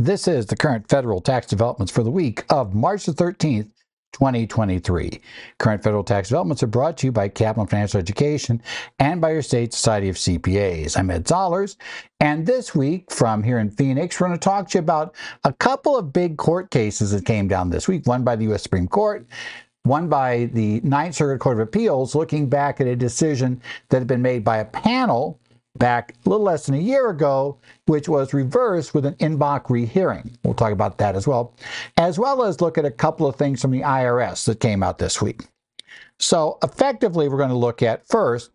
This 0.00 0.26
is 0.26 0.46
the 0.46 0.56
current 0.56 0.88
federal 0.88 1.20
tax 1.20 1.46
developments 1.46 1.92
for 1.92 2.02
the 2.02 2.10
week 2.10 2.46
of 2.48 2.74
March 2.74 3.04
the 3.04 3.12
13th, 3.12 3.68
2023. 4.12 5.20
Current 5.58 5.82
federal 5.82 6.04
tax 6.04 6.30
developments 6.30 6.62
are 6.62 6.68
brought 6.68 6.96
to 6.96 7.06
you 7.06 7.12
by 7.12 7.28
Kaplan 7.28 7.66
Financial 7.66 8.00
Education 8.00 8.62
and 8.98 9.20
by 9.20 9.32
your 9.32 9.42
state 9.42 9.74
society 9.74 10.08
of 10.08 10.16
CPAs. 10.16 10.98
I'm 10.98 11.10
Ed 11.10 11.26
Zollars, 11.26 11.76
and 12.18 12.46
this 12.46 12.74
week 12.74 13.10
from 13.10 13.42
here 13.42 13.58
in 13.58 13.70
Phoenix, 13.70 14.18
we're 14.18 14.28
going 14.28 14.38
to 14.38 14.42
talk 14.42 14.70
to 14.70 14.78
you 14.78 14.80
about 14.80 15.14
a 15.44 15.52
couple 15.52 15.98
of 15.98 16.14
big 16.14 16.38
court 16.38 16.70
cases 16.70 17.10
that 17.10 17.26
came 17.26 17.46
down 17.46 17.68
this 17.68 17.86
week. 17.86 18.06
One 18.06 18.24
by 18.24 18.36
the 18.36 18.44
U.S. 18.44 18.62
Supreme 18.62 18.88
Court, 18.88 19.26
one 19.82 20.08
by 20.08 20.46
the 20.54 20.80
Ninth 20.80 21.16
Circuit 21.16 21.40
Court 21.40 21.60
of 21.60 21.68
Appeals, 21.68 22.14
looking 22.14 22.48
back 22.48 22.80
at 22.80 22.86
a 22.86 22.96
decision 22.96 23.60
that 23.90 23.98
had 23.98 24.08
been 24.08 24.22
made 24.22 24.44
by 24.44 24.60
a 24.60 24.64
panel 24.64 25.38
back 25.78 26.14
a 26.24 26.28
little 26.28 26.44
less 26.44 26.66
than 26.66 26.74
a 26.74 26.78
year 26.78 27.10
ago, 27.10 27.58
which 27.86 28.08
was 28.08 28.34
reversed 28.34 28.94
with 28.94 29.14
en 29.20 29.36
banc 29.36 29.70
rehearing. 29.70 30.36
We'll 30.44 30.54
talk 30.54 30.72
about 30.72 30.98
that 30.98 31.16
as 31.16 31.26
well, 31.26 31.54
as 31.96 32.18
well 32.18 32.42
as 32.42 32.60
look 32.60 32.78
at 32.78 32.84
a 32.84 32.90
couple 32.90 33.26
of 33.26 33.36
things 33.36 33.60
from 33.62 33.70
the 33.70 33.82
IRS 33.82 34.44
that 34.46 34.60
came 34.60 34.82
out 34.82 34.98
this 34.98 35.22
week. 35.22 35.42
So, 36.18 36.58
effectively, 36.62 37.28
we're 37.28 37.38
going 37.38 37.50
to 37.50 37.56
look 37.56 37.82
at 37.82 38.06
first, 38.06 38.50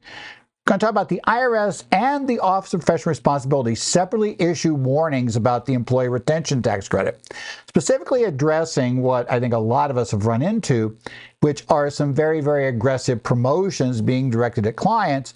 we're 0.66 0.72
going 0.72 0.80
to 0.80 0.84
talk 0.84 0.92
about 0.92 1.10
the 1.10 1.22
IRS 1.28 1.84
and 1.92 2.28
the 2.28 2.40
Office 2.40 2.74
of 2.74 2.82
Professional 2.82 3.12
Responsibility 3.12 3.76
separately 3.76 4.36
issue 4.40 4.74
warnings 4.74 5.36
about 5.36 5.66
the 5.66 5.74
employee 5.74 6.10
retention 6.10 6.62
tax 6.62 6.88
credit, 6.88 7.34
specifically 7.68 8.26
addressing 8.26 9.02
what 9.02 9.32
I 9.32 9.40
think 9.40 9.54
a 9.54 9.60
lot 9.60 9.90
of 9.90 9.98
us 9.98 10.12
have 10.12 10.26
run 10.26 10.42
into, 10.42 10.98
which 11.42 11.64
are 11.70 11.90
some 11.90 12.14
very, 12.14 12.42
very 12.42 12.68
aggressive 12.68 13.24
promotions 13.24 14.02
being 14.02 14.30
directed 14.30 14.68
at 14.68 14.76
clients 14.76 15.34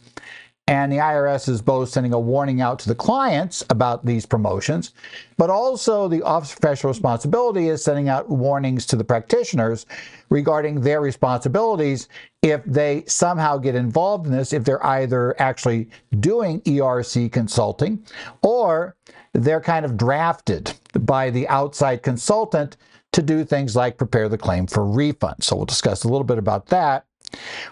and 0.70 0.92
the 0.92 0.98
IRS 0.98 1.50
is 1.50 1.64
both 1.64 1.90
sending 1.90 2.14
a 2.14 2.20
warning 2.20 2.62
out 2.62 2.78
to 2.78 2.88
the 2.88 2.94
clients 2.94 3.66
about 3.72 4.06
these 4.06 4.24
promotions, 4.24 4.94
but 5.36 5.50
also 5.50 6.08
the 6.08 6.22
Office 6.22 6.54
of 6.54 6.62
Professional 6.62 6.94
Responsibility 6.94 7.70
is 7.70 7.84
sending 7.84 8.08
out 8.08 8.30
warnings 8.30 8.86
to 8.86 8.96
the 8.96 9.04
practitioners 9.04 9.88
regarding 10.30 10.80
their 10.82 11.02
responsibilities 11.02 12.08
if 12.44 12.64
they 12.66 13.04
somehow 13.08 13.58
get 13.58 13.74
involved 13.74 14.28
in 14.28 14.32
this, 14.32 14.54
if 14.54 14.64
they're 14.64 14.86
either 14.86 15.36
actually 15.42 15.90
doing 16.20 16.62
ERC 16.62 17.32
consulting 17.32 18.06
or 18.44 18.96
they're 19.34 19.62
kind 19.62 19.86
of 19.86 19.98
drafted 19.98 20.72
by 21.00 21.32
the 21.32 21.48
outside 21.48 22.04
consultant 22.04 22.78
to 23.12 23.24
do 23.24 23.44
things 23.44 23.76
like 23.76 23.98
prepare 23.98 24.30
the 24.30 24.38
claim 24.38 24.68
for 24.68 24.86
refund. 24.86 25.44
So 25.44 25.56
we'll 25.56 25.66
discuss 25.66 26.04
a 26.04 26.08
little 26.08 26.24
bit 26.24 26.38
about 26.38 26.68
that. 26.68 27.06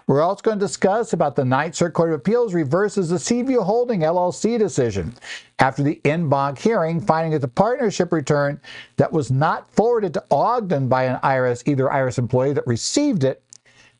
We're 0.08 0.22
also 0.22 0.42
going 0.42 0.59
to 0.59 0.66
discuss 0.66 1.14
about 1.14 1.36
the 1.36 1.44
Ninth 1.44 1.76
Circuit 1.76 1.94
Court 1.94 2.09
of 2.09 2.16
Appeals 2.16 2.53
reverses 2.53 3.09
the 3.09 3.20
Seaview 3.20 3.62
Holding 3.62 4.02
LLC 4.02 4.58
decision 4.58 5.14
after 5.59 5.84
the 5.84 6.00
en 6.06 6.30
banc 6.30 6.58
hearing, 6.59 7.02
finding 7.02 7.34
that 7.34 7.39
the 7.39 7.48
partnership 7.48 8.12
return 8.12 8.62
that 8.95 9.12
was 9.12 9.31
not 9.31 9.70
forwarded 9.72 10.14
to 10.14 10.23
Ogden 10.31 10.88
by 10.88 11.04
an 11.04 11.20
IRS, 11.22 11.67
either 11.67 11.88
IRS 11.88 12.17
employee 12.17 12.54
that 12.54 12.66
received 12.67 13.23
it, 13.23 13.44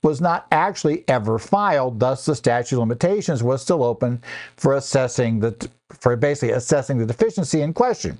was 0.04 0.22
not 0.22 0.48
actually 0.52 1.04
ever 1.10 1.38
filed. 1.40 2.00
Thus, 2.00 2.26
the 2.26 2.36
statute 2.36 2.76
of 2.76 2.80
limitations 2.80 3.44
was 3.44 3.62
still 3.62 3.84
open 3.84 4.22
for 4.56 4.76
assessing 4.76 5.40
the 5.40 5.70
for 5.90 6.16
basically 6.16 6.52
assessing 6.52 6.98
the 6.98 7.06
deficiency 7.06 7.62
in 7.62 7.74
question. 7.74 8.18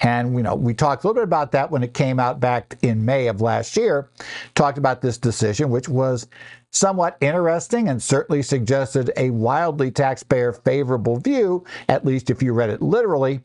And 0.00 0.34
you 0.36 0.42
know, 0.42 0.54
we 0.54 0.74
talked 0.74 1.04
a 1.04 1.06
little 1.06 1.20
bit 1.20 1.24
about 1.24 1.52
that 1.52 1.70
when 1.70 1.82
it 1.82 1.94
came 1.94 2.20
out 2.20 2.40
back 2.40 2.76
in 2.82 3.04
May 3.04 3.28
of 3.28 3.40
last 3.40 3.76
year. 3.76 4.10
Talked 4.54 4.78
about 4.78 5.00
this 5.00 5.18
decision, 5.18 5.70
which 5.70 5.88
was 5.88 6.26
somewhat 6.70 7.16
interesting 7.20 7.88
and 7.88 8.02
certainly 8.02 8.42
suggested 8.42 9.10
a 9.16 9.30
wildly 9.30 9.90
taxpayer 9.90 10.52
favorable 10.52 11.18
view, 11.18 11.64
at 11.88 12.04
least 12.04 12.30
if 12.30 12.42
you 12.42 12.52
read 12.52 12.70
it 12.70 12.82
literally. 12.82 13.40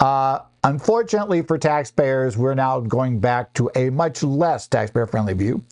Uh, 0.00 0.40
unfortunately 0.64 1.42
for 1.42 1.56
taxpayers, 1.58 2.36
we're 2.36 2.54
now 2.54 2.80
going 2.80 3.20
back 3.20 3.52
to 3.54 3.70
a 3.76 3.90
much 3.90 4.22
less 4.22 4.66
taxpayer 4.66 5.06
friendly 5.06 5.34
view. 5.34 5.64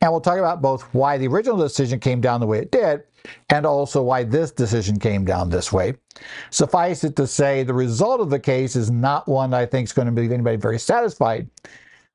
And 0.00 0.10
we'll 0.10 0.20
talk 0.20 0.38
about 0.38 0.60
both 0.60 0.82
why 0.92 1.18
the 1.18 1.28
original 1.28 1.58
decision 1.58 2.00
came 2.00 2.20
down 2.20 2.40
the 2.40 2.46
way 2.46 2.58
it 2.58 2.72
did 2.72 3.04
and 3.50 3.66
also 3.66 4.02
why 4.02 4.24
this 4.24 4.50
decision 4.50 4.98
came 4.98 5.24
down 5.24 5.50
this 5.50 5.72
way. 5.72 5.94
Suffice 6.50 7.04
it 7.04 7.14
to 7.16 7.26
say, 7.26 7.62
the 7.62 7.74
result 7.74 8.20
of 8.20 8.30
the 8.30 8.40
case 8.40 8.74
is 8.74 8.90
not 8.90 9.28
one 9.28 9.54
I 9.54 9.66
think 9.66 9.86
is 9.86 9.92
going 9.92 10.08
to 10.08 10.20
leave 10.20 10.32
anybody 10.32 10.56
very 10.56 10.78
satisfied. 10.78 11.48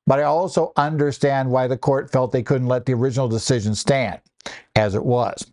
But 0.06 0.18
I 0.18 0.24
also 0.24 0.72
understand 0.76 1.50
why 1.50 1.66
the 1.66 1.78
court 1.78 2.12
felt 2.12 2.30
they 2.32 2.42
couldn't 2.42 2.68
let 2.68 2.84
the 2.84 2.92
original 2.92 3.28
decision 3.28 3.74
stand 3.74 4.20
as 4.76 4.94
it 4.94 5.04
was. 5.04 5.46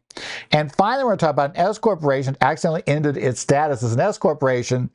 And 0.52 0.74
finally, 0.74 1.04
we're 1.04 1.12
going 1.12 1.20
to 1.20 1.26
talk 1.26 1.34
about 1.34 1.50
an 1.52 1.58
S 1.58 1.78
corporation 1.78 2.38
accidentally 2.42 2.84
ended 2.88 3.18
its 3.18 3.40
status 3.40 3.84
as 3.84 3.94
an 3.94 4.00
S 4.00 4.18
corporation 4.18 4.90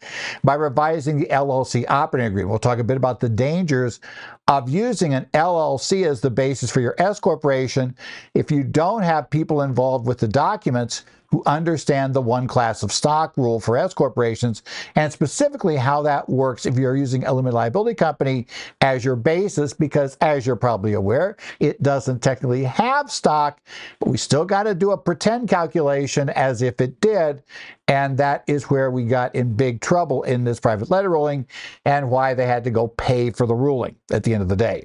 by 0.45 0.55
revising 0.55 1.19
the 1.19 1.27
LLC 1.27 1.85
operating 1.89 2.29
agreement. 2.29 2.51
We'll 2.51 2.59
talk 2.59 2.79
a 2.79 2.85
bit 2.85 2.97
about 2.97 3.21
the 3.21 3.29
dangers 3.29 4.01
of 4.49 4.69
using 4.69 5.15
an 5.15 5.27
LLC 5.35 6.07
as 6.07 6.21
the 6.21 6.31
basis 6.31 6.71
for 6.71 6.81
your 6.81 6.95
S 6.99 7.19
corporation 7.19 7.97
if 8.35 8.51
you 8.51 8.63
don't 8.63 9.03
have 9.03 9.29
people 9.31 9.63
involved 9.63 10.07
with 10.07 10.19
the 10.19 10.29
documents 10.29 11.05
who 11.29 11.43
understand 11.47 12.15
the 12.15 12.21
one 12.21 12.47
class 12.47 12.83
of 12.83 12.93
stock 12.93 13.37
rule 13.37 13.61
for 13.61 13.77
S 13.77 13.95
corporations 13.95 14.63
and 14.95 15.13
specifically 15.13 15.77
how 15.77 16.03
that 16.03 16.29
works 16.29 16.67
if 16.67 16.77
you're 16.77 16.97
using 16.97 17.25
a 17.25 17.33
limited 17.33 17.55
liability 17.55 17.95
company 17.95 18.47
as 18.81 19.05
your 19.05 19.17
basis, 19.17 19.73
because 19.73 20.17
as 20.21 20.47
you're 20.47 20.57
probably 20.57 20.95
aware, 20.95 21.37
it 21.61 21.83
doesn't 21.83 22.21
technically 22.23 22.65
have 22.65 23.11
stock, 23.11 23.61
but 24.01 24.09
we 24.09 24.17
still 24.17 24.45
got 24.45 24.65
to 24.65 24.75
do 24.75 24.93
a 24.93 24.99
pretend 24.99 25.49
calculation 25.49 26.29
as 26.31 26.63
if 26.63 26.81
it 26.81 27.01
did. 27.01 27.43
And 27.89 28.19
that 28.19 28.43
is 28.47 28.65
where 28.65 28.91
we 28.91 29.05
got 29.05 29.35
in 29.35 29.55
big 29.55 29.81
trouble 29.81 30.25
in 30.25 30.45
this 30.45 30.59
private 30.59 30.91
letter 30.91 31.11
ruling 31.11 31.47
and 31.85 32.11
why 32.11 32.35
they 32.35 32.47
had 32.47 32.65
to 32.65 32.71
go 32.71 32.89
pay 32.89 33.31
for 33.31 33.47
the 33.47 33.55
ruling 33.55 33.97
at 34.11 34.25
the 34.25 34.35
end 34.35 34.43
of 34.43 34.49
the 34.49 34.57
day. 34.57 34.85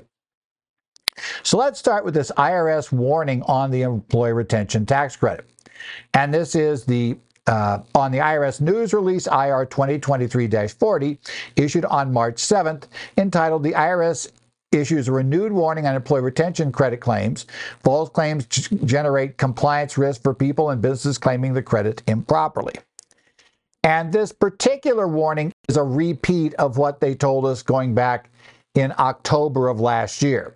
So 1.43 1.57
let's 1.57 1.79
start 1.79 2.05
with 2.05 2.13
this 2.13 2.31
IRS 2.37 2.91
warning 2.91 3.43
on 3.43 3.71
the 3.71 3.81
employee 3.81 4.33
retention 4.33 4.85
tax 4.85 5.15
credit. 5.15 5.45
And 6.13 6.33
this 6.33 6.55
is 6.55 6.85
the 6.85 7.17
uh, 7.47 7.79
on 7.95 8.11
the 8.11 8.19
IRS 8.19 8.61
news 8.61 8.93
release 8.93 9.27
IR 9.27 9.65
2023 9.65 10.47
40, 10.67 11.17
issued 11.55 11.85
on 11.85 12.13
March 12.13 12.35
7th, 12.35 12.83
entitled 13.17 13.63
The 13.63 13.71
IRS 13.71 14.31
issues 14.71 15.07
a 15.07 15.11
renewed 15.11 15.51
warning 15.51 15.85
on 15.85 15.95
employee 15.95 16.21
retention 16.21 16.71
credit 16.71 17.01
claims. 17.01 17.45
False 17.83 18.09
claims 18.09 18.45
generate 18.45 19.37
compliance 19.37 19.97
risk 19.97 20.21
for 20.21 20.33
people 20.33 20.69
and 20.69 20.81
businesses 20.81 21.17
claiming 21.17 21.53
the 21.53 21.61
credit 21.61 22.01
improperly. 22.07 22.75
And 23.83 24.13
this 24.13 24.31
particular 24.31 25.07
warning 25.07 25.51
is 25.67 25.75
a 25.75 25.83
repeat 25.83 26.53
of 26.55 26.77
what 26.77 27.01
they 27.01 27.15
told 27.15 27.45
us 27.45 27.63
going 27.63 27.93
back 27.95 28.29
in 28.75 28.93
October 28.97 29.67
of 29.67 29.79
last 29.79 30.21
year. 30.21 30.55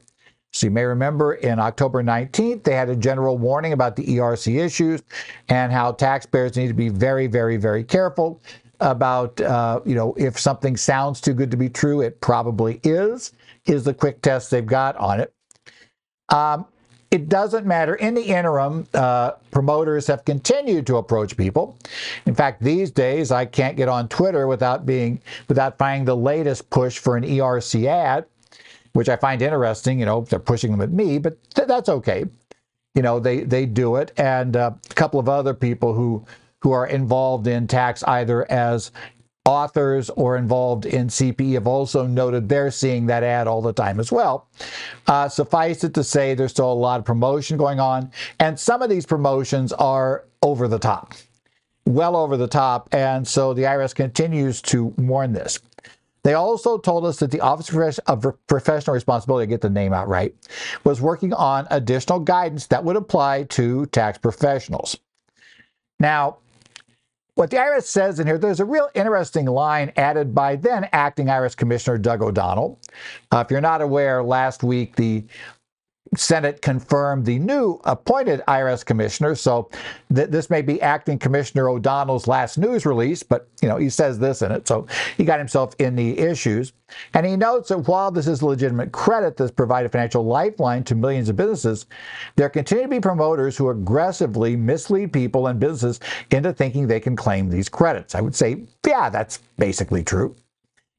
So 0.55 0.67
you 0.67 0.71
may 0.71 0.85
remember 0.85 1.33
in 1.33 1.59
October 1.59 2.01
19th, 2.01 2.63
they 2.63 2.75
had 2.75 2.87
a 2.87 2.95
general 2.95 3.37
warning 3.37 3.73
about 3.73 3.97
the 3.97 4.05
ERC 4.05 4.63
issues 4.63 5.03
and 5.49 5.69
how 5.69 5.91
taxpayers 5.91 6.55
need 6.55 6.69
to 6.69 6.73
be 6.73 6.87
very, 6.87 7.27
very, 7.27 7.57
very 7.57 7.83
careful 7.83 8.41
about, 8.79 9.39
uh, 9.41 9.81
you 9.83 9.95
know, 9.95 10.13
if 10.17 10.39
something 10.39 10.77
sounds 10.77 11.19
too 11.19 11.33
good 11.33 11.51
to 11.51 11.57
be 11.57 11.67
true, 11.67 11.99
it 11.99 12.21
probably 12.21 12.79
is, 12.83 13.33
is 13.65 13.83
the 13.83 13.93
quick 13.93 14.21
test 14.21 14.49
they've 14.49 14.65
got 14.65 14.95
on 14.95 15.19
it. 15.19 15.33
Um, 16.29 16.65
it 17.11 17.27
doesn't 17.27 17.65
matter. 17.65 17.95
In 17.95 18.13
the 18.13 18.23
interim, 18.23 18.87
uh, 18.93 19.31
promoters 19.51 20.07
have 20.07 20.23
continued 20.23 20.87
to 20.87 20.97
approach 20.97 21.35
people. 21.35 21.77
In 22.25 22.33
fact, 22.33 22.63
these 22.63 22.91
days 22.91 23.29
I 23.29 23.45
can't 23.45 23.75
get 23.75 23.89
on 23.89 24.07
Twitter 24.07 24.47
without 24.47 24.85
being 24.85 25.21
without 25.49 25.77
finding 25.77 26.05
the 26.05 26.15
latest 26.15 26.69
push 26.69 26.97
for 26.97 27.17
an 27.17 27.23
ERC 27.23 27.85
ad 27.85 28.25
which 28.95 29.09
I 29.09 29.17
find 29.17 29.41
interesting. 29.41 29.99
You 29.99 30.05
know, 30.05 30.21
they're 30.21 30.39
pushing 30.39 30.71
them 30.71 30.79
at 30.79 30.91
me, 30.91 31.17
but 31.17 31.37
th- 31.53 31.67
that's 31.67 31.89
okay. 31.89 32.23
You 32.95 33.01
know, 33.01 33.19
they 33.19 33.41
they 33.41 33.65
do 33.65 33.97
it, 33.97 34.13
and 34.17 34.55
uh, 34.55 34.71
a 34.89 34.93
couple 34.93 35.19
of 35.19 35.27
other 35.27 35.53
people 35.53 35.93
who 35.93 36.25
who 36.61 36.71
are 36.71 36.87
involved 36.87 37.45
in 37.45 37.67
tax 37.67 38.03
either 38.03 38.49
as 38.49 38.91
authors 39.43 40.09
or 40.11 40.37
involved 40.37 40.85
in 40.85 41.07
CPE 41.07 41.53
have 41.53 41.67
also 41.67 42.07
noted 42.07 42.47
they're 42.47 42.71
seeing 42.71 43.05
that 43.07 43.21
ad 43.21 43.47
all 43.47 43.61
the 43.61 43.73
time 43.73 43.99
as 43.99 44.11
well. 44.13 44.47
Uh, 45.07 45.27
suffice 45.27 45.83
it 45.83 45.93
to 45.93 46.03
say, 46.03 46.33
there's 46.33 46.51
still 46.51 46.71
a 46.71 46.73
lot 46.73 46.99
of 46.99 47.05
promotion 47.05 47.57
going 47.57 47.81
on, 47.81 48.09
and 48.39 48.57
some 48.57 48.81
of 48.81 48.89
these 48.89 49.05
promotions 49.05 49.73
are 49.73 50.23
over 50.41 50.67
the 50.69 50.79
top, 50.79 51.13
well 51.85 52.15
over 52.15 52.37
the 52.37 52.47
top, 52.47 52.87
and 52.93 53.27
so 53.27 53.53
the 53.53 53.63
IRS 53.63 53.93
continues 53.93 54.61
to 54.61 54.85
warn 54.97 55.33
this. 55.33 55.59
They 56.25 56.33
also 56.33 56.79
told 56.79 57.05
us 57.05 57.17
that 57.19 57.29
the 57.29 57.39
Office 57.39 57.99
of 57.99 58.25
Professional 58.47 58.95
Responsibility, 58.95 59.45
get 59.45 59.61
the 59.61 59.69
name 59.69 59.93
out 59.93 60.07
right, 60.07 60.33
was 60.83 60.99
working 60.99 61.33
on 61.33 61.67
additional 61.69 62.19
guidance 62.19 62.65
that 62.67 62.83
would 62.83 62.95
apply 62.95 63.43
to 63.43 63.85
tax 63.85 64.17
professionals. 64.17 64.97
Now, 65.99 66.37
what 67.35 67.51
the 67.51 67.57
IRS 67.57 67.83
says 67.83 68.19
in 68.19 68.25
here, 68.25 68.39
there's 68.39 68.59
a 68.59 68.65
real 68.65 68.89
interesting 68.95 69.45
line 69.45 69.91
added 69.97 70.33
by 70.33 70.55
then 70.55 70.89
acting 70.93 71.27
IRS 71.27 71.55
Commissioner 71.55 71.99
Doug 71.99 72.23
O'Donnell. 72.23 72.79
Uh, 73.31 73.43
if 73.45 73.51
you're 73.51 73.61
not 73.61 73.83
aware, 73.83 74.23
last 74.23 74.63
week 74.63 74.95
the 74.95 75.23
Senate 76.15 76.61
confirmed 76.61 77.25
the 77.25 77.39
new 77.39 77.79
appointed 77.83 78.41
IRS 78.47 78.85
commissioner. 78.85 79.35
So 79.35 79.69
th- 80.13 80.29
this 80.29 80.49
may 80.49 80.61
be 80.61 80.81
acting 80.81 81.19
Commissioner 81.19 81.69
O'Donnell's 81.69 82.27
last 82.27 82.57
news 82.57 82.85
release, 82.85 83.23
but 83.23 83.47
you 83.61 83.67
know 83.67 83.77
he 83.77 83.89
says 83.89 84.19
this 84.19 84.41
in 84.41 84.51
it. 84.51 84.67
So 84.67 84.87
he 85.17 85.23
got 85.23 85.39
himself 85.39 85.73
in 85.79 85.95
the 85.95 86.17
issues, 86.19 86.73
and 87.13 87.25
he 87.25 87.35
notes 87.35 87.69
that 87.69 87.79
while 87.79 88.11
this 88.11 88.27
is 88.27 88.43
legitimate 88.43 88.91
credit 88.91 89.35
that's 89.35 89.51
provided 89.51 89.91
financial 89.91 90.23
lifeline 90.23 90.83
to 90.85 90.95
millions 90.95 91.29
of 91.29 91.35
businesses, 91.35 91.85
there 92.35 92.49
continue 92.49 92.83
to 92.83 92.89
be 92.89 92.99
promoters 92.99 93.57
who 93.57 93.69
aggressively 93.69 94.55
mislead 94.55 95.11
people 95.11 95.47
and 95.47 95.59
businesses 95.59 95.99
into 96.31 96.53
thinking 96.53 96.87
they 96.87 96.99
can 96.99 97.15
claim 97.15 97.49
these 97.49 97.69
credits. 97.69 98.15
I 98.15 98.21
would 98.21 98.35
say, 98.35 98.63
yeah, 98.85 99.09
that's 99.09 99.39
basically 99.57 100.03
true. 100.03 100.35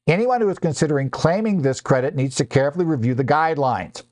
Anyone 0.07 0.39
who 0.39 0.49
is 0.49 0.59
considering 0.59 1.09
claiming 1.09 1.61
this 1.61 1.81
credit 1.81 2.15
needs 2.15 2.35
to 2.37 2.45
carefully 2.45 2.85
review 2.85 3.13
the 3.13 3.25
guidelines. 3.25 4.03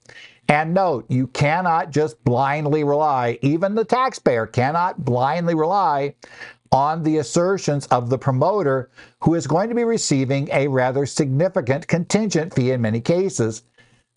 And 0.48 0.74
note, 0.74 1.06
you 1.10 1.28
cannot 1.28 1.92
just 1.92 2.24
blindly 2.24 2.84
rely, 2.84 3.40
even 3.42 3.74
the 3.74 3.86
taxpayer 3.86 4.46
cannot 4.46 5.04
blindly 5.04 5.56
rely 5.56 6.16
on 6.72 7.04
the 7.04 7.18
assertions 7.18 7.88
of 7.88 8.10
the 8.10 8.18
promoter 8.18 8.90
who 9.22 9.34
is 9.34 9.48
going 9.48 9.70
to 9.70 9.76
be 9.76 9.84
receiving 9.84 10.50
a 10.52 10.68
rather 10.68 11.06
significant 11.06 11.88
contingent 11.88 12.54
fee 12.54 12.72
in 12.72 12.82
many 12.82 13.02
cases. 13.02 13.64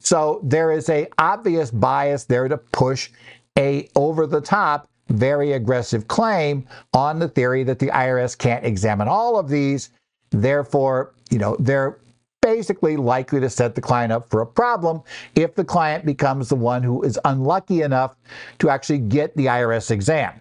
So 0.01 0.41
there 0.43 0.73
is 0.73 0.89
a 0.89 1.09
obvious 1.19 1.71
bias 1.71 2.25
there 2.25 2.49
to 2.49 2.59
push 2.59 3.11
a 3.59 3.89
over 3.97 4.27
the 4.27 4.41
top 4.41 4.89
very 5.09 5.53
aggressive 5.53 6.09
claim 6.09 6.67
on 6.93 7.19
the 7.19 7.29
theory 7.29 7.65
that 7.65 7.79
the 7.79 7.89
IRS 7.89 8.37
can't 8.37 8.65
examine 8.65 9.09
all 9.09 9.39
of 9.39 9.49
these. 9.49 9.91
Therefore, 10.31 11.15
you 11.31 11.39
know, 11.39 11.57
they're 11.59 11.99
basically 12.41 12.97
likely 12.97 13.41
to 13.41 13.51
set 13.51 13.75
the 13.75 13.81
client 13.81 14.13
up 14.13 14.29
for 14.31 14.41
a 14.41 14.47
problem 14.47 15.03
if 15.35 15.55
the 15.55 15.65
client 15.65 16.05
becomes 16.05 16.49
the 16.49 16.57
one 16.57 16.83
who 16.83 17.03
is 17.03 17.19
unlucky 17.25 17.83
enough 17.83 18.17
to 18.59 18.71
actually 18.71 18.99
get 18.99 19.37
the 19.37 19.47
IRS 19.47 19.91
exam. 19.91 20.41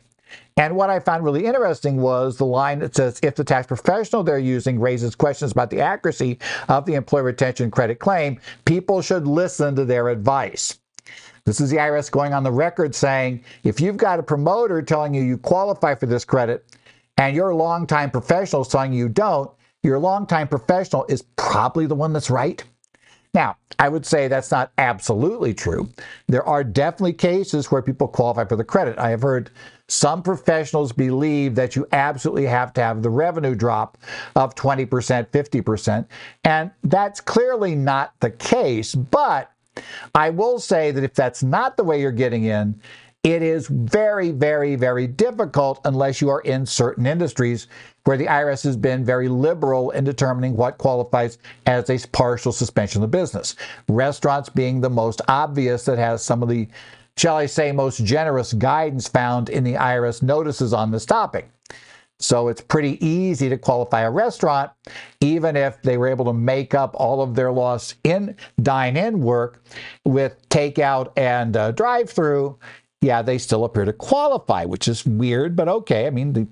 And 0.58 0.76
what 0.76 0.90
I 0.90 1.00
found 1.00 1.24
really 1.24 1.46
interesting 1.46 1.98
was 1.98 2.38
the 2.38 2.46
line 2.46 2.80
that 2.80 2.96
says 2.96 3.20
if 3.22 3.36
the 3.36 3.44
tax 3.44 3.68
professional 3.68 4.24
they're 4.24 4.40
using 4.40 4.80
raises 4.80 5.16
questions 5.16 5.52
about 5.52 5.70
the 5.70 5.82
accuracy 5.82 6.40
of 6.68 6.86
the 6.86 6.96
employee 6.96 7.22
retention 7.22 7.70
credit 7.70 8.00
claim, 8.00 8.40
people 8.66 9.02
should 9.02 9.28
listen 9.28 9.76
to 9.76 9.86
their 9.86 10.10
advice. 10.10 10.80
This 11.46 11.62
is 11.62 11.70
the 11.70 11.78
IRS 11.78 12.12
going 12.12 12.34
on 12.34 12.44
the 12.44 12.52
record 12.52 12.96
saying 12.96 13.44
if 13.64 13.80
you've 13.80 13.98
got 13.98 14.20
a 14.20 14.24
promoter 14.24 14.82
telling 14.82 15.14
you 15.14 15.22
you 15.22 15.38
qualify 15.38 15.94
for 15.96 16.08
this 16.08 16.26
credit 16.26 16.66
and 17.18 17.36
your 17.36 17.54
longtime 17.54 18.12
professional 18.12 18.64
is 18.64 18.68
telling 18.68 18.92
you 18.92 19.06
you 19.06 19.10
don't, 19.10 19.50
your 19.84 20.00
longtime 20.00 20.48
professional 20.48 21.06
is 21.08 21.24
probably 21.36 21.86
the 21.86 21.96
one 21.96 22.14
that's 22.14 22.30
right. 22.30 22.64
Now, 23.34 23.58
I 23.78 23.90
would 23.90 24.06
say 24.06 24.28
that's 24.28 24.52
not 24.52 24.72
absolutely 24.78 25.54
true. 25.54 25.90
There 26.28 26.44
are 26.44 26.64
definitely 26.64 27.14
cases 27.14 27.72
where 27.72 27.82
people 27.82 28.08
qualify 28.08 28.46
for 28.46 28.56
the 28.56 28.64
credit. 28.64 28.98
I 28.98 29.12
have 29.12 29.22
heard 29.22 29.52
some 29.88 30.24
professionals 30.24 30.92
believe 30.92 31.56
that 31.56 31.76
you 31.76 31.88
absolutely 31.92 32.48
have 32.48 32.74
to 32.74 32.82
have 32.82 33.04
the 33.04 33.10
revenue 33.10 33.56
drop 33.56 33.98
of 34.36 34.56
20%, 34.56 34.88
50%, 35.28 36.08
and 36.44 36.72
that's 36.84 37.22
clearly 37.22 37.76
not 37.76 38.14
the 38.20 38.32
case. 38.32 38.96
But 38.96 39.52
I 40.16 40.32
will 40.32 40.60
say 40.60 40.92
that 40.92 41.04
if 41.04 41.14
that's 41.14 41.44
not 41.44 41.78
the 41.78 41.84
way 41.84 42.02
you're 42.02 42.12
getting 42.12 42.46
in, 42.46 42.82
it 43.24 43.42
is 43.42 43.68
very, 43.68 44.32
very, 44.32 44.76
very 44.76 45.06
difficult 45.06 45.82
unless 45.86 46.22
you 46.22 46.30
are 46.30 46.42
in 46.42 46.66
certain 46.66 47.06
industries 47.06 47.68
where 48.08 48.16
the 48.16 48.26
IRS 48.26 48.64
has 48.64 48.78
been 48.78 49.04
very 49.04 49.28
liberal 49.28 49.92
in 49.92 50.06
determining 50.06 50.56
what 50.56 50.78
qualifies 50.78 51.38
as 51.66 51.90
a 51.90 52.08
partial 52.08 52.54
suspension 52.54 53.04
of 53.04 53.12
the 53.12 53.18
business. 53.18 53.58
Restaurants 53.90 54.48
being 54.48 54.80
the 54.80 54.90
most 54.90 55.22
obvious 55.28 55.84
that 55.84 55.98
has 55.98 56.24
some 56.24 56.42
of 56.42 56.48
the, 56.48 56.70
shall 57.18 57.36
I 57.36 57.48
say, 57.48 57.74
most 57.74 58.06
generous 58.06 58.54
guidance 58.54 59.10
found 59.10 59.50
in 59.50 59.66
the 59.66 59.74
IRS 59.74 60.24
notices 60.24 60.72
on 60.72 60.90
this 60.90 61.06
topic. 61.06 61.50
So 62.18 62.48
it's 62.48 62.62
pretty 62.62 63.06
easy 63.06 63.50
to 63.50 63.58
qualify 63.58 64.04
a 64.04 64.10
restaurant, 64.10 64.72
even 65.20 65.58
if 65.58 65.82
they 65.82 65.98
were 65.98 66.08
able 66.08 66.26
to 66.26 66.34
make 66.34 66.74
up 66.74 66.96
all 66.96 67.22
of 67.22 67.36
their 67.36 67.52
loss 67.52 67.94
in 68.06 68.38
dine 68.62 68.96
in 68.96 69.20
work 69.20 69.62
with 70.06 70.48
takeout 70.48 71.12
and 71.18 71.58
uh, 71.58 71.72
drive 71.72 72.10
through 72.10 72.58
yeah, 73.02 73.22
they 73.22 73.38
still 73.38 73.64
appear 73.64 73.86
to 73.86 73.94
qualify, 73.94 74.66
which 74.66 74.88
is 74.88 75.06
weird, 75.06 75.56
but 75.56 75.68
okay. 75.68 76.08
I 76.08 76.10
mean, 76.10 76.34
the 76.34 76.48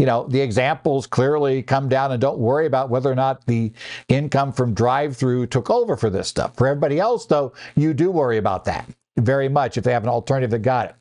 you 0.00 0.06
know, 0.06 0.26
the 0.28 0.40
examples 0.40 1.06
clearly 1.06 1.62
come 1.62 1.86
down 1.86 2.10
and 2.10 2.20
don't 2.22 2.38
worry 2.38 2.64
about 2.64 2.88
whether 2.88 3.12
or 3.12 3.14
not 3.14 3.44
the 3.44 3.70
income 4.08 4.50
from 4.50 4.72
drive 4.72 5.14
through 5.14 5.46
took 5.46 5.68
over 5.68 5.94
for 5.94 6.08
this 6.08 6.26
stuff. 6.26 6.56
For 6.56 6.66
everybody 6.66 6.98
else, 6.98 7.26
though, 7.26 7.52
you 7.76 7.92
do 7.92 8.10
worry 8.10 8.38
about 8.38 8.64
that 8.64 8.88
very 9.18 9.48
much 9.48 9.76
if 9.76 9.84
they 9.84 9.92
have 9.92 10.02
an 10.02 10.08
alternative 10.08 10.50
that 10.50 10.60
got 10.60 10.86
it. 10.86 10.94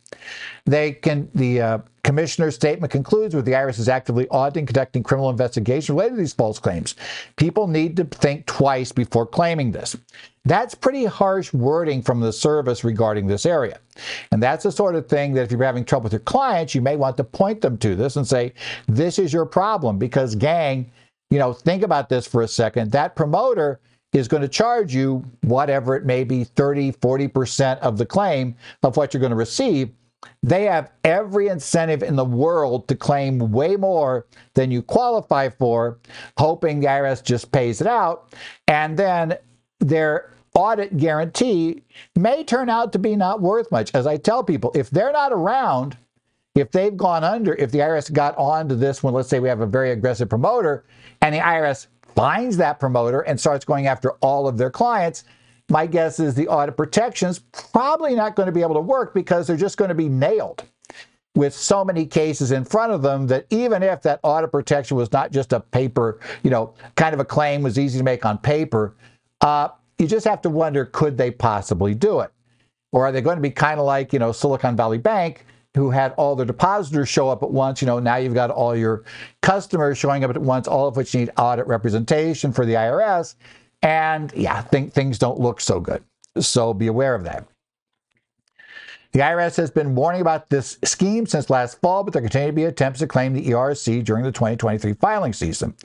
They 0.66 0.94
can, 0.94 1.30
the 1.36 1.62
uh, 1.62 1.78
commissioner's 2.04 2.56
statement 2.56 2.92
concludes 2.92 3.36
with 3.36 3.46
the 3.46 3.52
IRS 3.52 3.80
is 3.80 3.90
actively 3.90 4.28
auditing, 4.30 4.66
conducting 4.66 5.04
criminal 5.04 5.30
investigation 5.30 5.96
related 5.96 6.16
to 6.16 6.18
these 6.18 6.34
false 6.34 6.60
claims. 6.60 6.96
People 7.36 7.68
need 7.68 7.96
to 7.98 8.04
think 8.06 8.46
twice 8.46 8.92
before 8.92 9.26
claiming 9.26 9.72
this. 9.72 9.96
That's 10.46 10.74
pretty 10.74 11.06
harsh 11.06 11.54
wording 11.54 12.02
from 12.02 12.22
the 12.22 12.34
service 12.34 12.84
regarding 12.84 13.28
this 13.28 13.46
area. 13.46 13.80
And 14.32 14.42
that's 14.42 14.64
the 14.64 14.72
sort 14.72 14.96
of 14.96 15.08
thing 15.08 15.34
that 15.34 15.44
if 15.44 15.52
you're 15.52 15.64
having 15.64 15.86
trouble 15.86 16.06
with 16.06 16.14
your 16.14 16.22
clients, 16.22 16.74
you 16.74 16.82
may 16.82 16.96
want 16.96 17.18
to 17.18 17.24
point 17.24 17.62
them 17.62 17.78
to 17.78 17.96
this 17.96 18.16
and 18.16 18.28
say, 18.28 18.54
this 18.88 19.20
is 19.20 19.32
your 19.32 19.46
problem 19.46 20.00
because 20.00 20.36
gang, 20.36 20.92
you 21.30 21.38
know, 21.38 21.54
think 21.54 21.84
about 21.84 22.10
this 22.10 22.26
for 22.26 22.42
a 22.42 22.48
second. 22.48 22.92
That 22.92 23.16
promoter 23.16 23.80
is 24.14 24.28
going 24.28 24.42
to 24.42 24.48
charge 24.48 24.94
you 24.94 25.24
whatever 25.42 25.96
it 25.96 26.06
may 26.06 26.24
be 26.24 26.44
30, 26.44 26.94
40% 26.94 27.80
of 27.80 27.98
the 27.98 28.06
claim 28.06 28.56
of 28.84 28.98
what 28.98 29.14
you're 29.14 29.22
going 29.22 29.32
to 29.32 29.36
receive. 29.36 29.92
They 30.44 30.64
have 30.66 30.92
every 31.04 31.48
incentive 31.48 32.04
in 32.04 32.16
the 32.16 32.26
world 32.26 32.88
to 32.90 32.96
claim 32.96 33.40
way 33.52 33.76
more 33.76 34.26
than 34.54 34.72
you 34.72 34.82
qualify 34.82 35.50
for, 35.50 36.00
hoping 36.38 36.80
the 36.80 36.88
IRS 36.88 37.24
just 37.24 37.52
pays 37.52 37.82
it 37.82 37.88
out. 37.88 38.34
And 38.68 38.98
then 38.98 39.38
their 39.80 40.34
audit 40.54 40.98
guarantee 40.98 41.84
may 42.16 42.44
turn 42.44 42.70
out 42.70 42.92
to 42.94 43.00
be 43.00 43.16
not 43.16 43.42
worth 43.42 43.72
much. 43.72 43.94
As 43.94 44.08
I 44.08 44.18
tell 44.18 44.44
people, 44.44 44.72
if 44.76 44.90
they're 44.90 45.14
not 45.14 45.32
around, 45.32 45.98
if 46.56 46.72
they've 46.72 46.98
gone 46.98 47.24
under, 47.24 47.54
if 47.56 47.72
the 47.72 47.80
IRS 47.80 48.12
got 48.12 48.38
on 48.38 48.68
to 48.68 48.76
this 48.76 49.02
one, 49.02 49.14
let's 49.14 49.30
say 49.30 49.40
we 49.40 49.48
have 49.48 49.62
a 49.62 49.68
very 49.68 49.92
aggressive 49.92 50.28
promoter, 50.30 50.84
and 51.22 51.34
the 51.34 51.40
IRS 51.40 51.88
finds 52.20 52.58
that 52.58 52.82
promoter 52.82 53.22
and 53.22 53.40
starts 53.40 53.64
going 53.64 53.88
after 53.88 54.12
all 54.16 54.46
of 54.46 54.58
their 54.58 54.70
clients, 54.70 55.24
my 55.70 55.86
guess 55.86 56.20
is 56.20 56.36
the 56.36 56.50
audit 56.50 56.76
protection's 56.76 57.40
probably 57.40 58.14
not 58.14 58.36
going 58.36 58.46
to 58.46 58.52
be 58.52 58.62
able 58.62 58.76
to 58.76 58.82
work 58.82 59.14
because 59.14 59.48
they're 59.48 59.56
just 59.56 59.78
going 59.78 59.88
to 59.88 59.96
be 59.96 60.10
nailed 60.10 60.66
with 61.36 61.54
so 61.54 61.86
many 61.86 62.06
cases 62.06 62.52
in 62.52 62.66
front 62.66 62.92
of 62.92 63.02
them 63.02 63.26
that 63.28 63.46
even 63.52 63.82
if 63.82 64.02
that 64.02 64.20
audit 64.24 64.52
protection 64.52 64.98
was 64.98 65.14
not 65.14 65.32
just 65.32 65.54
a 65.54 65.62
paper, 65.62 66.20
you 66.44 66.50
know, 66.50 66.74
kind 66.98 67.14
of 67.14 67.22
a 67.22 67.26
claim 67.26 67.62
was 67.62 67.80
easy 67.80 67.98
to 67.98 68.04
make 68.04 68.26
on 68.26 68.38
paper, 68.38 68.96
uh, 69.40 69.70
you 69.98 70.06
just 70.06 70.28
have 70.28 70.42
to 70.42 70.50
wonder 70.50 70.84
could 70.84 71.18
they 71.18 71.32
possibly 71.32 71.96
do 71.96 72.20
it? 72.20 72.32
Or 72.92 73.06
are 73.06 73.14
they 73.14 73.22
going 73.22 73.38
to 73.38 73.42
be 73.42 73.52
kind 73.52 73.80
of 73.80 73.86
like, 73.86 74.12
you 74.12 74.20
know, 74.20 74.34
Silicon 74.34 74.76
Valley 74.76 74.98
Bank, 74.98 75.46
who 75.76 75.92
had 75.92 76.14
all 76.14 76.36
their 76.36 76.46
depositors 76.46 77.10
show 77.10 77.30
up 77.30 77.44
at 77.44 77.52
once? 77.52 77.82
You 77.82 77.86
know, 77.86 78.00
now 78.00 78.18
you've 78.18 78.34
got 78.34 78.52
all 78.52 78.76
your 78.76 79.04
customers 79.42 79.98
showing 79.98 80.24
up 80.24 80.32
at 80.32 80.42
once, 80.42 80.68
all 80.68 80.88
of 80.88 80.98
which 80.98 81.14
need 81.14 81.32
audit 81.38 81.68
representation 81.68 82.52
for 82.52 82.66
the 82.66 82.74
IRS. 82.74 83.36
And 83.82 84.34
yeah, 84.36 84.62
think 84.62 84.94
things 84.94 85.18
don't 85.20 85.40
look 85.40 85.62
so 85.62 85.80
good. 85.80 86.04
So 86.40 86.74
be 86.74 86.88
aware 86.88 87.16
of 87.16 87.24
that. 87.24 87.48
The 89.12 89.20
IRS 89.20 89.58
has 89.58 89.72
been 89.72 89.96
warning 89.96 90.22
about 90.22 90.52
this 90.52 90.78
scheme 90.84 91.26
since 91.26 91.50
last 91.50 91.82
fall, 91.82 92.04
but 92.04 92.14
there 92.14 92.22
continue 92.22 92.50
to 92.50 92.54
be 92.54 92.66
attempts 92.66 93.00
to 93.00 93.08
claim 93.08 93.34
the 93.34 93.44
ERC 93.48 94.04
during 94.04 94.24
the 94.24 94.32
2023 94.32 94.94
filing 94.94 95.34
season. 95.34 95.76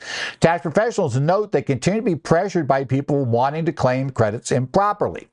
Tax 0.40 0.60
professionals 0.60 1.16
note 1.16 1.50
they 1.50 1.62
continue 1.62 2.00
to 2.00 2.04
be 2.04 2.16
pressured 2.16 2.68
by 2.68 2.84
people 2.84 3.24
wanting 3.24 3.64
to 3.64 3.72
claim 3.72 4.10
credits 4.10 4.52
improperly. 4.52 5.28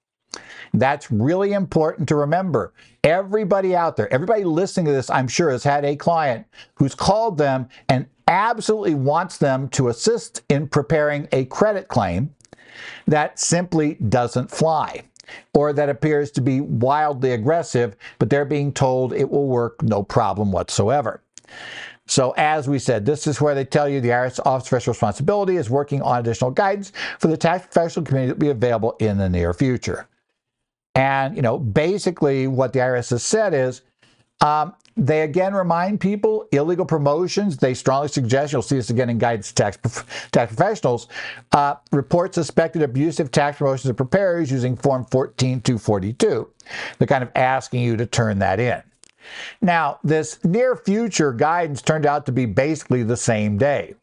That's 0.73 1.11
really 1.11 1.53
important 1.53 2.07
to 2.09 2.15
remember. 2.15 2.73
Everybody 3.03 3.75
out 3.75 3.97
there, 3.97 4.11
everybody 4.13 4.43
listening 4.43 4.85
to 4.87 4.91
this, 4.91 5.09
I'm 5.09 5.27
sure, 5.27 5.51
has 5.51 5.63
had 5.63 5.83
a 5.83 5.95
client 5.95 6.45
who's 6.75 6.95
called 6.95 7.37
them 7.37 7.67
and 7.89 8.05
absolutely 8.27 8.95
wants 8.95 9.37
them 9.37 9.67
to 9.69 9.89
assist 9.89 10.43
in 10.49 10.67
preparing 10.67 11.27
a 11.31 11.45
credit 11.45 11.87
claim 11.87 12.33
that 13.07 13.39
simply 13.39 13.95
doesn't 13.95 14.49
fly 14.49 15.03
or 15.53 15.73
that 15.73 15.89
appears 15.89 16.31
to 16.31 16.41
be 16.41 16.61
wildly 16.61 17.31
aggressive, 17.31 17.95
but 18.19 18.29
they're 18.29 18.45
being 18.45 18.71
told 18.71 19.13
it 19.13 19.29
will 19.29 19.47
work 19.47 19.81
no 19.81 20.03
problem 20.03 20.51
whatsoever. 20.51 21.21
So, 22.07 22.33
as 22.35 22.67
we 22.67 22.79
said, 22.79 23.05
this 23.05 23.27
is 23.27 23.39
where 23.39 23.55
they 23.55 23.63
tell 23.63 23.87
you 23.87 24.01
the 24.01 24.09
IRS 24.09 24.39
Office 24.45 24.63
of 24.63 24.67
Special 24.67 24.91
Responsibility 24.91 25.55
is 25.55 25.69
working 25.69 26.01
on 26.01 26.19
additional 26.19 26.51
guidance 26.51 26.91
for 27.19 27.27
the 27.27 27.37
tax 27.37 27.65
professional 27.65 28.05
community 28.05 28.33
to 28.33 28.39
be 28.39 28.49
available 28.49 28.95
in 28.99 29.17
the 29.17 29.29
near 29.29 29.53
future. 29.53 30.07
And, 30.95 31.35
you 31.35 31.41
know, 31.41 31.57
basically 31.57 32.47
what 32.47 32.73
the 32.73 32.79
IRS 32.79 33.11
has 33.11 33.23
said 33.23 33.53
is 33.53 33.81
um, 34.41 34.73
they 34.97 35.21
again 35.21 35.53
remind 35.53 35.99
people 36.01 36.47
illegal 36.51 36.85
promotions. 36.85 37.57
They 37.57 37.73
strongly 37.73 38.09
suggest, 38.09 38.51
you'll 38.51 38.61
see 38.61 38.75
this 38.75 38.89
again 38.89 39.09
in 39.09 39.17
guidance 39.17 39.49
to 39.49 39.55
tax, 39.55 39.77
tax 40.31 40.53
professionals, 40.53 41.07
uh, 41.53 41.75
report 41.91 42.35
suspected 42.35 42.81
abusive 42.81 43.31
tax 43.31 43.57
promotions 43.57 43.89
of 43.89 43.97
preparers 43.97 44.51
using 44.51 44.75
Form 44.75 45.05
14242. 45.05 46.49
They're 46.97 47.07
kind 47.07 47.23
of 47.23 47.31
asking 47.35 47.81
you 47.81 47.95
to 47.97 48.05
turn 48.05 48.39
that 48.39 48.59
in. 48.59 48.81
Now, 49.61 49.99
this 50.03 50.43
near 50.43 50.75
future 50.75 51.31
guidance 51.31 51.81
turned 51.81 52.05
out 52.05 52.25
to 52.25 52.31
be 52.31 52.45
basically 52.45 53.03
the 53.03 53.17
same 53.17 53.57
day, 53.57 53.95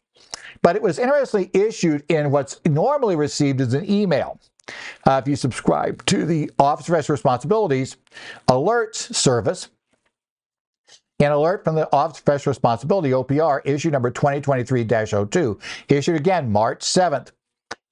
but 0.61 0.75
it 0.75 0.81
was 0.81 0.97
interestingly 0.97 1.51
issued 1.53 2.03
in 2.09 2.31
what's 2.31 2.61
normally 2.65 3.15
received 3.15 3.61
as 3.61 3.73
an 3.73 3.89
email. 3.89 4.39
Uh, 5.05 5.21
if 5.23 5.27
you 5.27 5.35
subscribe 5.35 6.05
to 6.05 6.25
the 6.25 6.51
Office 6.59 6.85
of 6.85 6.91
Professional 6.91 7.13
Responsibilities 7.15 7.97
Alerts 8.47 9.13
Service, 9.15 9.69
an 11.19 11.31
alert 11.31 11.63
from 11.63 11.75
the 11.75 11.91
Office 11.93 12.19
of 12.19 12.25
Professional 12.25 12.51
Responsibility, 12.51 13.09
OPR, 13.09 13.61
issue 13.65 13.89
number 13.89 14.11
2023-02, 14.11 15.59
issued 15.89 16.15
again 16.15 16.51
March 16.51 16.79
7th, 16.79 17.31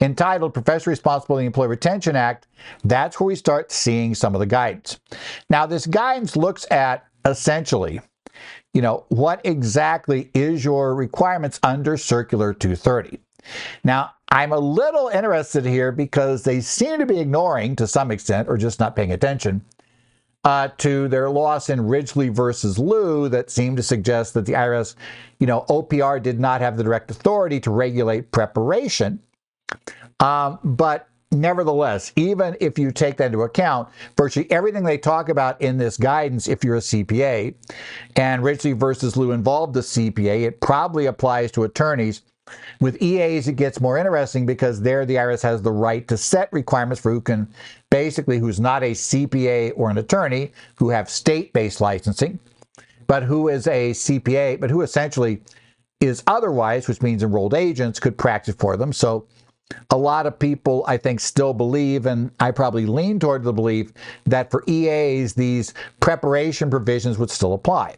entitled 0.02 0.54
Professional 0.54 0.92
Responsibility 0.92 1.46
Employee 1.46 1.68
Retention 1.68 2.16
Act. 2.16 2.48
That's 2.84 3.20
where 3.20 3.28
we 3.28 3.36
start 3.36 3.72
seeing 3.72 4.16
some 4.16 4.36
of 4.36 4.40
the 4.40 4.46
guidance. 4.46 5.00
Now, 5.50 5.66
this 5.66 5.86
guidance 5.86 6.36
looks 6.36 6.66
at 6.72 7.06
essentially, 7.26 8.00
you 8.74 8.82
know, 8.82 9.06
what 9.10 9.42
exactly 9.44 10.30
is 10.34 10.64
your 10.64 10.96
requirements 10.96 11.60
under 11.64 11.98
Circular 11.98 12.54
230. 12.54 13.20
Now, 13.84 14.12
I'm 14.30 14.52
a 14.52 14.60
little 14.60 15.08
interested 15.08 15.66
here 15.66 15.92
because 15.92 16.44
they 16.44 16.60
seem 16.60 17.00
to 17.00 17.06
be 17.06 17.20
ignoring, 17.20 17.76
to 17.78 17.88
some 17.88 18.12
extent, 18.12 18.50
or 18.50 18.58
just 18.58 18.80
not 18.80 18.96
paying 18.96 19.12
attention, 19.12 19.62
uh, 20.44 20.70
to 20.78 21.08
their 21.08 21.30
loss 21.30 21.70
in 21.70 21.88
Ridgely 21.88 22.30
versus 22.30 22.78
Lew 22.78 23.30
that 23.30 23.50
seemed 23.50 23.78
to 23.78 23.84
suggest 23.84 24.34
that 24.34 24.46
the 24.46 24.54
IRS, 24.54 24.96
you 25.40 25.48
know, 25.48 25.66
OPR 25.70 26.22
did 26.22 26.40
not 26.40 26.62
have 26.62 26.78
the 26.78 26.84
direct 26.84 27.12
authority 27.12 27.60
to 27.62 27.72
regulate 27.72 28.32
preparation. 28.32 29.20
Um, 30.20 30.60
but 30.64 31.08
nevertheless, 31.32 32.12
even 32.16 32.56
if 32.60 32.80
you 32.80 32.92
take 32.92 33.18
that 33.18 33.28
into 33.28 33.42
account, 33.42 33.90
virtually 34.16 34.50
everything 34.52 34.84
they 34.84 34.98
talk 34.98 35.30
about 35.30 35.62
in 35.62 35.78
this 35.78 35.98
guidance, 35.98 36.48
if 36.48 36.64
you're 36.64 36.78
a 36.78 36.80
CPA, 36.80 37.54
and 38.16 38.44
Ridgely 38.44 38.74
versus 38.74 39.18
Lew 39.18 39.32
involved 39.32 39.74
the 39.74 39.82
CPA, 39.82 40.44
it 40.44 40.62
probably 40.62 41.06
applies 41.06 41.52
to 41.54 41.64
attorneys. 41.64 42.22
With 42.80 43.02
EAs, 43.02 43.48
it 43.48 43.56
gets 43.56 43.82
more 43.82 43.98
interesting 43.98 44.46
because 44.46 44.82
there 44.82 45.06
the 45.06 45.16
IRS 45.16 45.42
has 45.44 45.62
the 45.62 45.72
right 45.72 46.08
to 46.08 46.18
set 46.18 46.52
requirements 46.52 47.02
for 47.02 47.12
who 47.12 47.22
can 47.22 47.48
basically 47.90 48.40
who's 48.40 48.60
not 48.60 48.84
a 48.84 48.92
CPA 48.92 49.74
or 49.76 49.90
an 49.90 49.98
attorney, 49.98 50.52
who 50.76 50.90
have 50.90 51.10
state-based 51.10 51.82
licensing, 51.82 52.40
but 53.08 53.24
who 53.24 53.48
is 53.48 53.68
a 53.68 53.92
CPA, 53.92 54.60
but 54.60 54.70
who 54.70 54.82
essentially 54.82 55.42
is 56.00 56.24
otherwise, 56.28 56.88
which 56.88 57.02
means 57.02 57.24
enrolled 57.24 57.54
agents 57.54 58.00
could 58.00 58.18
practice 58.18 58.56
for 58.56 58.78
them. 58.78 58.94
So 58.94 59.28
a 59.90 59.98
lot 59.98 60.26
of 60.26 60.38
people, 60.38 60.86
I 60.88 60.98
think, 60.98 61.20
still 61.20 61.54
believe, 61.54 62.06
and 62.06 62.32
I 62.40 62.52
probably 62.52 62.86
lean 62.86 63.20
toward 63.20 63.44
the 63.44 63.54
belief 63.54 63.92
that 64.26 64.52
for 64.52 64.64
EAs, 64.68 65.34
these 65.34 65.74
preparation 66.00 66.70
provisions 66.70 67.18
would 67.18 67.32
still 67.32 67.54
apply. 67.54 67.96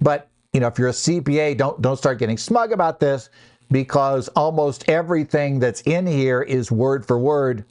But 0.00 0.28
you 0.52 0.60
know, 0.60 0.68
if 0.68 0.78
you're 0.78 0.88
a 0.88 0.92
CPA, 0.92 1.56
don't 1.56 1.82
don't 1.82 1.96
start 1.96 2.18
getting 2.18 2.38
smug 2.38 2.72
about 2.72 3.00
this 3.00 3.28
because 3.70 4.28
almost 4.28 4.88
everything 4.88 5.58
that's 5.58 5.80
in 5.82 6.06
here 6.06 6.42
is 6.42 6.70
word 6.70 7.06
for 7.06 7.18
word, 7.18 7.64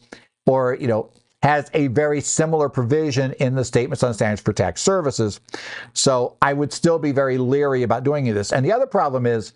or 0.46 0.76
you 0.76 0.88
know, 0.88 1.10
has 1.44 1.70
a 1.74 1.88
very 1.88 2.22
similar 2.22 2.70
provision 2.70 3.34
in 3.34 3.56
the 3.56 3.66
statements 3.66 4.02
on 4.02 4.14
standards 4.14 4.42
for 4.42 4.54
tax 4.54 4.82
services. 4.82 5.42
So 5.94 6.38
I 6.42 6.54
would 6.54 6.72
still 6.72 6.98
be 6.98 7.12
very 7.12 7.38
leery 7.38 7.84
about 7.84 8.04
doing 8.04 8.26
this. 8.34 8.54
And 8.54 8.66
the 8.66 8.72
other 8.72 8.88
problem 8.88 9.26
is 9.26 9.54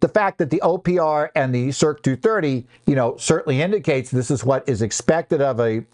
the 0.00 0.08
fact 0.08 0.38
that 0.38 0.50
the 0.50 0.60
OPR 0.64 1.28
and 1.36 1.54
the 1.54 1.68
CIRC 1.68 2.02
230, 2.02 2.66
you 2.86 2.96
know, 2.96 3.16
certainly 3.16 3.62
indicates 3.62 4.10
this 4.10 4.30
is 4.30 4.44
what 4.44 4.68
is 4.68 4.82
expected 4.82 5.40
of 5.40 5.60
a 5.60 5.84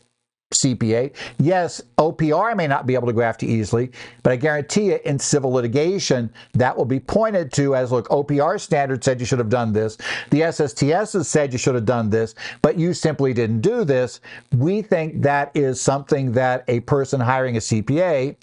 CPA. 0.54 1.12
Yes, 1.38 1.82
OPR 1.98 2.56
may 2.56 2.68
not 2.68 2.86
be 2.86 2.94
able 2.94 3.08
to 3.08 3.12
go 3.12 3.20
after 3.20 3.44
easily, 3.46 3.90
but 4.22 4.32
I 4.32 4.36
guarantee 4.36 4.86
you 4.86 5.00
in 5.04 5.18
civil 5.18 5.50
litigation, 5.50 6.32
that 6.54 6.76
will 6.76 6.84
be 6.84 7.00
pointed 7.00 7.52
to 7.54 7.74
as 7.74 7.90
look, 7.90 8.08
OPR 8.08 8.60
standard 8.60 9.02
said 9.02 9.18
you 9.18 9.26
should 9.26 9.40
have 9.40 9.48
done 9.48 9.72
this. 9.72 9.96
The 10.30 10.42
SSTS 10.42 11.14
has 11.14 11.28
said 11.28 11.52
you 11.52 11.58
should 11.58 11.74
have 11.74 11.84
done 11.84 12.10
this, 12.10 12.36
but 12.62 12.78
you 12.78 12.94
simply 12.94 13.32
didn't 13.34 13.60
do 13.60 13.84
this. 13.84 14.20
We 14.56 14.82
think 14.82 15.22
that 15.22 15.50
is 15.54 15.80
something 15.80 16.30
that 16.32 16.64
a 16.68 16.80
person 16.80 17.20
hiring 17.20 17.56
a 17.56 17.60
CPA 17.60 18.36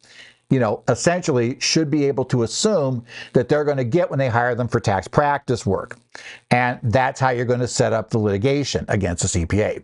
you 0.50 0.60
know, 0.60 0.83
essentially 0.88 1.60
should 1.60 1.89
be 1.89 2.05
able 2.05 2.25
to 2.25 2.43
assume 2.43 3.03
that 3.31 3.50
they're 3.50 3.63
going 3.63 3.77
to 3.77 3.83
get 3.83 4.12
when 4.12 4.19
they 4.19 4.27
hire 4.27 4.53
them 4.53 4.67
for 4.67 4.79
tax 4.79 5.07
practice 5.07 5.65
work. 5.65 5.98
And 6.51 6.79
that's 6.83 7.19
how 7.19 7.29
you're 7.29 7.45
going 7.45 7.62
to 7.62 7.67
set 7.67 7.91
up 7.91 8.12
the 8.12 8.19
litigation 8.19 8.86
against 8.88 9.24
a 9.24 9.27
CPA. 9.39 9.81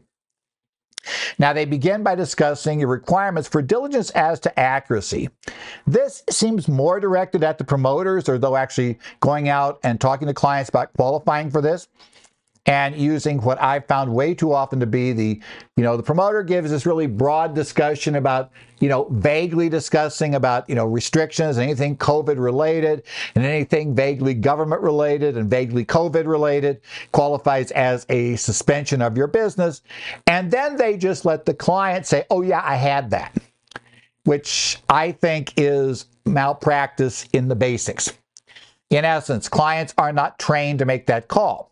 Now, 1.37 1.53
they 1.53 1.65
begin 1.65 2.03
by 2.03 2.15
discussing 2.15 2.79
your 2.79 2.89
requirements 2.89 3.47
for 3.47 3.61
diligence 3.61 4.09
as 4.11 4.39
to 4.41 4.59
accuracy. 4.59 5.29
This 5.87 6.23
seems 6.29 6.67
more 6.67 6.99
directed 6.99 7.43
at 7.43 7.57
the 7.57 7.63
promoters, 7.63 8.27
or 8.27 8.37
though 8.37 8.55
actually 8.55 8.99
going 9.19 9.49
out 9.49 9.79
and 9.83 9.99
talking 9.99 10.27
to 10.27 10.33
clients 10.33 10.69
about 10.69 10.93
qualifying 10.93 11.49
for 11.49 11.61
this 11.61 11.87
and 12.69 12.95
using 12.95 13.41
what 13.41 13.59
I've 13.59 13.88
found 13.88 14.13
way 14.13 14.35
too 14.35 14.53
often 14.53 14.79
to 14.79 14.85
be 14.85 15.11
the, 15.11 15.41
you 15.75 15.83
know, 15.83 15.97
the 15.97 16.03
promoter 16.03 16.43
gives 16.43 16.69
this 16.69 16.85
really 16.85 17.07
broad 17.07 17.55
discussion 17.55 18.15
about, 18.15 18.51
you 18.79 18.88
know, 18.88 19.07
vaguely 19.09 19.69
discussing 19.69 20.35
about, 20.35 20.69
you 20.69 20.75
know, 20.75 20.85
restrictions, 20.85 21.57
anything 21.57 21.97
COVID 21.97 22.38
related, 22.38 23.01
and 23.33 23.43
anything 23.43 23.95
vaguely 23.95 24.35
government 24.35 24.83
related 24.83 25.35
and 25.35 25.49
vaguely 25.49 25.83
COVID 25.83 26.27
related 26.27 26.81
qualifies 27.11 27.71
as 27.71 28.05
a 28.09 28.35
suspension 28.35 29.01
of 29.01 29.17
your 29.17 29.25
business. 29.25 29.81
And 30.27 30.51
then 30.51 30.77
they 30.77 30.95
just 30.95 31.25
let 31.25 31.45
the 31.45 31.55
client 31.55 32.05
say, 32.05 32.25
oh, 32.29 32.43
yeah, 32.43 32.61
I 32.63 32.75
had 32.75 33.09
that, 33.09 33.35
which 34.25 34.77
I 34.88 35.13
think 35.13 35.53
is 35.57 36.05
malpractice 36.23 37.27
in 37.33 37.47
the 37.47 37.55
basics. 37.55 38.13
In 38.91 39.05
essence, 39.05 39.49
clients 39.49 39.95
are 39.97 40.13
not 40.13 40.38
trained 40.38 40.77
to 40.79 40.85
make 40.85 41.07
that 41.07 41.27
call. 41.27 41.68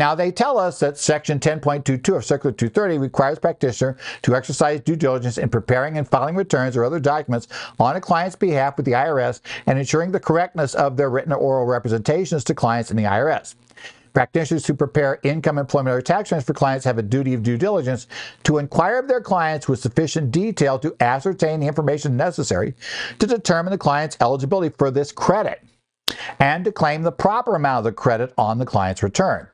Now, 0.00 0.14
they 0.14 0.30
tell 0.30 0.56
us 0.56 0.78
that 0.80 0.96
Section 0.96 1.40
10.22 1.40 2.16
of 2.16 2.24
Circular 2.24 2.52
230 2.52 2.96
requires 2.98 3.38
practitioner 3.38 3.98
to 4.22 4.34
exercise 4.34 4.80
due 4.80 4.96
diligence 4.96 5.36
in 5.36 5.50
preparing 5.50 5.98
and 5.98 6.08
filing 6.08 6.36
returns 6.36 6.74
or 6.74 6.84
other 6.84 7.00
documents 7.00 7.48
on 7.78 7.96
a 7.96 8.00
client's 8.00 8.34
behalf 8.34 8.76
with 8.76 8.86
the 8.86 8.92
IRS 8.92 9.40
and 9.66 9.78
ensuring 9.78 10.12
the 10.12 10.18
correctness 10.18 10.74
of 10.74 10.96
their 10.96 11.10
written 11.10 11.32
or 11.32 11.38
oral 11.38 11.66
representations 11.66 12.44
to 12.44 12.54
clients 12.54 12.90
in 12.90 12.96
the 12.96 13.02
IRS. 13.02 13.56
Practitioners 14.14 14.66
who 14.66 14.74
prepare 14.74 15.20
income, 15.22 15.58
employment, 15.58 15.94
or 15.94 16.00
tax 16.00 16.30
returns 16.30 16.46
for 16.46 16.54
clients 16.54 16.84
have 16.86 16.98
a 16.98 17.02
duty 17.02 17.34
of 17.34 17.42
due 17.42 17.58
diligence 17.58 18.06
to 18.44 18.58
inquire 18.58 18.98
of 18.98 19.06
their 19.06 19.20
clients 19.20 19.68
with 19.68 19.80
sufficient 19.80 20.30
detail 20.30 20.78
to 20.78 20.96
ascertain 21.00 21.60
the 21.60 21.66
information 21.66 22.16
necessary 22.16 22.74
to 23.18 23.26
determine 23.26 23.70
the 23.70 23.78
client's 23.78 24.16
eligibility 24.20 24.74
for 24.78 24.90
this 24.90 25.12
credit 25.12 25.62
and 26.38 26.64
to 26.64 26.72
claim 26.72 27.02
the 27.02 27.12
proper 27.12 27.54
amount 27.54 27.78
of 27.78 27.84
the 27.84 27.92
credit 27.92 28.32
on 28.38 28.58
the 28.58 28.66
client's 28.66 29.02
return. 29.02 29.48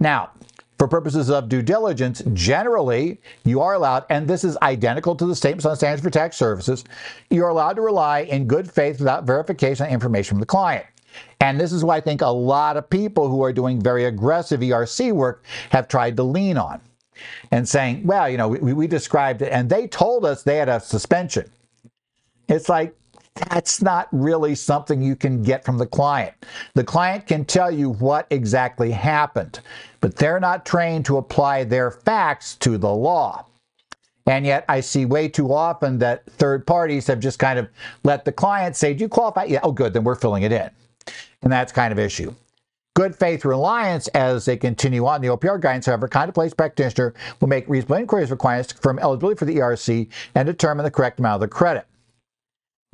Now, 0.00 0.30
for 0.78 0.88
purposes 0.88 1.30
of 1.30 1.48
due 1.48 1.62
diligence, 1.62 2.22
generally 2.32 3.20
you 3.44 3.60
are 3.60 3.74
allowed, 3.74 4.04
and 4.10 4.26
this 4.26 4.44
is 4.44 4.58
identical 4.60 5.14
to 5.16 5.26
the 5.26 5.36
statements 5.36 5.64
on 5.64 5.76
standards 5.76 6.02
for 6.02 6.10
tax 6.10 6.36
services, 6.36 6.84
you're 7.30 7.48
allowed 7.48 7.74
to 7.74 7.82
rely 7.82 8.20
in 8.20 8.46
good 8.46 8.70
faith 8.70 8.98
without 8.98 9.24
verification 9.24 9.86
on 9.86 9.92
information 9.92 10.30
from 10.30 10.40
the 10.40 10.46
client. 10.46 10.84
And 11.40 11.60
this 11.60 11.72
is 11.72 11.84
why 11.84 11.96
I 11.96 12.00
think 12.00 12.22
a 12.22 12.26
lot 12.26 12.76
of 12.76 12.90
people 12.90 13.28
who 13.28 13.42
are 13.44 13.52
doing 13.52 13.80
very 13.80 14.06
aggressive 14.06 14.60
ERC 14.60 15.12
work 15.12 15.44
have 15.70 15.86
tried 15.86 16.16
to 16.16 16.22
lean 16.22 16.56
on 16.56 16.80
and 17.52 17.68
saying, 17.68 18.04
well, 18.04 18.28
you 18.28 18.36
know, 18.36 18.48
we, 18.48 18.72
we 18.72 18.86
described 18.86 19.42
it, 19.42 19.52
and 19.52 19.70
they 19.70 19.86
told 19.86 20.24
us 20.24 20.42
they 20.42 20.56
had 20.56 20.68
a 20.68 20.80
suspension. 20.80 21.50
It's 22.48 22.68
like, 22.68 22.96
that's 23.34 23.82
not 23.82 24.08
really 24.12 24.54
something 24.54 25.02
you 25.02 25.16
can 25.16 25.42
get 25.42 25.64
from 25.64 25.78
the 25.78 25.86
client. 25.86 26.34
The 26.74 26.84
client 26.84 27.26
can 27.26 27.44
tell 27.44 27.70
you 27.70 27.90
what 27.90 28.26
exactly 28.30 28.92
happened, 28.92 29.60
but 30.00 30.16
they're 30.16 30.40
not 30.40 30.64
trained 30.64 31.04
to 31.06 31.16
apply 31.16 31.64
their 31.64 31.90
facts 31.90 32.54
to 32.56 32.78
the 32.78 32.92
law. 32.92 33.46
And 34.26 34.46
yet 34.46 34.64
I 34.68 34.80
see 34.80 35.04
way 35.04 35.28
too 35.28 35.52
often 35.52 35.98
that 35.98 36.24
third 36.26 36.66
parties 36.66 37.06
have 37.08 37.20
just 37.20 37.38
kind 37.38 37.58
of 37.58 37.68
let 38.04 38.24
the 38.24 38.32
client 38.32 38.76
say, 38.76 38.94
Do 38.94 39.02
you 39.02 39.08
qualify? 39.08 39.44
Yeah, 39.44 39.60
oh, 39.62 39.72
good, 39.72 39.92
then 39.92 40.04
we're 40.04 40.14
filling 40.14 40.44
it 40.44 40.52
in. 40.52 40.70
And 41.42 41.52
that's 41.52 41.72
kind 41.72 41.92
of 41.92 41.98
issue. 41.98 42.32
Good 42.94 43.16
faith 43.16 43.44
reliance, 43.44 44.06
as 44.08 44.44
they 44.44 44.56
continue 44.56 45.04
on 45.04 45.20
the 45.20 45.26
OPR 45.28 45.60
guidance, 45.60 45.86
however, 45.86 46.06
contemplates 46.06 46.54
practitioner 46.54 47.12
will 47.40 47.48
make 47.48 47.68
reasonable 47.68 47.96
inquiries 47.96 48.30
requirements 48.30 48.72
confirm 48.72 49.00
eligibility 49.00 49.36
for 49.36 49.44
the 49.44 49.56
ERC 49.56 50.08
and 50.36 50.46
determine 50.46 50.84
the 50.84 50.90
correct 50.92 51.18
amount 51.18 51.34
of 51.34 51.40
the 51.40 51.48
credit. 51.48 51.86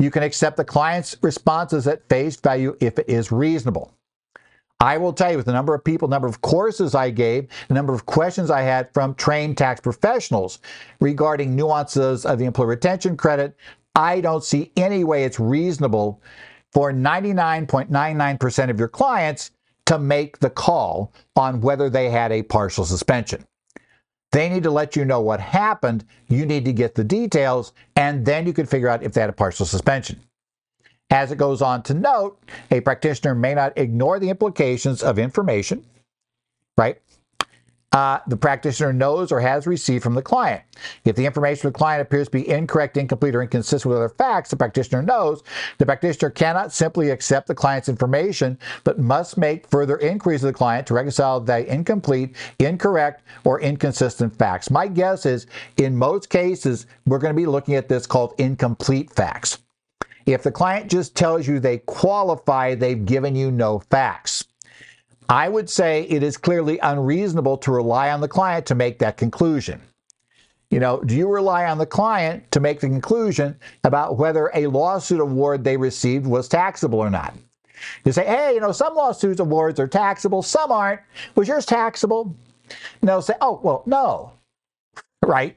You 0.00 0.10
can 0.10 0.22
accept 0.22 0.56
the 0.56 0.64
client's 0.64 1.14
responses 1.20 1.86
at 1.86 2.08
face 2.08 2.34
value 2.34 2.74
if 2.80 2.98
it 2.98 3.06
is 3.06 3.30
reasonable. 3.30 3.92
I 4.80 4.96
will 4.96 5.12
tell 5.12 5.30
you, 5.30 5.36
with 5.36 5.44
the 5.44 5.52
number 5.52 5.74
of 5.74 5.84
people, 5.84 6.08
number 6.08 6.26
of 6.26 6.40
courses 6.40 6.94
I 6.94 7.10
gave, 7.10 7.48
the 7.68 7.74
number 7.74 7.92
of 7.92 8.06
questions 8.06 8.50
I 8.50 8.62
had 8.62 8.88
from 8.94 9.14
trained 9.14 9.58
tax 9.58 9.78
professionals 9.78 10.58
regarding 11.00 11.54
nuances 11.54 12.24
of 12.24 12.38
the 12.38 12.46
employee 12.46 12.68
retention 12.68 13.14
credit, 13.14 13.54
I 13.94 14.22
don't 14.22 14.42
see 14.42 14.72
any 14.74 15.04
way 15.04 15.24
it's 15.24 15.38
reasonable 15.38 16.22
for 16.72 16.92
99.99% 16.92 18.70
of 18.70 18.78
your 18.78 18.88
clients 18.88 19.50
to 19.84 19.98
make 19.98 20.38
the 20.38 20.48
call 20.48 21.12
on 21.36 21.60
whether 21.60 21.90
they 21.90 22.08
had 22.08 22.32
a 22.32 22.42
partial 22.42 22.86
suspension. 22.86 23.44
They 24.32 24.48
need 24.48 24.62
to 24.62 24.70
let 24.70 24.94
you 24.96 25.04
know 25.04 25.20
what 25.20 25.40
happened. 25.40 26.04
You 26.28 26.46
need 26.46 26.64
to 26.66 26.72
get 26.72 26.94
the 26.94 27.04
details, 27.04 27.72
and 27.96 28.24
then 28.24 28.46
you 28.46 28.52
can 28.52 28.66
figure 28.66 28.88
out 28.88 29.02
if 29.02 29.12
they 29.12 29.20
had 29.20 29.30
a 29.30 29.34
partial 29.34 29.66
suspension. 29.66 30.20
As 31.10 31.32
it 31.32 31.38
goes 31.38 31.60
on 31.60 31.82
to 31.84 31.94
note, 31.94 32.38
a 32.70 32.80
practitioner 32.80 33.34
may 33.34 33.54
not 33.54 33.76
ignore 33.76 34.20
the 34.20 34.30
implications 34.30 35.02
of 35.02 35.18
information, 35.18 35.84
right? 36.78 37.00
Uh, 37.92 38.20
the 38.28 38.36
practitioner 38.36 38.92
knows 38.92 39.32
or 39.32 39.40
has 39.40 39.66
received 39.66 40.02
from 40.02 40.14
the 40.14 40.22
client. 40.22 40.62
If 41.04 41.16
the 41.16 41.26
information 41.26 41.62
from 41.62 41.72
the 41.72 41.78
client 41.78 42.02
appears 42.02 42.28
to 42.28 42.32
be 42.32 42.48
incorrect, 42.48 42.96
incomplete, 42.96 43.34
or 43.34 43.42
inconsistent 43.42 43.86
with 43.90 43.98
other 43.98 44.08
facts, 44.08 44.50
the 44.50 44.56
practitioner 44.56 45.02
knows 45.02 45.42
the 45.78 45.86
practitioner 45.86 46.30
cannot 46.30 46.72
simply 46.72 47.10
accept 47.10 47.48
the 47.48 47.54
client's 47.54 47.88
information, 47.88 48.58
but 48.84 48.98
must 49.00 49.36
make 49.36 49.66
further 49.68 49.98
inquiries 49.98 50.44
of 50.44 50.48
the 50.48 50.56
client 50.56 50.86
to 50.86 50.94
reconcile 50.94 51.40
the 51.40 51.72
incomplete, 51.72 52.36
incorrect, 52.60 53.22
or 53.44 53.60
inconsistent 53.60 54.36
facts. 54.38 54.70
My 54.70 54.86
guess 54.86 55.26
is 55.26 55.46
in 55.76 55.96
most 55.96 56.30
cases, 56.30 56.86
we're 57.06 57.18
going 57.18 57.34
to 57.34 57.40
be 57.40 57.46
looking 57.46 57.74
at 57.74 57.88
this 57.88 58.06
called 58.06 58.34
incomplete 58.38 59.10
facts. 59.10 59.58
If 60.26 60.42
the 60.44 60.52
client 60.52 60.90
just 60.90 61.16
tells 61.16 61.48
you 61.48 61.58
they 61.58 61.78
qualify, 61.78 62.76
they've 62.76 63.04
given 63.04 63.34
you 63.34 63.50
no 63.50 63.80
facts. 63.80 64.44
I 65.30 65.48
would 65.48 65.70
say 65.70 66.02
it 66.08 66.24
is 66.24 66.36
clearly 66.36 66.80
unreasonable 66.80 67.56
to 67.58 67.70
rely 67.70 68.10
on 68.10 68.20
the 68.20 68.26
client 68.26 68.66
to 68.66 68.74
make 68.74 68.98
that 68.98 69.16
conclusion. 69.16 69.80
You 70.70 70.80
know, 70.80 71.00
do 71.02 71.14
you 71.14 71.28
rely 71.28 71.66
on 71.66 71.78
the 71.78 71.86
client 71.86 72.50
to 72.50 72.58
make 72.58 72.80
the 72.80 72.88
conclusion 72.88 73.56
about 73.84 74.18
whether 74.18 74.50
a 74.54 74.66
lawsuit 74.66 75.20
award 75.20 75.62
they 75.62 75.76
received 75.76 76.26
was 76.26 76.48
taxable 76.48 76.98
or 76.98 77.10
not? 77.10 77.32
You 78.04 78.10
say, 78.10 78.26
hey, 78.26 78.54
you 78.54 78.60
know, 78.60 78.72
some 78.72 78.96
lawsuits 78.96 79.38
awards 79.38 79.78
are 79.78 79.86
taxable, 79.86 80.42
some 80.42 80.72
aren't. 80.72 81.00
Was 81.36 81.46
yours 81.46 81.64
taxable? 81.64 82.34
And 83.00 83.08
they'll 83.08 83.22
say, 83.22 83.34
oh, 83.40 83.60
well, 83.62 83.84
no. 83.86 84.32
Right? 85.24 85.56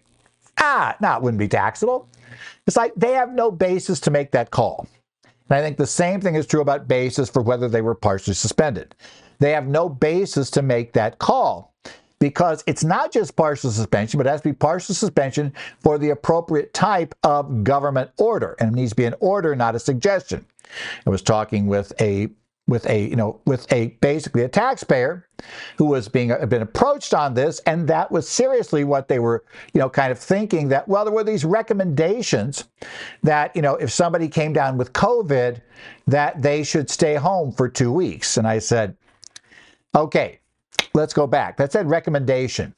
Ah, 0.59 0.95
no, 1.01 1.15
it 1.15 1.23
wouldn't 1.23 1.39
be 1.39 1.47
taxable. 1.47 2.07
It's 2.67 2.77
like 2.77 2.93
they 2.95 3.13
have 3.13 3.33
no 3.33 3.49
basis 3.49 3.99
to 4.01 4.11
make 4.11 4.29
that 4.31 4.51
call. 4.51 4.87
And 5.53 5.59
I 5.59 5.63
think 5.63 5.77
the 5.77 5.85
same 5.85 6.19
thing 6.19 6.33
is 6.33 6.47
true 6.47 6.61
about 6.61 6.87
basis 6.87 7.29
for 7.29 7.43
whether 7.43 7.69
they 7.69 7.83
were 7.83 7.93
partially 7.93 8.33
suspended. 8.33 8.95
They 9.37 9.51
have 9.51 9.67
no 9.67 9.87
basis 9.87 10.49
to 10.49 10.63
make 10.63 10.93
that 10.93 11.19
call 11.19 11.75
because 12.17 12.63
it's 12.65 12.83
not 12.83 13.11
just 13.11 13.35
partial 13.35 13.69
suspension, 13.69 14.17
but 14.17 14.25
it 14.25 14.31
has 14.31 14.41
to 14.41 14.49
be 14.49 14.53
partial 14.53 14.95
suspension 14.95 15.53
for 15.79 15.99
the 15.99 16.09
appropriate 16.09 16.73
type 16.73 17.13
of 17.21 17.63
government 17.63 18.09
order. 18.17 18.55
And 18.59 18.71
it 18.71 18.75
needs 18.75 18.93
to 18.93 18.95
be 18.95 19.05
an 19.05 19.13
order, 19.19 19.55
not 19.55 19.75
a 19.75 19.79
suggestion. 19.79 20.43
I 21.05 21.11
was 21.11 21.21
talking 21.21 21.67
with 21.67 21.93
a 22.01 22.29
with 22.67 22.85
a 22.89 23.07
you 23.07 23.15
know 23.15 23.41
with 23.45 23.71
a 23.73 23.87
basically 23.99 24.43
a 24.43 24.47
taxpayer 24.47 25.27
who 25.77 25.85
was 25.85 26.07
being 26.07 26.31
uh, 26.31 26.45
been 26.45 26.61
approached 26.61 27.13
on 27.13 27.33
this 27.33 27.59
and 27.65 27.87
that 27.89 28.09
was 28.09 28.27
seriously 28.27 28.85
what 28.85 29.09
they 29.09 29.19
were 29.19 29.43
you 29.73 29.79
know 29.81 29.89
kind 29.89 30.13
of 30.13 30.17
thinking 30.17 30.69
that 30.69 30.87
well 30.87 31.03
there 31.03 31.13
were 31.13 31.25
these 31.25 31.43
recommendations 31.43 32.63
that 33.21 33.53
you 33.53 33.61
know 33.61 33.75
if 33.75 33.91
somebody 33.91 34.29
came 34.29 34.53
down 34.53 34.77
with 34.77 34.93
covid 34.93 35.59
that 36.07 36.41
they 36.41 36.63
should 36.63 36.89
stay 36.89 37.15
home 37.15 37.51
for 37.51 37.67
2 37.67 37.91
weeks 37.91 38.37
and 38.37 38.47
i 38.47 38.59
said 38.59 38.95
Okay, 39.95 40.39
let's 40.93 41.13
go 41.13 41.27
back. 41.27 41.57
That 41.57 41.71
said 41.71 41.87
recommendation. 41.87 42.73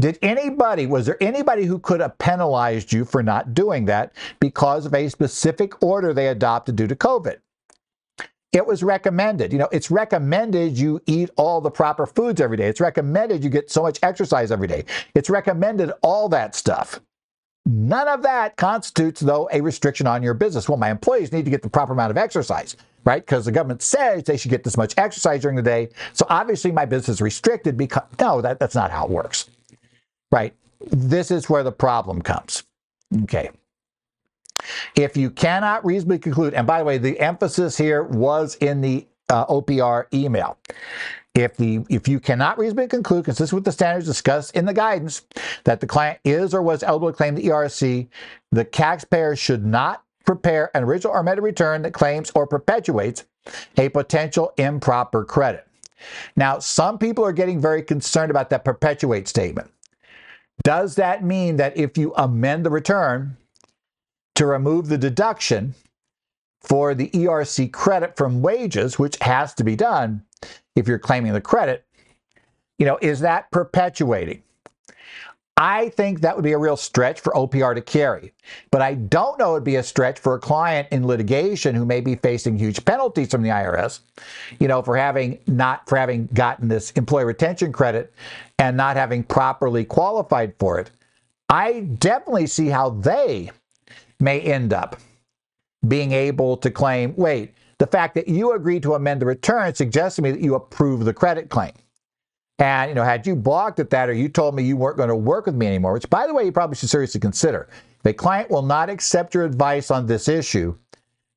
Did 0.00 0.16
anybody, 0.22 0.86
was 0.86 1.06
there 1.06 1.20
anybody 1.20 1.64
who 1.64 1.80
could 1.80 2.00
have 2.00 2.16
penalized 2.18 2.92
you 2.92 3.04
for 3.04 3.20
not 3.20 3.52
doing 3.52 3.86
that 3.86 4.12
because 4.38 4.86
of 4.86 4.94
a 4.94 5.08
specific 5.08 5.82
order 5.82 6.14
they 6.14 6.28
adopted 6.28 6.76
due 6.76 6.86
to 6.86 6.94
COVID? 6.94 7.38
It 8.52 8.66
was 8.66 8.82
recommended. 8.82 9.52
You 9.52 9.58
know, 9.58 9.68
it's 9.72 9.90
recommended 9.90 10.78
you 10.78 11.00
eat 11.06 11.30
all 11.36 11.60
the 11.60 11.70
proper 11.70 12.06
foods 12.06 12.40
every 12.40 12.56
day. 12.56 12.66
It's 12.66 12.80
recommended 12.80 13.44
you 13.44 13.50
get 13.50 13.70
so 13.70 13.82
much 13.82 13.98
exercise 14.02 14.50
every 14.50 14.68
day. 14.68 14.84
It's 15.14 15.28
recommended 15.28 15.92
all 16.02 16.28
that 16.30 16.54
stuff. 16.54 17.00
None 17.66 18.08
of 18.08 18.22
that 18.22 18.56
constitutes, 18.56 19.20
though, 19.20 19.50
a 19.52 19.60
restriction 19.60 20.06
on 20.06 20.22
your 20.22 20.32
business. 20.32 20.68
Well, 20.68 20.78
my 20.78 20.90
employees 20.90 21.32
need 21.32 21.44
to 21.44 21.50
get 21.50 21.62
the 21.62 21.68
proper 21.68 21.92
amount 21.92 22.10
of 22.10 22.16
exercise 22.16 22.76
right? 23.08 23.24
Because 23.24 23.46
the 23.46 23.52
government 23.52 23.80
says 23.80 24.24
they 24.24 24.36
should 24.36 24.50
get 24.50 24.64
this 24.64 24.76
much 24.76 24.92
exercise 24.98 25.40
during 25.40 25.56
the 25.56 25.62
day. 25.62 25.88
So 26.12 26.26
obviously 26.28 26.72
my 26.72 26.84
business 26.84 27.16
is 27.16 27.20
restricted 27.22 27.76
because, 27.76 28.02
no, 28.20 28.42
that, 28.42 28.58
that's 28.58 28.74
not 28.74 28.90
how 28.90 29.04
it 29.04 29.10
works, 29.10 29.48
right? 30.30 30.54
This 30.90 31.30
is 31.30 31.48
where 31.48 31.62
the 31.62 31.72
problem 31.72 32.20
comes. 32.20 32.64
Okay. 33.22 33.50
If 34.94 35.16
you 35.16 35.30
cannot 35.30 35.84
reasonably 35.84 36.18
conclude, 36.18 36.54
and 36.54 36.66
by 36.66 36.78
the 36.78 36.84
way, 36.84 36.98
the 36.98 37.18
emphasis 37.20 37.76
here 37.76 38.02
was 38.02 38.56
in 38.56 38.80
the 38.80 39.06
uh, 39.28 39.46
OPR 39.46 40.06
email. 40.12 40.58
If 41.34 41.56
the 41.56 41.84
if 41.88 42.08
you 42.08 42.18
cannot 42.18 42.58
reasonably 42.58 42.88
conclude, 42.88 43.26
consistent 43.26 43.56
with 43.56 43.64
the 43.64 43.72
standards 43.72 44.06
discussed 44.06 44.56
in 44.56 44.64
the 44.64 44.74
guidance, 44.74 45.22
that 45.64 45.80
the 45.80 45.86
client 45.86 46.18
is 46.24 46.52
or 46.52 46.62
was 46.62 46.82
eligible 46.82 47.10
to 47.10 47.16
claim 47.16 47.34
the 47.34 47.44
ERC, 47.44 48.08
the 48.50 48.64
taxpayer 48.64 49.36
should 49.36 49.64
not 49.64 50.02
prepare 50.24 50.70
an 50.76 50.84
original 50.84 51.14
or 51.14 51.20
amended 51.20 51.44
return 51.44 51.82
that 51.82 51.92
claims 51.92 52.30
or 52.34 52.46
perpetuates 52.46 53.24
a 53.76 53.88
potential 53.88 54.52
improper 54.56 55.24
credit. 55.24 55.66
Now, 56.36 56.58
some 56.58 56.98
people 56.98 57.24
are 57.24 57.32
getting 57.32 57.60
very 57.60 57.82
concerned 57.82 58.30
about 58.30 58.50
that 58.50 58.64
perpetuate 58.64 59.28
statement. 59.28 59.70
Does 60.64 60.96
that 60.96 61.24
mean 61.24 61.56
that 61.56 61.76
if 61.76 61.96
you 61.96 62.12
amend 62.16 62.66
the 62.66 62.70
return 62.70 63.36
to 64.38 64.46
remove 64.46 64.86
the 64.86 64.96
deduction 64.96 65.74
for 66.60 66.94
the 66.94 67.10
ERC 67.10 67.72
credit 67.72 68.16
from 68.16 68.40
wages, 68.40 68.96
which 68.96 69.16
has 69.20 69.52
to 69.52 69.64
be 69.64 69.74
done 69.74 70.22
if 70.76 70.86
you're 70.86 70.96
claiming 70.96 71.32
the 71.32 71.40
credit, 71.40 71.84
you 72.78 72.86
know, 72.86 72.96
is 73.02 73.18
that 73.18 73.50
perpetuating? 73.50 74.40
I 75.56 75.88
think 75.88 76.20
that 76.20 76.36
would 76.36 76.44
be 76.44 76.52
a 76.52 76.58
real 76.58 76.76
stretch 76.76 77.18
for 77.18 77.32
OPR 77.32 77.74
to 77.74 77.80
carry. 77.80 78.32
But 78.70 78.80
I 78.80 78.94
don't 78.94 79.40
know 79.40 79.50
it 79.50 79.54
would 79.54 79.64
be 79.64 79.74
a 79.74 79.82
stretch 79.82 80.20
for 80.20 80.36
a 80.36 80.38
client 80.38 80.86
in 80.92 81.04
litigation 81.04 81.74
who 81.74 81.84
may 81.84 82.00
be 82.00 82.14
facing 82.14 82.56
huge 82.56 82.84
penalties 82.84 83.32
from 83.32 83.42
the 83.42 83.48
IRS, 83.48 83.98
you 84.60 84.68
know, 84.68 84.82
for 84.82 84.96
having 84.96 85.40
not 85.48 85.88
for 85.88 85.98
having 85.98 86.28
gotten 86.32 86.68
this 86.68 86.92
employee 86.92 87.24
retention 87.24 87.72
credit 87.72 88.14
and 88.60 88.76
not 88.76 88.94
having 88.94 89.24
properly 89.24 89.84
qualified 89.84 90.54
for 90.60 90.78
it. 90.78 90.92
I 91.48 91.80
definitely 91.80 92.46
see 92.46 92.68
how 92.68 92.90
they 92.90 93.50
may 94.20 94.40
end 94.40 94.72
up 94.72 94.96
being 95.86 96.12
able 96.12 96.56
to 96.56 96.70
claim, 96.70 97.14
wait, 97.16 97.54
the 97.78 97.86
fact 97.86 98.14
that 98.16 98.28
you 98.28 98.52
agreed 98.52 98.82
to 98.82 98.94
amend 98.94 99.22
the 99.22 99.26
return 99.26 99.74
suggests 99.74 100.16
to 100.16 100.22
me 100.22 100.32
that 100.32 100.40
you 100.40 100.54
approve 100.54 101.04
the 101.04 101.14
credit 101.14 101.48
claim. 101.48 101.72
And, 102.58 102.88
you 102.88 102.94
know, 102.96 103.04
had 103.04 103.24
you 103.26 103.36
balked 103.36 103.78
at 103.78 103.90
that 103.90 104.08
or 104.08 104.12
you 104.12 104.28
told 104.28 104.56
me 104.56 104.64
you 104.64 104.76
weren't 104.76 104.96
going 104.96 105.08
to 105.08 105.16
work 105.16 105.46
with 105.46 105.54
me 105.54 105.66
anymore, 105.68 105.92
which, 105.92 106.10
by 106.10 106.26
the 106.26 106.34
way, 106.34 106.44
you 106.44 106.50
probably 106.50 106.74
should 106.74 106.90
seriously 106.90 107.20
consider. 107.20 107.68
The 108.02 108.12
client 108.12 108.50
will 108.50 108.62
not 108.62 108.90
accept 108.90 109.34
your 109.34 109.44
advice 109.44 109.90
on 109.90 110.06
this 110.06 110.28
issue, 110.28 110.76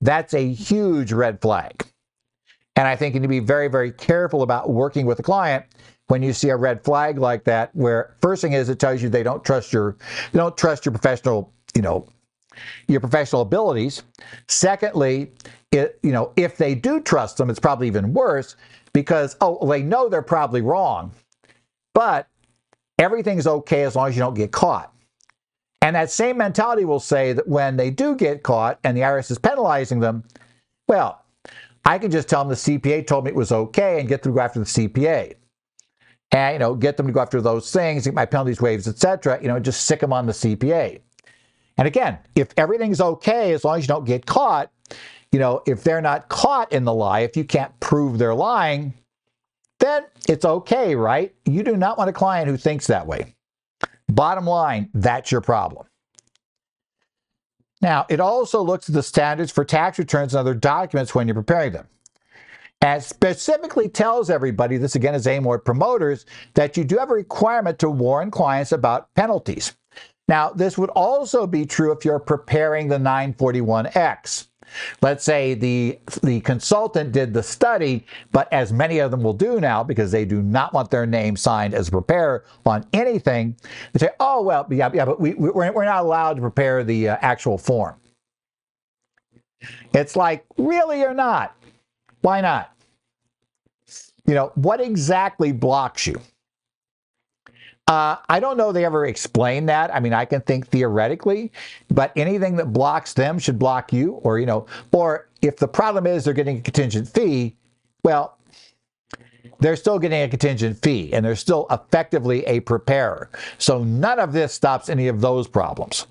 that's 0.02 0.34
a 0.34 0.52
huge 0.52 1.14
red 1.14 1.40
flag. 1.42 1.86
And 2.76 2.88
I 2.88 2.96
think 2.96 3.14
you 3.14 3.20
need 3.20 3.26
to 3.26 3.30
be 3.30 3.40
very, 3.40 3.68
very 3.68 3.92
careful 3.92 4.42
about 4.42 4.72
working 4.72 5.06
with 5.06 5.20
a 5.20 5.24
client 5.24 5.66
when 6.08 6.24
you 6.24 6.34
see 6.34 6.50
a 6.50 6.56
red 6.56 6.84
flag 6.84 7.20
like 7.20 7.44
that, 7.44 7.74
where 7.76 8.16
first 8.22 8.42
thing 8.42 8.54
is 8.54 8.70
it 8.70 8.80
tells 8.80 9.02
you 9.02 9.10
they 9.10 9.24
don't 9.24 9.44
trust 9.46 9.72
your, 9.72 9.98
they 10.32 10.40
don't 10.40 10.58
trust 10.58 10.86
your 10.86 10.92
professional, 10.92 11.54
you 11.76 11.82
know, 11.82 12.08
your 12.88 13.00
professional 13.00 13.42
abilities. 13.42 14.04
Secondly, 14.48 15.32
it, 15.72 16.00
you 16.04 16.12
know, 16.12 16.34
if 16.36 16.58
they 16.58 16.76
do 16.76 17.00
trust 17.00 17.38
them, 17.38 17.50
it's 17.50 17.60
probably 17.60 17.88
even 17.88 18.14
worse 18.14 18.56
because, 18.94 19.38
oh, 19.42 19.66
they 19.68 19.82
know 19.82 20.10
they're 20.10 20.22
probably 20.22 20.62
wrong, 20.62 21.12
but 21.94 22.28
everything's 23.00 23.48
okay 23.48 23.84
as 23.84 23.96
long 23.96 24.10
as 24.10 24.16
you 24.16 24.20
don't 24.20 24.34
get 24.34 24.52
caught. 24.52 24.94
And 25.82 25.96
that 25.96 26.12
same 26.12 26.38
mentality 26.38 26.86
will 26.86 27.00
say 27.00 27.34
that 27.34 27.48
when 27.48 27.76
they 27.76 27.90
do 27.90 28.16
get 28.16 28.44
caught 28.44 28.80
and 28.84 28.96
the 28.96 29.02
IRS 29.02 29.32
is 29.32 29.40
penalizing 29.40 30.00
them, 30.00 30.24
well, 30.88 31.24
I 31.86 31.98
can 31.98 32.12
just 32.12 32.30
tell 32.30 32.44
them 32.44 32.50
the 32.50 32.56
CPA 32.56 33.08
told 33.08 33.26
me 33.26 33.32
it 33.32 33.36
was 33.36 33.52
okay 33.52 34.00
and 34.00 34.08
get 34.08 34.22
them 34.22 34.34
to 34.34 34.36
go 34.36 34.42
after 34.42 34.60
the 34.60 34.66
CPA. 34.66 35.34
And, 36.34 36.54
you 36.54 36.60
know, 36.60 36.76
get 36.76 36.96
them 36.98 37.08
to 37.08 37.14
go 37.14 37.20
after 37.20 37.42
those 37.42 37.72
things, 37.72 38.06
get 38.06 38.14
my 38.14 38.26
penalties 38.26 38.62
waived, 38.62 38.88
etc. 38.88 39.40
You 39.42 39.48
know, 39.48 39.60
just 39.60 39.86
sick 39.86 40.00
them 40.00 40.14
on 40.14 40.28
the 40.28 40.32
CPA. 40.32 41.02
And 41.78 41.88
again, 41.88 42.20
if 42.36 42.50
everything's 42.58 43.02
okay 43.02 43.54
as 43.54 43.64
long 43.64 43.78
as 43.78 43.84
you 43.84 43.88
don't 43.88 44.06
get 44.06 44.26
caught, 44.26 44.72
you 45.32 45.40
know, 45.40 45.62
if 45.66 45.84
they're 45.84 46.02
not 46.02 46.30
caught 46.30 46.72
in 46.72 46.84
the 46.84 46.94
lie, 46.94 47.22
if 47.22 47.38
you 47.38 47.44
can't 47.44 47.78
prove 47.80 48.18
they're 48.18 48.36
lying, 48.36 48.94
then 49.80 50.04
it's 50.28 50.46
okay, 50.46 50.96
right? 50.96 51.34
You 51.46 51.64
do 51.64 51.76
not 51.76 51.98
want 51.98 52.10
a 52.10 52.14
client 52.14 52.50
who 52.50 52.58
thinks 52.58 52.88
that 52.88 53.08
way. 53.08 53.36
Bottom 54.10 54.46
line, 54.46 54.90
that's 54.94 55.32
your 55.32 55.42
problem. 55.42 55.88
Now, 57.82 58.06
it 58.10 58.20
also 58.20 58.62
looks 58.62 58.90
at 58.90 58.94
the 58.94 59.02
standards 59.02 59.52
for 59.52 59.66
tax 59.66 59.98
returns 59.98 60.34
and 60.34 60.40
other 60.40 60.54
documents 60.54 61.16
when 61.16 61.28
you're 61.28 61.36
preparing 61.36 61.72
them. 61.72 61.88
And 62.82 63.02
specifically 63.02 63.90
tells 63.90 64.30
everybody, 64.30 64.78
this 64.78 64.96
again 64.96 65.16
is 65.16 65.28
aimed 65.28 65.48
at 65.48 65.66
promoters, 65.66 66.26
that 66.56 66.78
you 66.78 66.84
do 66.84 66.98
have 66.98 67.10
a 67.10 67.16
requirement 67.16 67.80
to 67.80 67.90
warn 67.90 68.32
clients 68.32 68.72
about 68.72 69.14
penalties. 69.16 69.74
Now, 70.32 70.50
this 70.50 70.78
would 70.78 70.92
also 70.92 71.46
be 71.46 71.66
true 71.66 71.92
if 71.92 72.06
you're 72.06 72.18
preparing 72.18 72.88
the 72.88 72.98
941X. 72.98 74.48
Let's 75.02 75.26
say 75.26 75.56
the 75.56 76.00
the 76.24 76.40
consultant 76.40 77.12
did 77.12 77.34
the 77.34 77.44
study, 77.44 78.06
but 78.32 78.48
as 78.54 78.72
many 78.72 79.00
of 79.00 79.12
them 79.12 79.24
will 79.24 79.34
do 79.34 79.60
now 79.60 79.84
because 79.84 80.10
they 80.10 80.24
do 80.24 80.42
not 80.42 80.74
want 80.74 80.90
their 80.90 81.06
name 81.06 81.36
signed 81.36 81.74
as 81.74 81.90
a 81.90 81.92
preparer 81.92 82.46
on 82.66 82.86
anything, 82.94 83.58
they 83.92 84.00
say, 84.00 84.12
"Oh 84.22 84.42
well, 84.42 84.66
yeah, 84.72 84.90
yeah, 84.94 85.04
but 85.04 85.20
we 85.20 85.34
we're, 85.34 85.74
we're 85.74 85.84
not 85.84 86.06
allowed 86.06 86.36
to 86.36 86.42
prepare 86.42 86.86
the 86.86 87.10
uh, 87.10 87.18
actual 87.20 87.58
form." 87.58 87.98
It's 89.94 90.16
like, 90.16 90.46
really 90.58 91.04
or 91.04 91.14
not? 91.14 91.58
Why 92.22 92.40
not? 92.40 92.74
You 94.26 94.36
know, 94.36 94.54
what 94.56 94.80
exactly 94.80 95.52
blocks 95.52 96.08
you? 96.08 96.22
Uh, 97.88 98.16
I 98.30 98.40
don't 98.40 98.58
know 98.58 98.72
they 98.72 98.86
ever 98.86 99.06
explain 99.06 99.66
that. 99.66 99.94
I 99.94 100.00
mean, 100.00 100.14
I 100.14 100.26
can 100.26 100.42
think 100.42 100.68
theoretically, 100.68 101.52
but 101.90 102.12
anything 102.16 102.56
that 102.58 102.72
blocks 102.72 103.14
them 103.14 103.38
should 103.40 103.60
block 103.60 103.92
you, 103.92 104.14
or 104.24 104.40
you 104.40 104.46
know, 104.46 104.66
or 104.92 105.28
if 105.42 105.58
the 105.58 105.68
problem 105.68 106.08
is 106.08 106.24
they're 106.24 106.34
getting 106.34 106.60
a 106.60 106.62
contingent 106.62 107.08
fee, 107.08 107.56
well, 108.04 108.38
they're 109.60 109.76
still 109.76 110.00
getting 110.00 110.22
a 110.22 110.28
contingent 110.30 110.82
fee 110.82 111.12
and 111.14 111.26
they're 111.26 111.36
still 111.36 111.68
effectively 111.72 112.46
a 112.46 112.60
preparer. 112.62 113.30
So 113.58 113.84
none 113.84 114.20
of 114.20 114.34
this 114.34 114.54
stops 114.54 114.90
any 114.90 115.08
of 115.08 115.22
those 115.22 115.48
problems. 115.48 116.08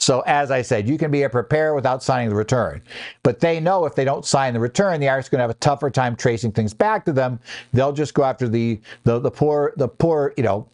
So 0.00 0.20
as 0.26 0.52
I 0.52 0.62
said, 0.62 0.88
you 0.88 0.96
can 0.96 1.10
be 1.10 1.24
a 1.24 1.28
preparer 1.28 1.74
without 1.74 2.04
signing 2.04 2.28
the 2.28 2.36
return. 2.36 2.80
But 3.24 3.40
they 3.40 3.58
know 3.58 3.84
if 3.84 3.96
they 3.96 4.04
don't 4.04 4.24
sign 4.24 4.54
the 4.54 4.60
return, 4.60 5.00
the 5.00 5.06
IRS 5.06 5.20
is 5.20 5.28
going 5.28 5.38
to 5.38 5.42
have 5.42 5.50
a 5.50 5.54
tougher 5.54 5.90
time 5.90 6.14
tracing 6.14 6.52
things 6.52 6.72
back 6.72 7.04
to 7.06 7.12
them. 7.12 7.40
They'll 7.72 7.92
just 7.92 8.14
go 8.14 8.22
after 8.22 8.48
the 8.48 8.80
the, 9.02 9.18
the 9.18 9.30
poor 9.30 9.72
the 9.76 9.88
poor, 9.88 10.34
you 10.36 10.44
know, 10.44 10.68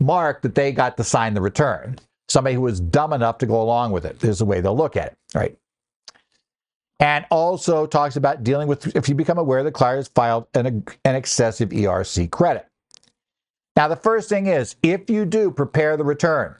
mark 0.00 0.42
that 0.42 0.54
they 0.54 0.72
got 0.72 0.96
to 0.96 1.04
sign 1.04 1.34
the 1.34 1.40
return. 1.40 1.98
Somebody 2.28 2.54
who 2.54 2.62
was 2.62 2.80
dumb 2.80 3.12
enough 3.12 3.38
to 3.38 3.46
go 3.46 3.60
along 3.60 3.92
with 3.92 4.04
it 4.04 4.22
is 4.24 4.38
the 4.38 4.44
way 4.44 4.60
they'll 4.60 4.76
look 4.76 4.96
at 4.96 5.08
it, 5.08 5.16
right? 5.34 5.56
And 6.98 7.24
also 7.30 7.86
talks 7.86 8.16
about 8.16 8.44
dealing 8.44 8.68
with 8.68 8.94
if 8.94 9.08
you 9.08 9.14
become 9.14 9.38
aware 9.38 9.62
the 9.62 9.72
client 9.72 9.98
has 9.98 10.08
filed 10.08 10.46
an, 10.54 10.84
an 11.04 11.14
excessive 11.14 11.70
ERC 11.70 12.30
credit. 12.30 12.66
Now, 13.76 13.88
the 13.88 13.96
first 13.96 14.28
thing 14.28 14.46
is 14.46 14.76
if 14.82 15.08
you 15.08 15.24
do 15.24 15.50
prepare 15.50 15.96
the 15.96 16.04
return 16.04 16.54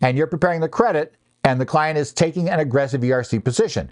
and 0.00 0.16
you're 0.16 0.26
preparing 0.26 0.60
the 0.60 0.68
credit 0.68 1.14
and 1.44 1.60
the 1.60 1.66
client 1.66 1.98
is 1.98 2.12
taking 2.12 2.48
an 2.48 2.60
aggressive 2.60 3.02
ERC 3.02 3.44
position, 3.44 3.90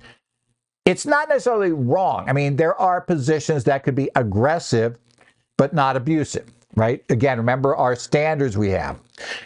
it's 0.87 1.07
not 1.07 1.29
necessarily 1.29 1.73
wrong. 1.73 2.29
I 2.29 2.33
mean, 2.33 2.57
there 2.57 2.75
are 2.81 3.01
positions 3.01 3.65
that 3.65 3.85
could 3.85 3.95
be 3.95 4.11
aggressive 4.17 4.99
but 5.59 5.75
not 5.75 5.97
abusive 5.97 6.51
right? 6.75 7.05
Again, 7.11 7.39
remember 7.39 7.77
our 7.77 7.95
standards 7.95 8.57
we 8.57 8.71
have 8.71 8.99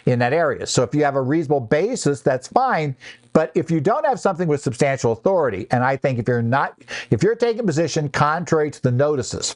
in 0.05 0.19
that 0.19 0.33
area. 0.33 0.65
So 0.65 0.83
if 0.83 0.95
you 0.95 1.03
have 1.03 1.15
a 1.15 1.21
reasonable 1.21 1.59
basis, 1.59 2.21
that's 2.21 2.47
fine. 2.47 2.95
But 3.33 3.51
if 3.53 3.69
you 3.69 3.79
don't 3.79 4.05
have 4.05 4.19
something 4.19 4.47
with 4.47 4.61
substantial 4.61 5.11
authority, 5.11 5.67
and 5.71 5.83
I 5.83 5.97
think 5.97 6.19
if 6.19 6.27
you're 6.27 6.41
not, 6.41 6.81
if 7.11 7.21
you're 7.21 7.35
taking 7.35 7.65
position 7.65 8.09
contrary 8.09 8.71
to 8.71 8.81
the 8.81 8.91
notices, 8.91 9.55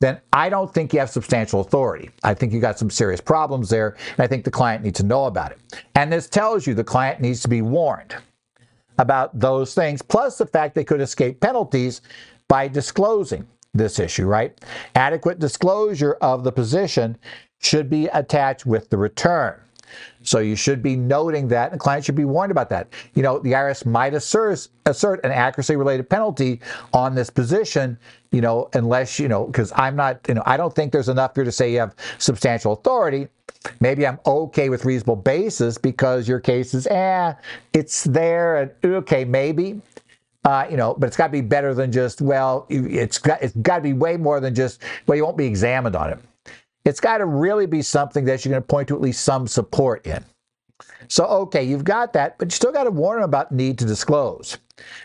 then 0.00 0.20
I 0.32 0.50
don't 0.50 0.72
think 0.72 0.92
you 0.92 1.00
have 1.00 1.10
substantial 1.10 1.60
authority. 1.60 2.10
I 2.22 2.34
think 2.34 2.52
you 2.52 2.60
got 2.60 2.78
some 2.78 2.90
serious 2.90 3.20
problems 3.20 3.70
there, 3.70 3.96
and 4.10 4.20
I 4.20 4.26
think 4.26 4.44
the 4.44 4.50
client 4.50 4.84
needs 4.84 5.00
to 5.00 5.06
know 5.06 5.24
about 5.24 5.52
it. 5.52 5.58
And 5.94 6.12
this 6.12 6.28
tells 6.28 6.66
you 6.66 6.74
the 6.74 6.84
client 6.84 7.20
needs 7.20 7.40
to 7.42 7.48
be 7.48 7.62
warned 7.62 8.14
about 8.98 9.38
those 9.38 9.74
things, 9.74 10.02
plus 10.02 10.38
the 10.38 10.46
fact 10.46 10.74
they 10.74 10.84
could 10.84 11.00
escape 11.00 11.40
penalties 11.40 12.02
by 12.48 12.68
disclosing 12.68 13.46
this 13.76 13.98
issue, 13.98 14.26
right? 14.26 14.58
Adequate 14.94 15.38
disclosure 15.38 16.14
of 16.20 16.44
the 16.44 16.52
position 16.52 17.16
should 17.60 17.88
be 17.88 18.06
attached 18.08 18.66
with 18.66 18.90
the 18.90 18.96
return. 18.96 19.60
So 20.22 20.40
you 20.40 20.56
should 20.56 20.82
be 20.82 20.96
noting 20.96 21.48
that, 21.48 21.70
and 21.70 21.80
the 21.80 21.82
client 21.82 22.04
should 22.04 22.16
be 22.16 22.24
warned 22.24 22.50
about 22.50 22.68
that. 22.70 22.88
You 23.14 23.22
know, 23.22 23.38
the 23.38 23.52
IRS 23.52 23.86
might 23.86 24.14
assert, 24.14 24.68
assert 24.84 25.24
an 25.24 25.30
accuracy-related 25.30 26.10
penalty 26.10 26.60
on 26.92 27.14
this 27.14 27.30
position, 27.30 27.98
you 28.32 28.40
know, 28.40 28.68
unless, 28.74 29.18
you 29.18 29.28
know, 29.28 29.46
because 29.46 29.72
I'm 29.76 29.96
not, 29.96 30.20
you 30.28 30.34
know, 30.34 30.42
I 30.44 30.56
don't 30.56 30.74
think 30.74 30.92
there's 30.92 31.08
enough 31.08 31.34
here 31.34 31.44
to 31.44 31.52
say 31.52 31.72
you 31.72 31.78
have 31.78 31.94
substantial 32.18 32.72
authority. 32.72 33.28
Maybe 33.80 34.06
I'm 34.06 34.18
okay 34.26 34.68
with 34.68 34.84
reasonable 34.84 35.16
basis 35.16 35.78
because 35.78 36.28
your 36.28 36.40
case 36.40 36.74
is, 36.74 36.86
eh, 36.88 37.34
it's 37.72 38.04
there, 38.04 38.56
and 38.56 38.70
okay, 38.84 39.24
maybe. 39.24 39.80
Uh, 40.46 40.64
you 40.70 40.76
know, 40.76 40.94
but 40.94 41.08
it's 41.08 41.16
got 41.16 41.26
to 41.26 41.32
be 41.32 41.40
better 41.40 41.74
than 41.74 41.90
just 41.90 42.20
well. 42.20 42.66
It's 42.68 43.18
got 43.18 43.42
it's 43.42 43.56
got 43.56 43.78
to 43.78 43.82
be 43.82 43.92
way 43.92 44.16
more 44.16 44.38
than 44.38 44.54
just 44.54 44.80
well. 45.06 45.16
You 45.16 45.24
won't 45.24 45.36
be 45.36 45.44
examined 45.44 45.96
on 45.96 46.10
it. 46.10 46.20
It's 46.84 47.00
got 47.00 47.18
to 47.18 47.26
really 47.26 47.66
be 47.66 47.82
something 47.82 48.24
that 48.26 48.44
you're 48.44 48.52
going 48.52 48.62
to 48.62 48.66
point 48.66 48.86
to 48.88 48.94
at 48.94 49.00
least 49.00 49.24
some 49.24 49.48
support 49.48 50.06
in. 50.06 50.24
So 51.08 51.26
okay, 51.26 51.64
you've 51.64 51.82
got 51.82 52.12
that, 52.12 52.38
but 52.38 52.46
you 52.46 52.52
still 52.52 52.70
got 52.70 52.84
to 52.84 52.92
warn 52.92 53.16
them 53.16 53.28
about 53.28 53.50
need 53.50 53.76
to 53.80 53.84
disclose, 53.84 54.58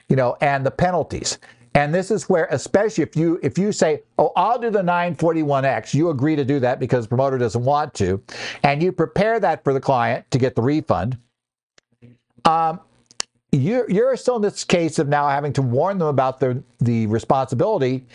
you 0.10 0.16
know, 0.16 0.38
and 0.42 0.64
the 0.64 0.70
penalties. 0.70 1.40
And 1.74 1.92
this 1.92 2.12
is 2.12 2.30
where, 2.30 2.46
especially 2.52 3.04
if 3.04 3.16
you 3.16 3.40
if 3.42 3.58
you 3.58 3.72
say, 3.72 4.04
"Oh, 4.20 4.32
I'll 4.36 4.60
do 4.60 4.70
the 4.70 4.84
941x," 4.84 5.96
you 5.96 6.12
agree 6.12 6.36
to 6.36 6.46
do 6.46 6.60
that 6.60 6.80
because 6.80 7.06
the 7.06 7.10
promoter 7.10 7.40
doesn't 7.40 7.66
want 7.66 7.96
to, 7.96 8.22
and 8.62 8.84
you 8.84 8.92
prepare 8.92 9.40
that 9.40 9.64
for 9.64 9.74
the 9.74 9.82
client 9.82 10.30
to 10.30 10.38
get 10.38 10.54
the 10.54 10.62
refund. 10.62 11.18
Um, 12.46 12.82
you're, 13.52 13.90
you're 13.90 14.16
still 14.16 14.38
in 14.38 14.42
this 14.42 14.64
case 14.64 15.00
of 15.00 15.08
now 15.08 15.28
having 15.28 15.54
to 15.54 15.62
warn 15.62 15.98
them 15.98 16.08
about 16.08 16.40
the, 16.40 16.64
the 16.80 17.08
responsibility 17.08 18.06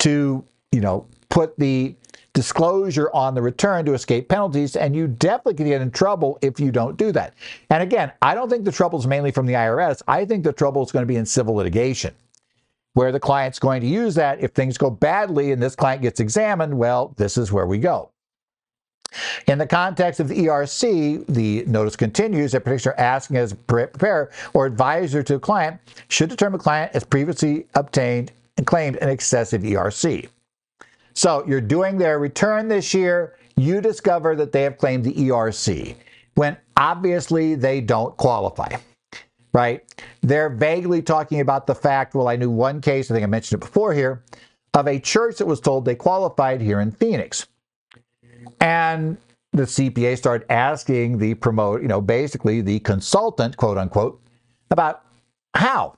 to, 0.00 0.44
you 0.72 0.80
know, 0.80 1.06
put 1.28 1.56
the 1.58 1.94
disclosure 2.32 3.10
on 3.12 3.34
the 3.34 3.42
return 3.42 3.84
to 3.84 3.94
escape 3.94 4.28
penalties, 4.28 4.76
and 4.76 4.94
you 4.94 5.08
definitely 5.08 5.54
can 5.54 5.66
get 5.66 5.80
in 5.80 5.90
trouble 5.90 6.38
if 6.42 6.60
you 6.60 6.70
don't 6.70 6.96
do 6.96 7.12
that. 7.12 7.34
And 7.70 7.82
again, 7.82 8.12
I 8.22 8.34
don't 8.34 8.48
think 8.48 8.64
the 8.64 8.72
trouble 8.72 8.98
is 8.98 9.06
mainly 9.06 9.30
from 9.30 9.46
the 9.46 9.54
IRS. 9.54 10.02
I 10.06 10.24
think 10.24 10.44
the 10.44 10.52
trouble 10.52 10.82
is 10.82 10.92
going 10.92 11.02
to 11.02 11.08
be 11.08 11.16
in 11.16 11.26
civil 11.26 11.54
litigation, 11.54 12.14
where 12.94 13.12
the 13.12 13.20
client's 13.20 13.58
going 13.58 13.80
to 13.80 13.86
use 13.86 14.14
that. 14.16 14.40
If 14.40 14.52
things 14.52 14.78
go 14.78 14.90
badly 14.90 15.52
and 15.52 15.62
this 15.62 15.74
client 15.74 16.02
gets 16.02 16.20
examined, 16.20 16.76
well, 16.76 17.14
this 17.16 17.36
is 17.36 17.52
where 17.52 17.66
we 17.66 17.78
go. 17.78 18.10
In 19.46 19.58
the 19.58 19.66
context 19.66 20.20
of 20.20 20.28
the 20.28 20.46
ERC, 20.46 21.26
the 21.26 21.64
notice 21.66 21.96
continues 21.96 22.52
that 22.52 22.64
petitioner 22.64 22.94
asking 22.96 23.36
as 23.36 23.52
preparer 23.52 24.30
or 24.54 24.66
advisor 24.66 25.22
to 25.24 25.34
a 25.34 25.40
client 25.40 25.80
should 26.08 26.28
determine 26.28 26.60
client 26.60 26.92
has 26.92 27.04
previously 27.04 27.66
obtained 27.74 28.32
and 28.56 28.66
claimed 28.66 28.96
an 28.96 29.08
excessive 29.08 29.62
ERC. 29.62 30.28
So 31.14 31.44
you're 31.46 31.60
doing 31.60 31.98
their 31.98 32.18
return 32.18 32.68
this 32.68 32.94
year, 32.94 33.36
you 33.56 33.80
discover 33.80 34.36
that 34.36 34.52
they 34.52 34.62
have 34.62 34.78
claimed 34.78 35.04
the 35.04 35.12
ERC 35.12 35.96
when 36.34 36.56
obviously 36.76 37.54
they 37.54 37.80
don't 37.80 38.16
qualify. 38.16 38.76
Right? 39.52 39.82
They're 40.20 40.48
vaguely 40.48 41.02
talking 41.02 41.40
about 41.40 41.66
the 41.66 41.74
fact, 41.74 42.14
well, 42.14 42.28
I 42.28 42.36
knew 42.36 42.50
one 42.50 42.80
case, 42.80 43.10
I 43.10 43.14
think 43.14 43.24
I 43.24 43.26
mentioned 43.26 43.60
it 43.60 43.66
before 43.66 43.92
here, 43.92 44.22
of 44.74 44.86
a 44.86 45.00
church 45.00 45.38
that 45.38 45.46
was 45.46 45.60
told 45.60 45.84
they 45.84 45.96
qualified 45.96 46.60
here 46.60 46.80
in 46.80 46.92
Phoenix. 46.92 47.48
And 48.60 49.16
the 49.52 49.62
CPA 49.62 50.16
started 50.16 50.50
asking 50.50 51.18
the 51.18 51.34
promote, 51.34 51.82
you 51.82 51.88
know, 51.88 52.00
basically 52.00 52.60
the 52.60 52.80
consultant, 52.80 53.56
quote 53.56 53.78
unquote, 53.78 54.20
about 54.70 55.04
how. 55.54 55.96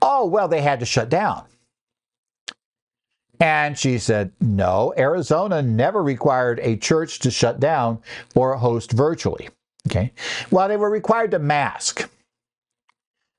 Oh, 0.00 0.26
well, 0.26 0.48
they 0.48 0.60
had 0.60 0.80
to 0.80 0.86
shut 0.86 1.08
down. 1.08 1.44
And 3.40 3.76
she 3.76 3.98
said, 3.98 4.32
no, 4.40 4.94
Arizona 4.96 5.62
never 5.62 6.02
required 6.02 6.60
a 6.62 6.76
church 6.76 7.18
to 7.20 7.30
shut 7.30 7.58
down 7.58 8.00
or 8.34 8.56
host 8.56 8.92
virtually. 8.92 9.48
Okay. 9.88 10.12
Well, 10.50 10.68
they 10.68 10.76
were 10.76 10.90
required 10.90 11.32
to 11.32 11.38
mask. 11.38 12.08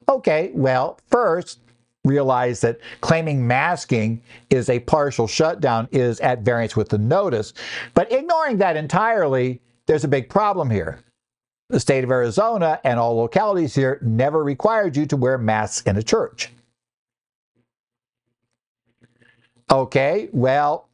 Okay, 0.10 0.52
well, 0.54 0.99
first, 1.10 1.60
realize 2.03 2.61
that 2.61 2.79
claiming 3.01 3.45
masking 3.47 4.21
is 4.49 4.69
a 4.69 4.79
partial 4.79 5.27
shutdown 5.27 5.87
is 5.91 6.19
at 6.19 6.41
variance 6.41 6.75
with 6.75 6.89
the 6.89 6.97
notice. 6.97 7.53
But 7.93 8.11
ignoring 8.11 8.57
that 8.57 8.75
entirely, 8.75 9.61
there's 9.85 10.03
a 10.03 10.09
big 10.09 10.29
problem 10.29 10.69
here. 10.69 10.99
The 11.69 11.79
state 11.79 12.03
of 12.03 12.11
Arizona 12.11 12.79
and 12.83 12.99
all 12.99 13.15
localities 13.15 13.73
here 13.73 13.99
never 14.01 14.43
required 14.43 14.95
you 14.97 15.05
to 15.07 15.17
wear 15.17 15.37
masks 15.37 15.87
in 15.87 15.97
a 15.97 16.03
church. 16.03 16.49
Okay, 19.71 20.29
well, 20.33 20.89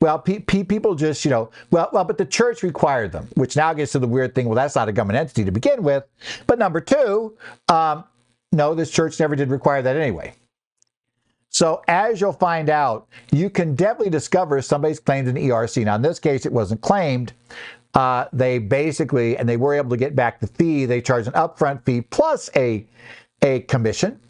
well, 0.00 0.18
pe- 0.18 0.38
pe- 0.38 0.62
people 0.62 0.94
just, 0.94 1.24
you 1.24 1.30
know, 1.30 1.50
well, 1.70 1.90
well, 1.92 2.04
but 2.04 2.18
the 2.18 2.24
church 2.24 2.62
required 2.62 3.12
them, 3.12 3.28
which 3.34 3.56
now 3.56 3.72
gets 3.72 3.92
to 3.92 3.98
the 3.98 4.06
weird 4.06 4.34
thing. 4.34 4.46
Well, 4.46 4.54
that's 4.54 4.76
not 4.76 4.88
a 4.88 4.92
government 4.92 5.18
entity 5.18 5.44
to 5.44 5.50
begin 5.50 5.82
with. 5.82 6.04
But 6.46 6.58
number 6.58 6.80
two, 6.80 7.36
um, 7.68 8.04
no, 8.56 8.74
this 8.74 8.90
church 8.90 9.20
never 9.20 9.36
did 9.36 9.50
require 9.50 9.82
that 9.82 9.96
anyway. 9.96 10.34
So 11.50 11.82
as 11.88 12.20
you'll 12.20 12.32
find 12.32 12.68
out, 12.68 13.08
you 13.32 13.48
can 13.48 13.74
definitely 13.74 14.10
discover 14.10 14.60
somebody's 14.60 15.00
claimed 15.00 15.28
an 15.28 15.36
ERC. 15.36 15.84
Now, 15.84 15.94
in 15.94 16.02
this 16.02 16.18
case, 16.18 16.44
it 16.44 16.52
wasn't 16.52 16.80
claimed. 16.80 17.32
Uh, 17.94 18.26
they 18.32 18.58
basically, 18.58 19.38
and 19.38 19.48
they 19.48 19.56
were 19.56 19.72
able 19.72 19.88
to 19.90 19.96
get 19.96 20.14
back 20.14 20.40
the 20.40 20.48
fee. 20.48 20.84
They 20.84 21.00
charged 21.00 21.28
an 21.28 21.34
upfront 21.34 21.84
fee 21.84 22.02
plus 22.02 22.50
a, 22.56 22.84
a 23.40 23.60
commission, 23.60 24.20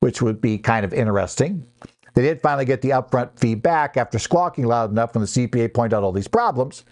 which 0.00 0.20
would 0.20 0.40
be 0.40 0.58
kind 0.58 0.84
of 0.84 0.92
interesting. 0.92 1.66
They 2.14 2.22
did 2.22 2.42
finally 2.42 2.64
get 2.64 2.82
the 2.82 2.90
upfront 2.90 3.38
fee 3.38 3.54
back 3.54 3.96
after 3.96 4.18
squawking 4.18 4.66
loud 4.66 4.90
enough 4.90 5.14
when 5.14 5.22
the 5.22 5.26
CPA 5.26 5.72
pointed 5.72 5.96
out 5.96 6.02
all 6.02 6.12
these 6.12 6.28
problems. 6.28 6.84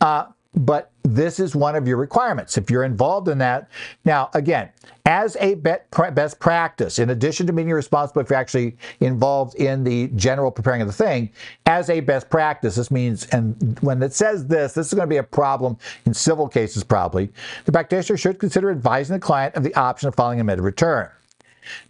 Uh, 0.00 0.26
but 0.54 0.90
this 1.02 1.38
is 1.38 1.54
one 1.54 1.76
of 1.76 1.86
your 1.86 1.96
requirements 1.96 2.56
if 2.56 2.70
you're 2.70 2.84
involved 2.84 3.28
in 3.28 3.38
that. 3.38 3.68
Now, 4.04 4.30
again, 4.34 4.70
as 5.06 5.36
a 5.40 5.54
best 5.54 6.38
practice, 6.38 6.98
in 6.98 7.10
addition 7.10 7.46
to 7.46 7.52
being 7.52 7.70
responsible 7.70 8.22
if 8.22 8.30
you're 8.30 8.38
actually 8.38 8.76
involved 9.00 9.54
in 9.56 9.84
the 9.84 10.08
general 10.16 10.50
preparing 10.50 10.80
of 10.80 10.86
the 10.86 10.94
thing, 10.94 11.30
as 11.66 11.90
a 11.90 12.00
best 12.00 12.30
practice, 12.30 12.76
this 12.76 12.90
means, 12.90 13.26
and 13.26 13.78
when 13.80 14.02
it 14.02 14.14
says 14.14 14.46
this, 14.46 14.72
this 14.72 14.86
is 14.86 14.94
going 14.94 15.06
to 15.06 15.10
be 15.10 15.18
a 15.18 15.22
problem 15.22 15.76
in 16.06 16.14
civil 16.14 16.48
cases 16.48 16.82
probably, 16.82 17.30
the 17.66 17.72
practitioner 17.72 18.16
should 18.16 18.38
consider 18.38 18.70
advising 18.70 19.14
the 19.14 19.20
client 19.20 19.54
of 19.56 19.62
the 19.62 19.74
option 19.74 20.08
of 20.08 20.14
filing 20.14 20.38
a 20.38 20.40
amended 20.40 20.64
return. 20.64 21.10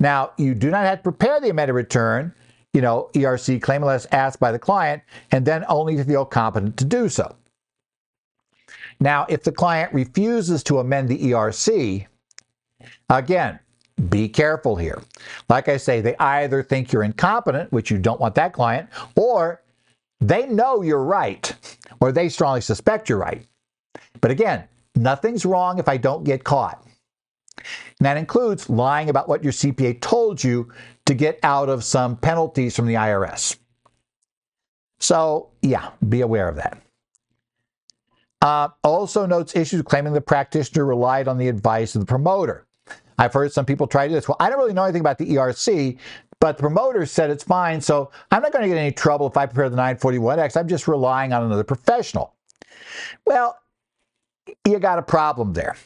Now, 0.01 0.33
you 0.37 0.55
do 0.55 0.71
not 0.71 0.85
have 0.85 0.99
to 0.99 1.03
prepare 1.03 1.41
the 1.41 1.51
amended 1.51 1.75
return, 1.75 2.35
you 2.73 2.81
know, 2.81 3.11
ERC 3.15 3.63
claim 3.63 3.83
unless 3.83 4.07
asked 4.07 4.41
by 4.41 4.51
the 4.51 4.59
client, 4.59 5.03
and 5.31 5.45
then 5.47 5.65
only 5.69 6.03
feel 6.03 6.25
competent 6.25 6.77
to 6.79 6.85
do 6.85 7.09
so. 7.09 7.37
Now, 9.01 9.27
if 9.29 9.43
the 9.43 9.53
client 9.53 9.93
refuses 9.93 10.63
to 10.65 10.79
amend 10.79 11.09
the 11.09 11.19
ERC, 11.19 12.07
again, 13.11 13.59
be 14.09 14.29
careful 14.29 14.77
here. 14.77 15.03
Like 15.49 15.69
I 15.69 15.77
say, 15.77 16.01
they 16.01 16.17
either 16.19 16.63
think 16.63 16.93
you're 16.93 17.05
incompetent, 17.05 17.73
which 17.73 17.91
you 17.91 17.99
don't 17.99 18.21
want 18.21 18.35
that 18.35 18.53
client, 18.53 18.89
or 19.17 19.63
they 20.21 20.47
know 20.47 20.83
you're 20.83 21.05
right, 21.05 21.55
or 22.01 22.13
they 22.13 22.29
strongly 22.29 22.61
suspect 22.61 23.09
you're 23.09 23.19
right. 23.19 23.47
But 24.21 24.31
again, 24.31 24.65
nothing's 24.95 25.45
wrong 25.45 25.79
if 25.79 25.89
I 25.89 25.97
don't 25.97 26.25
get 26.25 26.45
caught. 26.45 26.85
And 27.57 28.07
that 28.07 28.17
includes 28.17 28.69
lying 28.69 29.11
about 29.11 29.29
what 29.29 29.45
your 29.45 29.53
CPA 29.53 30.01
told 30.01 30.43
you 30.43 30.73
to 31.07 31.15
get 31.15 31.39
out 31.43 31.69
of 31.69 31.85
some 31.85 32.17
penalties 32.17 32.75
from 32.75 32.87
the 32.87 32.95
IRS. 32.95 33.57
So, 34.99 35.51
yeah, 35.63 35.91
be 36.09 36.23
aware 36.23 36.49
of 36.49 36.57
that. 36.57 36.81
Uh, 38.45 38.69
also 38.83 39.25
notes 39.25 39.57
issues 39.57 39.81
claiming 39.81 40.13
the 40.13 40.21
practitioner 40.21 40.85
relied 40.85 41.29
on 41.29 41.39
the 41.39 41.49
advice 41.49 41.95
of 41.95 42.03
the 42.03 42.07
promoter. 42.07 42.67
I've 43.17 43.33
heard 43.33 43.51
some 43.55 43.65
people 43.65 43.87
try 43.87 44.05
to 44.05 44.11
do 44.11 44.17
this. 44.17 44.29
Well, 44.29 44.37
I 44.39 44.51
don't 44.51 44.59
really 44.59 44.75
know 44.75 44.85
anything 44.85 45.01
about 45.01 45.17
the 45.17 45.25
ERC, 45.25 45.97
but 46.41 46.59
the 46.59 46.61
promoter 46.61 47.07
said 47.07 47.31
it's 47.31 47.43
fine, 47.43 47.81
so 47.81 48.11
I'm 48.31 48.43
not 48.43 48.53
going 48.53 48.65
to 48.65 48.69
get 48.69 48.77
any 48.77 48.93
trouble 48.93 49.27
if 49.29 49.39
I 49.39 49.47
prepare 49.47 49.71
the 49.71 49.79
941X. 49.79 50.59
I'm 50.59 50.69
just 50.69 50.87
relying 50.87 51.33
on 51.33 51.43
another 51.43 51.65
professional. 51.65 52.35
Well, 53.25 53.57
you 54.67 54.79
got 54.79 54.99
a 54.99 55.03
problem 55.03 55.55
there. 55.55 55.77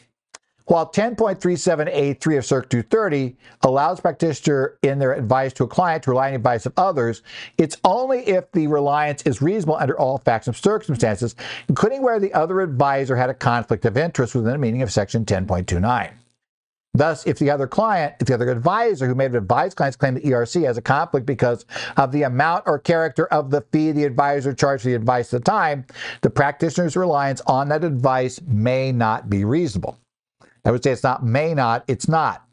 While 0.69 0.91
10.37A3 0.91 2.37
of 2.37 2.45
Circ 2.45 2.69
230 2.69 3.35
allows 3.63 4.01
practitioner 4.01 4.77
in 4.83 4.99
their 4.99 5.15
advice 5.15 5.55
to 5.55 5.65
a 5.65 5.67
client 5.67 6.03
to 6.03 6.11
rely 6.11 6.29
on 6.29 6.35
advice 6.35 6.67
of 6.67 6.75
others, 6.77 7.23
it's 7.57 7.79
only 7.85 8.19
if 8.29 8.53
the 8.53 8.67
reliance 8.67 9.23
is 9.23 9.41
reasonable 9.41 9.77
under 9.77 9.99
all 9.99 10.19
facts 10.19 10.47
and 10.47 10.55
circumstances, 10.55 11.37
including 11.71 12.03
where 12.03 12.21
the 12.21 12.35
other 12.35 12.61
advisor 12.61 13.17
had 13.17 13.31
a 13.31 13.35
conflict 13.35 13.87
of 13.87 13.97
interest 13.97 14.35
within 14.35 14.53
the 14.53 14.59
meaning 14.59 14.83
of 14.83 14.93
Section 14.93 15.25
10.29. 15.25 16.13
Thus, 16.93 17.27
if 17.27 17.39
the 17.39 17.49
other 17.49 17.67
client, 17.67 18.17
if 18.21 18.27
the 18.27 18.35
other 18.35 18.51
advisor 18.51 19.07
who 19.07 19.15
may 19.15 19.25
have 19.25 19.35
advised 19.35 19.75
clients 19.75 19.97
claim 19.97 20.17
the 20.17 20.21
ERC 20.21 20.67
has 20.67 20.77
a 20.77 20.83
conflict 20.83 21.25
because 21.25 21.65
of 21.97 22.13
the 22.13 22.25
amount 22.25 22.65
or 22.67 22.79
character 22.79 23.25
of 23.29 23.51
the 23.51 23.63
fee 23.73 23.93
the 23.93 24.05
advisor 24.05 24.53
charged 24.53 24.83
for 24.83 24.91
the 24.91 24.95
advice 24.95 25.33
at 25.33 25.43
the 25.43 25.51
time, 25.51 25.87
the 26.21 26.29
practitioner's 26.29 26.95
reliance 26.95 27.41
on 27.47 27.71
that 27.71 27.85
advice 27.85 28.39
may 28.47 28.93
not 28.93 29.31
be 29.31 29.47
reasonable. 29.47 29.97
I 30.69 30.71
would 30.71 30.85
say 30.85 30.93
it's 30.93 31.03
not 31.03 31.25
may 31.25 31.55
not, 31.55 31.83
it's 31.89 32.09
not. 32.09 32.45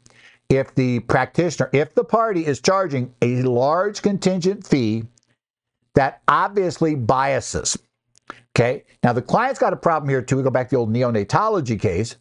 If 0.48 0.74
the 0.74 1.00
practitioner, 1.00 1.68
if 1.74 1.94
the 1.94 2.02
party 2.02 2.46
is 2.46 2.62
charging 2.62 3.12
a 3.20 3.42
large 3.42 4.00
contingent 4.00 4.66
fee 4.66 5.04
that 5.94 6.22
obviously 6.26 6.94
biases, 6.94 7.76
okay? 8.56 8.84
Now, 9.02 9.12
the 9.12 9.20
client's 9.20 9.60
got 9.60 9.74
a 9.74 9.76
problem 9.76 10.08
here 10.08 10.22
too. 10.22 10.38
We 10.38 10.42
go 10.42 10.48
back 10.48 10.70
to 10.70 10.76
the 10.76 10.80
old 10.80 10.94
neonatology 10.94 11.78
case 11.78 12.16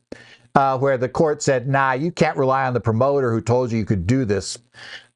uh, 0.55 0.77
where 0.77 0.97
the 0.97 1.07
court 1.07 1.41
said, 1.41 1.69
nah, 1.69 1.93
you 1.93 2.11
can't 2.11 2.37
rely 2.37 2.65
on 2.65 2.73
the 2.73 2.81
promoter 2.81 3.31
who 3.31 3.39
told 3.39 3.71
you 3.71 3.77
you 3.77 3.85
could 3.85 4.05
do 4.05 4.25
this, 4.25 4.57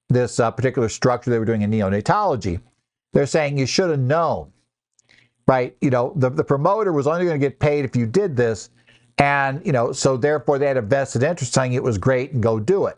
this 0.08 0.40
uh, 0.40 0.50
particular 0.50 0.88
structure 0.88 1.30
they 1.30 1.40
were 1.40 1.46
doing 1.46 1.62
in 1.62 1.72
neonatology. 1.72 2.62
They're 3.12 3.26
saying 3.26 3.58
you 3.58 3.66
should 3.66 3.90
have 3.90 4.00
known, 4.00 4.54
right? 5.46 5.76
You 5.82 5.90
know, 5.90 6.14
the, 6.16 6.30
the 6.30 6.44
promoter 6.44 6.94
was 6.94 7.06
only 7.06 7.26
going 7.26 7.38
to 7.38 7.46
get 7.46 7.60
paid 7.60 7.84
if 7.84 7.98
you 7.98 8.06
did 8.06 8.38
this. 8.38 8.70
And, 9.20 9.64
you 9.66 9.74
know, 9.74 9.92
so 9.92 10.18
therefore 10.18 10.58
they 10.58 10.66
had 10.66 10.78
a 10.78 10.82
vested 10.82 11.24
interest 11.24 11.54
saying 11.54 11.74
it 11.74 11.84
was 11.84 11.98
great 11.98 12.32
and 12.32 12.42
go 12.42 12.60
do 12.60 12.86
it. 12.86 12.98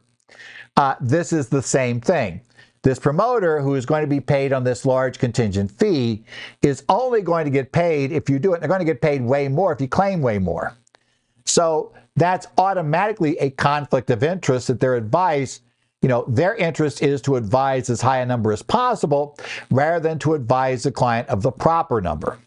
Uh, 0.78 0.96
this 1.02 1.34
is 1.34 1.50
the 1.50 1.62
same 1.62 2.00
thing. 2.00 2.42
This 2.84 2.98
promoter 2.98 3.60
who 3.60 3.76
is 3.76 3.86
going 3.86 4.02
to 4.02 4.08
be 4.08 4.20
paid 4.20 4.54
on 4.54 4.64
this 4.64 4.86
large 4.86 5.20
contingent 5.20 5.72
fee 5.72 6.24
is 6.62 6.84
only 6.90 7.22
going 7.22 7.46
to 7.46 7.52
get 7.52 7.72
paid 7.72 8.12
if 8.12 8.30
you 8.30 8.40
do 8.40 8.54
it. 8.54 8.60
They're 8.60 8.70
going 8.70 8.80
to 8.80 8.86
get 8.86 9.02
paid 9.02 9.22
way 9.22 9.48
more 9.48 9.72
if 9.74 9.82
you 9.82 9.88
claim 9.88 10.22
way 10.22 10.40
more. 10.40 10.76
So 11.46 11.94
that's 12.16 12.48
automatically 12.58 13.38
a 13.38 13.52
conflict 13.52 14.10
of 14.10 14.24
interest 14.24 14.68
that 14.68 14.80
their 14.80 14.96
advice, 14.96 15.62
you 16.02 16.10
know, 16.10 16.26
their 16.28 16.56
interest 16.56 17.04
is 17.04 17.22
to 17.24 17.36
advise 17.36 17.90
as 17.90 18.02
high 18.02 18.20
a 18.20 18.26
number 18.26 18.52
as 18.52 18.62
possible 18.62 19.38
rather 19.70 20.00
than 20.00 20.18
to 20.20 20.34
advise 20.34 20.84
the 20.84 20.92
client 20.92 21.28
of 21.30 21.42
the 21.42 21.52
proper 21.52 22.02
number. 22.02 22.40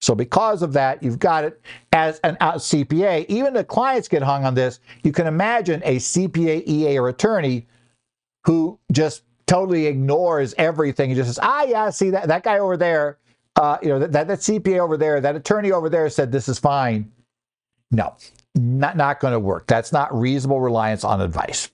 So 0.00 0.14
because 0.14 0.62
of 0.62 0.72
that, 0.74 1.02
you've 1.02 1.18
got 1.18 1.44
it 1.44 1.60
as 1.92 2.20
an 2.20 2.36
out 2.40 2.56
CPA. 2.56 3.26
Even 3.28 3.52
the 3.52 3.64
clients 3.64 4.08
get 4.08 4.22
hung 4.22 4.44
on 4.44 4.54
this. 4.54 4.80
You 5.02 5.12
can 5.12 5.26
imagine 5.26 5.82
a 5.84 5.96
CPA, 5.96 6.66
EA, 6.66 6.98
or 6.98 7.08
attorney 7.08 7.66
who 8.44 8.78
just 8.92 9.22
totally 9.46 9.86
ignores 9.86 10.54
everything 10.56 11.10
and 11.10 11.16
just 11.16 11.28
says, 11.28 11.38
ah, 11.42 11.64
yeah, 11.64 11.90
see 11.90 12.10
that, 12.10 12.28
that 12.28 12.44
guy 12.44 12.58
over 12.58 12.76
there, 12.76 13.18
uh, 13.56 13.78
you 13.82 13.88
know, 13.88 13.98
that, 13.98 14.12
that, 14.12 14.28
that 14.28 14.38
CPA 14.38 14.78
over 14.78 14.96
there, 14.96 15.20
that 15.20 15.34
attorney 15.34 15.72
over 15.72 15.88
there 15.88 16.08
said 16.08 16.30
this 16.30 16.48
is 16.48 16.58
fine. 16.58 17.10
No, 17.90 18.14
not, 18.54 18.96
not 18.96 19.18
going 19.18 19.32
to 19.32 19.40
work. 19.40 19.66
That's 19.66 19.92
not 19.92 20.14
reasonable 20.16 20.60
reliance 20.60 21.02
on 21.02 21.20
advice. 21.20 21.70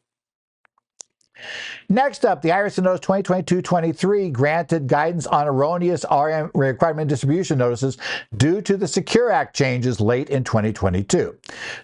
Next 1.88 2.25
up, 2.25 2.42
the 2.42 2.51
IRS 2.51 2.83
Notice 2.83 3.05
2022-23 3.07 4.33
granted 4.33 4.87
guidance 4.87 5.27
on 5.27 5.47
erroneous 5.47 6.05
RM 6.11 6.51
requirement 6.55 7.09
distribution 7.09 7.59
notices 7.59 7.99
due 8.37 8.61
to 8.62 8.77
the 8.77 8.87
Secure 8.87 9.31
Act 9.31 9.55
changes 9.55 10.01
late 10.01 10.31
in 10.31 10.44
2022. 10.44 11.37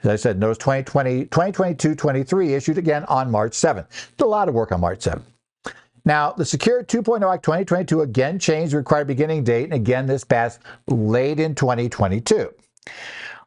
As 0.02 0.08
I 0.08 0.16
said, 0.16 0.38
Notice 0.38 0.58
2020, 0.58 1.26
2022-23 1.26 2.50
issued 2.50 2.78
again 2.78 3.04
on 3.06 3.30
March 3.30 3.52
7th. 3.52 3.86
Did 4.16 4.24
a 4.24 4.26
lot 4.26 4.48
of 4.48 4.54
work 4.54 4.72
on 4.72 4.80
March 4.80 5.00
7th. 5.00 5.22
Now, 6.04 6.32
the 6.32 6.46
Secure 6.46 6.82
2.0 6.82 7.32
Act 7.32 7.44
2022 7.44 8.00
again 8.00 8.38
changed 8.38 8.72
the 8.72 8.78
required 8.78 9.06
beginning 9.06 9.44
date, 9.44 9.64
and 9.64 9.74
again 9.74 10.06
this 10.06 10.24
passed 10.24 10.60
late 10.88 11.38
in 11.38 11.54
2022 11.54 12.50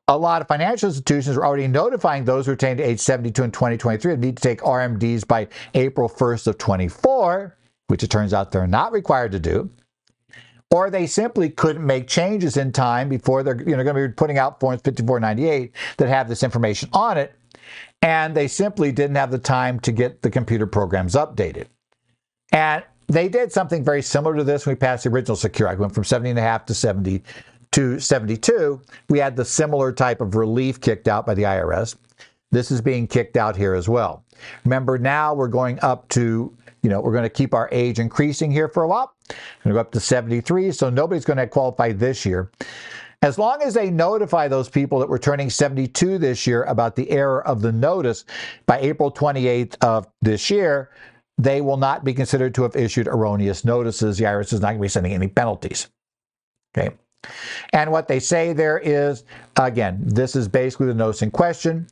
a 0.07 0.17
lot 0.17 0.41
of 0.41 0.47
financial 0.47 0.89
institutions 0.89 1.37
are 1.37 1.45
already 1.45 1.67
notifying 1.67 2.25
those 2.25 2.45
who 2.45 2.51
attained 2.51 2.81
age 2.81 2.99
72 2.99 3.43
in 3.43 3.51
2023 3.51 4.15
need 4.17 4.37
to 4.37 4.43
take 4.43 4.59
RMDs 4.61 5.25
by 5.25 5.47
April 5.73 6.09
1st 6.09 6.47
of 6.47 6.57
24, 6.57 7.57
which 7.87 8.03
it 8.03 8.09
turns 8.09 8.33
out 8.33 8.51
they're 8.51 8.67
not 8.67 8.91
required 8.91 9.31
to 9.31 9.39
do. 9.39 9.69
Or 10.71 10.89
they 10.89 11.05
simply 11.05 11.49
couldn't 11.49 11.85
make 11.85 12.07
changes 12.07 12.57
in 12.57 12.71
time 12.71 13.07
before 13.07 13.43
they're 13.43 13.61
you 13.61 13.77
know, 13.77 13.83
going 13.83 13.95
to 13.95 14.07
be 14.07 14.13
putting 14.13 14.39
out 14.39 14.59
forms 14.59 14.81
5498 14.81 15.71
that 15.97 16.09
have 16.09 16.27
this 16.27 16.43
information 16.43 16.89
on 16.91 17.17
it. 17.17 17.35
And 18.01 18.35
they 18.35 18.47
simply 18.47 18.91
didn't 18.91 19.15
have 19.15 19.31
the 19.31 19.37
time 19.37 19.79
to 19.81 19.91
get 19.91 20.23
the 20.23 20.31
computer 20.31 20.65
programs 20.65 21.13
updated. 21.13 21.67
And 22.51 22.83
they 23.07 23.29
did 23.29 23.51
something 23.51 23.83
very 23.83 24.01
similar 24.01 24.35
to 24.35 24.43
this 24.43 24.65
when 24.65 24.75
we 24.75 24.79
passed 24.79 25.03
the 25.03 25.11
original 25.11 25.35
Secure 25.35 25.67
Act. 25.67 25.79
went 25.79 25.93
from 25.93 26.03
70 26.03 26.31
and 26.31 26.39
a 26.39 26.41
half 26.41 26.65
to 26.65 26.73
70 26.73 27.21
to 27.73 27.99
72, 27.99 28.81
we 29.09 29.19
had 29.19 29.35
the 29.35 29.45
similar 29.45 29.91
type 29.91 30.21
of 30.21 30.35
relief 30.35 30.79
kicked 30.79 31.07
out 31.07 31.25
by 31.25 31.33
the 31.33 31.43
IRS. 31.43 31.95
This 32.51 32.71
is 32.71 32.81
being 32.81 33.07
kicked 33.07 33.35
out 33.35 33.55
here 33.55 33.73
as 33.73 33.89
well. 33.89 34.23
Remember, 34.63 34.97
now 34.97 35.33
we're 35.33 35.47
going 35.47 35.79
up 35.81 36.07
to, 36.09 36.55
you 36.83 36.89
know, 36.89 37.01
we're 37.01 37.11
going 37.11 37.23
to 37.23 37.29
keep 37.29 37.53
our 37.53 37.67
age 37.71 37.99
increasing 37.99 38.51
here 38.51 38.67
for 38.67 38.83
a 38.83 38.87
while. 38.87 39.13
We're 39.29 39.35
going 39.63 39.73
to 39.73 39.73
go 39.73 39.79
up 39.79 39.91
to 39.93 39.99
73, 39.99 40.71
so 40.71 40.89
nobody's 40.89 41.25
going 41.25 41.37
to 41.37 41.47
qualify 41.47 41.91
this 41.91 42.25
year. 42.25 42.51
As 43.23 43.39
long 43.39 43.61
as 43.61 43.73
they 43.73 43.89
notify 43.89 44.47
those 44.47 44.69
people 44.69 44.99
that 44.99 45.09
were 45.09 45.17
turning 45.17 45.49
72 45.49 46.17
this 46.17 46.45
year 46.45 46.63
about 46.63 46.95
the 46.95 47.09
error 47.09 47.45
of 47.47 47.61
the 47.61 47.71
notice 47.71 48.25
by 48.65 48.79
April 48.79 49.11
28th 49.11 49.77
of 49.81 50.07
this 50.21 50.49
year, 50.49 50.91
they 51.37 51.61
will 51.61 51.77
not 51.77 52.03
be 52.03 52.13
considered 52.13 52.53
to 52.55 52.63
have 52.63 52.75
issued 52.75 53.07
erroneous 53.07 53.65
notices. 53.65 54.17
The 54.17 54.25
IRS 54.25 54.53
is 54.53 54.59
not 54.59 54.69
going 54.69 54.77
to 54.77 54.81
be 54.81 54.87
sending 54.89 55.13
any 55.13 55.27
penalties. 55.27 55.87
Okay. 56.77 56.93
And 57.71 57.91
what 57.91 58.07
they 58.07 58.19
say 58.19 58.53
there 58.53 58.79
is, 58.79 59.23
again, 59.57 59.99
this 60.01 60.35
is 60.35 60.47
basically 60.47 60.87
the 60.87 60.93
notice 60.93 61.21
in 61.21 61.31
question. 61.31 61.87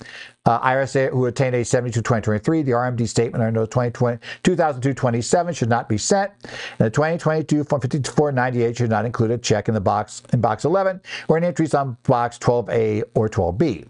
Uh, 0.46 0.60
IRS 0.62 1.12
who 1.12 1.28
attained 1.28 1.56
age 1.56 1.68
72 1.68 2.02
2023, 2.02 2.64
the 2.64 2.72
RMD 2.72 3.08
statement 3.08 3.44
under 3.44 3.66
2002-27 3.68 5.56
should 5.56 5.70
not 5.70 5.88
be 5.88 5.98
sent. 5.98 6.32
And 6.44 6.88
the 6.88 6.90
2022 6.90 7.64
Form 7.64 7.82
5498 7.82 8.78
should 8.78 8.90
not 8.90 9.06
include 9.06 9.32
a 9.32 9.38
check 9.38 9.68
in 9.68 9.76
the 9.76 9.82
box 9.82 10.24
in 10.34 10.42
box 10.42 10.66
11 10.66 11.00
or 11.28 11.38
any 11.38 11.48
entries 11.48 11.74
on 11.76 11.96
box 12.04 12.40
12A 12.40 13.04
or 13.14 13.30
12B. 13.30 13.88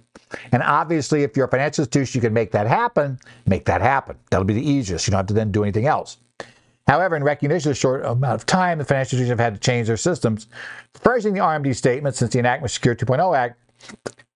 And 0.52 0.64
obviously, 0.64 1.24
if 1.24 1.36
you're 1.36 1.46
a 1.46 1.50
financial 1.50 1.84
institution, 1.84 2.20
you 2.20 2.22
can 2.22 2.34
make 2.34 2.52
that 2.52 2.68
happen, 2.68 3.20
make 3.46 3.66
that 3.66 3.82
happen. 3.82 4.18
That'll 4.30 4.46
be 4.46 4.54
the 4.54 4.70
easiest. 4.70 5.08
You 5.08 5.12
don't 5.12 5.20
have 5.20 5.28
to 5.28 5.34
then 5.34 5.52
do 5.52 5.64
anything 5.64 5.88
else. 5.88 6.18
However, 6.88 7.16
in 7.16 7.24
recognition 7.24 7.72
of 7.72 7.76
the 7.76 7.80
short 7.80 8.06
amount 8.06 8.36
of 8.36 8.46
time 8.46 8.78
the 8.78 8.86
financial 8.86 9.18
institutions 9.18 9.30
have 9.30 9.40
had 9.40 9.54
to 9.56 9.60
change 9.60 9.88
their 9.88 9.98
systems, 9.98 10.48
furnishing 10.94 11.34
the 11.34 11.40
RMD 11.40 11.76
statement 11.76 12.16
since 12.16 12.34
the 12.34 12.40
enactment 12.40 12.72
of 12.72 12.74
Secure 12.74 12.96
2.0 12.96 13.38
Act, 13.38 13.58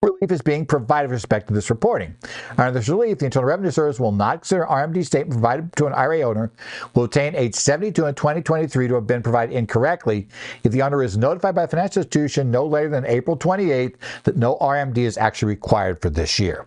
relief 0.06 0.32
is 0.32 0.42
being 0.42 0.66
provided 0.66 1.08
with 1.08 1.16
respect 1.16 1.48
to 1.48 1.54
this 1.54 1.70
reporting. 1.70 2.16
Under 2.58 2.72
this 2.72 2.90
relief, 2.90 3.20
the 3.20 3.26
Internal 3.26 3.48
Revenue 3.48 3.72
Service 3.72 4.00
will 4.00 4.12
not 4.12 4.42
consider 4.42 4.66
RMD 4.66 5.06
statement 5.06 5.42
provided 5.42 5.76
to 5.76 5.88
an 5.88 5.94
IRA 5.94 6.22
owner 6.22 6.52
will 6.94 7.06
obtain 7.06 7.36
age 7.36 7.56
72 7.56 8.06
in 8.06 8.16
2023 8.16 8.88
to 8.88 8.96
have 8.96 9.08
been 9.08 9.24
provided 9.24 9.56
incorrectly 9.56 10.28
if 10.64 10.72
the 10.72 10.82
owner 10.82 11.04
is 11.04 11.18
notified 11.18 11.56
by 11.56 11.68
financial 11.68 12.02
institution 12.02 12.52
no 12.52 12.66
later 12.66 12.90
than 12.90 13.06
April 13.06 13.38
28th 13.38 13.96
that 14.24 14.38
no 14.38 14.58
RMD 14.58 15.00
is 15.00 15.18
actually 15.18 15.50
required 15.50 16.02
for 16.02 16.10
this 16.10 16.40
year. 16.40 16.66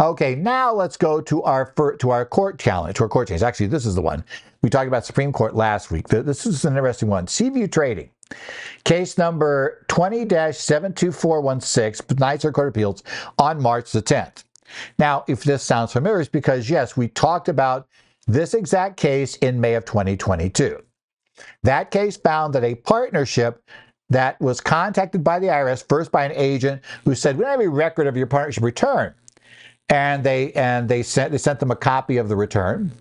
Okay, 0.00 0.34
now 0.34 0.72
let's 0.72 0.96
go 0.96 1.20
to 1.20 1.42
our 1.42 1.72
to 1.98 2.10
our 2.10 2.24
court 2.24 2.58
challenge, 2.58 2.96
to 2.96 3.02
our 3.02 3.08
court 3.08 3.28
change. 3.28 3.42
Actually, 3.42 3.66
this 3.66 3.84
is 3.84 3.94
the 3.94 4.00
one 4.00 4.24
we 4.62 4.70
talked 4.70 4.88
about 4.88 5.04
Supreme 5.04 5.30
Court 5.30 5.54
last 5.54 5.90
week. 5.90 6.08
This 6.08 6.46
is 6.46 6.64
an 6.64 6.74
interesting 6.74 7.08
one. 7.08 7.26
Seaview 7.26 7.68
Trading. 7.68 8.08
Case 8.84 9.18
number 9.18 9.84
20 9.88 10.26
72416, 10.52 12.16
Ninth 12.18 12.40
Circuit 12.40 12.54
Court 12.54 12.68
of 12.68 12.72
Appeals, 12.72 13.02
on 13.38 13.60
March 13.60 13.92
the 13.92 14.00
10th. 14.00 14.44
Now, 14.98 15.24
if 15.28 15.44
this 15.44 15.62
sounds 15.62 15.92
familiar, 15.92 16.20
it's 16.20 16.30
because, 16.30 16.70
yes, 16.70 16.96
we 16.96 17.08
talked 17.08 17.48
about 17.48 17.88
this 18.26 18.54
exact 18.54 18.96
case 18.96 19.36
in 19.36 19.60
May 19.60 19.74
of 19.74 19.84
2022. 19.84 20.80
That 21.64 21.90
case 21.90 22.16
found 22.16 22.54
that 22.54 22.64
a 22.64 22.76
partnership 22.76 23.62
that 24.10 24.40
was 24.40 24.60
contacted 24.60 25.24
by 25.24 25.38
the 25.38 25.46
IRS, 25.46 25.86
first 25.88 26.12
by 26.12 26.24
an 26.24 26.32
agent 26.34 26.82
who 27.04 27.14
said, 27.14 27.36
We 27.36 27.44
don't 27.44 27.52
have 27.52 27.60
a 27.60 27.68
record 27.68 28.06
of 28.06 28.16
your 28.16 28.26
partnership 28.26 28.62
return. 28.62 29.14
And 29.90 30.24
they 30.24 30.52
and 30.52 30.88
they 30.88 31.02
sent 31.02 31.32
they 31.32 31.38
sent 31.38 31.60
them 31.60 31.70
a 31.70 31.76
copy 31.76 32.16
of 32.16 32.28
the 32.28 32.36
return 32.36 32.92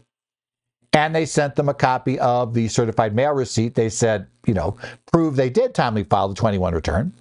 and 0.93 1.15
they 1.15 1.25
sent 1.25 1.55
them 1.55 1.69
a 1.69 1.73
copy 1.73 2.19
of 2.19 2.53
the 2.53 2.67
certified 2.67 3.15
mail 3.15 3.33
receipt. 3.33 3.75
They 3.75 3.89
said, 3.89 4.27
you 4.45 4.53
know, 4.53 4.75
prove 5.11 5.35
they 5.35 5.49
did 5.49 5.75
timely 5.75 6.03
file 6.03 6.29
the 6.29 6.35
21 6.35 6.73
return. 6.73 7.13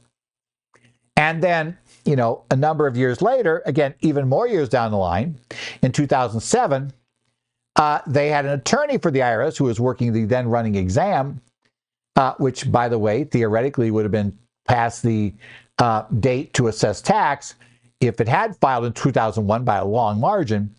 And 1.16 1.42
then, 1.42 1.76
you 2.04 2.16
know, 2.16 2.44
a 2.50 2.56
number 2.56 2.86
of 2.86 2.96
years 2.96 3.20
later, 3.20 3.62
again, 3.66 3.94
even 4.00 4.28
more 4.28 4.48
years 4.48 4.68
down 4.68 4.90
the 4.90 4.96
line, 4.96 5.38
in 5.82 5.92
2007, 5.92 6.92
uh, 7.76 8.00
they 8.06 8.28
had 8.28 8.46
an 8.46 8.52
attorney 8.52 8.98
for 8.98 9.10
the 9.10 9.20
IRS 9.20 9.58
who 9.58 9.64
was 9.64 9.78
working 9.78 10.12
the 10.12 10.24
then 10.24 10.48
running 10.48 10.74
exam, 10.74 11.40
uh, 12.16 12.34
which, 12.38 12.70
by 12.72 12.88
the 12.88 12.98
way, 12.98 13.24
theoretically 13.24 13.90
would 13.90 14.04
have 14.04 14.12
been 14.12 14.36
past 14.66 15.02
the 15.02 15.34
uh, 15.78 16.04
date 16.20 16.54
to 16.54 16.68
assess 16.68 17.00
tax 17.02 17.54
if 18.00 18.20
it 18.20 18.28
had 18.28 18.56
filed 18.56 18.84
in 18.84 18.92
2001 18.92 19.64
by 19.64 19.76
a 19.76 19.84
long 19.84 20.20
margin. 20.20 20.74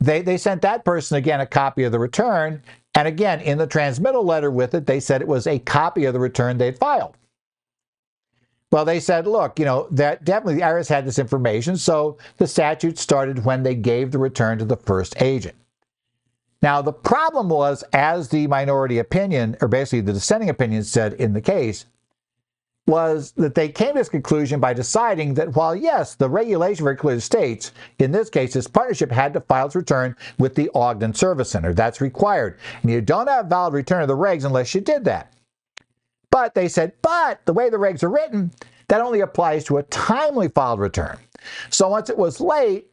They, 0.00 0.22
they 0.22 0.36
sent 0.36 0.62
that 0.62 0.84
person 0.84 1.16
again 1.16 1.40
a 1.40 1.46
copy 1.46 1.84
of 1.84 1.92
the 1.92 1.98
return. 1.98 2.62
And 2.94 3.08
again, 3.08 3.40
in 3.40 3.58
the 3.58 3.66
transmittal 3.66 4.24
letter 4.24 4.50
with 4.50 4.74
it, 4.74 4.86
they 4.86 5.00
said 5.00 5.20
it 5.20 5.28
was 5.28 5.46
a 5.46 5.58
copy 5.58 6.04
of 6.04 6.12
the 6.12 6.20
return 6.20 6.58
they'd 6.58 6.78
filed. 6.78 7.16
Well, 8.70 8.84
they 8.84 9.00
said, 9.00 9.26
look, 9.26 9.58
you 9.58 9.64
know, 9.64 9.88
that 9.92 10.24
definitely 10.24 10.56
the 10.56 10.62
IRS 10.62 10.88
had 10.88 11.06
this 11.06 11.18
information. 11.18 11.76
So 11.76 12.18
the 12.36 12.46
statute 12.46 12.98
started 12.98 13.44
when 13.44 13.62
they 13.62 13.74
gave 13.74 14.10
the 14.10 14.18
return 14.18 14.58
to 14.58 14.64
the 14.64 14.76
first 14.76 15.20
agent. 15.22 15.56
Now, 16.60 16.82
the 16.82 16.92
problem 16.92 17.48
was, 17.48 17.82
as 17.92 18.28
the 18.28 18.46
minority 18.46 18.98
opinion, 18.98 19.56
or 19.62 19.68
basically 19.68 20.02
the 20.02 20.12
dissenting 20.12 20.50
opinion 20.50 20.84
said 20.84 21.14
in 21.14 21.32
the 21.32 21.40
case, 21.40 21.86
was 22.88 23.32
that 23.32 23.54
they 23.54 23.68
came 23.68 23.92
to 23.92 23.98
this 23.98 24.08
conclusion 24.08 24.58
by 24.58 24.72
deciding 24.72 25.34
that 25.34 25.54
while, 25.54 25.76
yes, 25.76 26.14
the 26.14 26.28
regulation 26.28 26.84
very 26.84 26.96
clearly 26.96 27.20
states, 27.20 27.72
in 27.98 28.10
this 28.10 28.30
case, 28.30 28.54
this 28.54 28.66
partnership 28.66 29.12
had 29.12 29.34
to 29.34 29.40
file 29.42 29.66
its 29.66 29.76
return 29.76 30.16
with 30.38 30.54
the 30.54 30.70
Ogden 30.74 31.12
Service 31.12 31.50
Center. 31.50 31.74
That's 31.74 32.00
required. 32.00 32.58
And 32.82 32.90
you 32.90 33.02
don't 33.02 33.28
have 33.28 33.46
valid 33.46 33.74
return 33.74 34.00
of 34.02 34.08
the 34.08 34.16
regs 34.16 34.44
unless 34.44 34.74
you 34.74 34.80
did 34.80 35.04
that. 35.04 35.34
But 36.30 36.54
they 36.54 36.68
said, 36.68 36.92
but 37.02 37.44
the 37.44 37.52
way 37.52 37.68
the 37.68 37.76
regs 37.76 38.02
are 38.02 38.10
written, 38.10 38.50
that 38.88 39.02
only 39.02 39.20
applies 39.20 39.64
to 39.64 39.78
a 39.78 39.82
timely 39.84 40.48
filed 40.48 40.80
return. 40.80 41.18
So 41.70 41.88
once 41.88 42.08
it 42.08 42.16
was 42.16 42.40
late, 42.40 42.86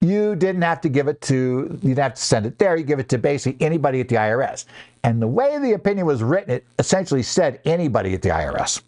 you 0.00 0.36
didn't 0.36 0.62
have 0.62 0.80
to 0.82 0.88
give 0.88 1.08
it 1.08 1.20
to, 1.22 1.34
you 1.82 1.88
didn't 1.88 1.98
have 1.98 2.14
to 2.14 2.22
send 2.22 2.46
it 2.46 2.58
there. 2.58 2.76
You 2.76 2.84
give 2.84 3.00
it 3.00 3.08
to 3.08 3.18
basically 3.18 3.64
anybody 3.64 4.00
at 4.00 4.08
the 4.08 4.16
IRS. 4.16 4.66
And 5.02 5.20
the 5.20 5.26
way 5.26 5.58
the 5.58 5.72
opinion 5.72 6.06
was 6.06 6.22
written, 6.22 6.50
it 6.50 6.66
essentially 6.78 7.22
said 7.22 7.60
anybody 7.64 8.14
at 8.14 8.22
the 8.22 8.28
IRS. 8.28 8.82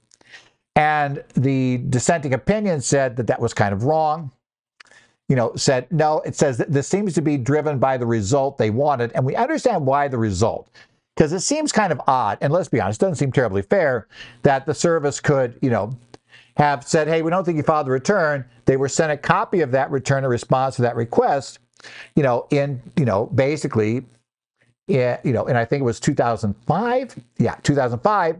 And 0.78 1.24
the 1.34 1.78
dissenting 1.88 2.34
opinion 2.34 2.80
said 2.80 3.16
that 3.16 3.26
that 3.26 3.40
was 3.40 3.52
kind 3.52 3.74
of 3.74 3.82
wrong. 3.82 4.30
You 5.28 5.34
know, 5.34 5.52
said, 5.56 5.90
no, 5.90 6.20
it 6.20 6.36
says 6.36 6.56
that 6.58 6.72
this 6.72 6.86
seems 6.86 7.14
to 7.14 7.20
be 7.20 7.36
driven 7.36 7.80
by 7.80 7.96
the 7.96 8.06
result 8.06 8.58
they 8.58 8.70
wanted. 8.70 9.10
And 9.14 9.26
we 9.26 9.34
understand 9.34 9.84
why 9.84 10.06
the 10.06 10.18
result. 10.18 10.70
Because 11.16 11.32
it 11.32 11.40
seems 11.40 11.72
kind 11.72 11.92
of 11.92 12.00
odd, 12.06 12.38
and 12.40 12.52
let's 12.52 12.68
be 12.68 12.80
honest, 12.80 13.02
it 13.02 13.06
doesn't 13.06 13.16
seem 13.16 13.32
terribly 13.32 13.60
fair 13.60 14.06
that 14.44 14.66
the 14.66 14.72
service 14.72 15.18
could, 15.18 15.58
you 15.60 15.68
know, 15.68 15.90
have 16.56 16.86
said, 16.86 17.08
hey, 17.08 17.22
we 17.22 17.30
don't 17.30 17.44
think 17.44 17.56
you 17.56 17.64
filed 17.64 17.88
the 17.88 17.90
return. 17.90 18.44
They 18.64 18.76
were 18.76 18.88
sent 18.88 19.10
a 19.10 19.16
copy 19.16 19.60
of 19.62 19.72
that 19.72 19.90
return 19.90 20.22
in 20.22 20.30
response 20.30 20.76
to 20.76 20.82
that 20.82 20.94
request, 20.94 21.58
you 22.14 22.22
know, 22.22 22.46
in, 22.50 22.80
you 22.96 23.04
know, 23.04 23.26
basically, 23.26 24.06
yeah, 24.86 25.18
you 25.24 25.32
know, 25.32 25.44
and 25.46 25.58
I 25.58 25.64
think 25.64 25.80
it 25.80 25.84
was 25.84 25.98
2005. 25.98 27.16
Yeah, 27.38 27.56
2005. 27.64 28.36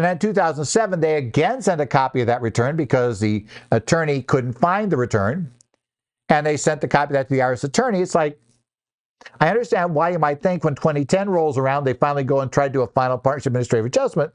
And 0.00 0.06
then 0.06 0.12
in 0.12 0.18
2007, 0.18 0.98
they 0.98 1.16
again 1.16 1.60
sent 1.60 1.78
a 1.78 1.84
copy 1.84 2.22
of 2.22 2.26
that 2.28 2.40
return 2.40 2.74
because 2.74 3.20
the 3.20 3.44
attorney 3.70 4.22
couldn't 4.22 4.54
find 4.54 4.90
the 4.90 4.96
return. 4.96 5.52
And 6.30 6.46
they 6.46 6.56
sent 6.56 6.80
the 6.80 6.88
copy 6.88 7.10
of 7.10 7.12
that 7.12 7.28
to 7.28 7.34
the 7.34 7.40
IRS 7.40 7.64
attorney. 7.64 8.00
It's 8.00 8.14
like, 8.14 8.40
I 9.40 9.50
understand 9.50 9.94
why 9.94 10.08
you 10.08 10.18
might 10.18 10.40
think 10.40 10.64
when 10.64 10.74
2010 10.74 11.28
rolls 11.28 11.58
around, 11.58 11.84
they 11.84 11.92
finally 11.92 12.24
go 12.24 12.40
and 12.40 12.50
try 12.50 12.66
to 12.66 12.72
do 12.72 12.80
a 12.80 12.86
final 12.86 13.18
partnership 13.18 13.50
administrative 13.50 13.84
adjustment 13.84 14.32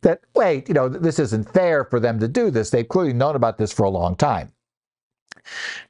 that, 0.00 0.22
wait, 0.34 0.66
you 0.66 0.72
know, 0.72 0.88
this 0.88 1.18
isn't 1.18 1.52
fair 1.52 1.84
for 1.84 2.00
them 2.00 2.18
to 2.18 2.26
do 2.26 2.50
this. 2.50 2.70
They've 2.70 2.88
clearly 2.88 3.12
known 3.12 3.36
about 3.36 3.58
this 3.58 3.74
for 3.74 3.82
a 3.82 3.90
long 3.90 4.16
time. 4.16 4.50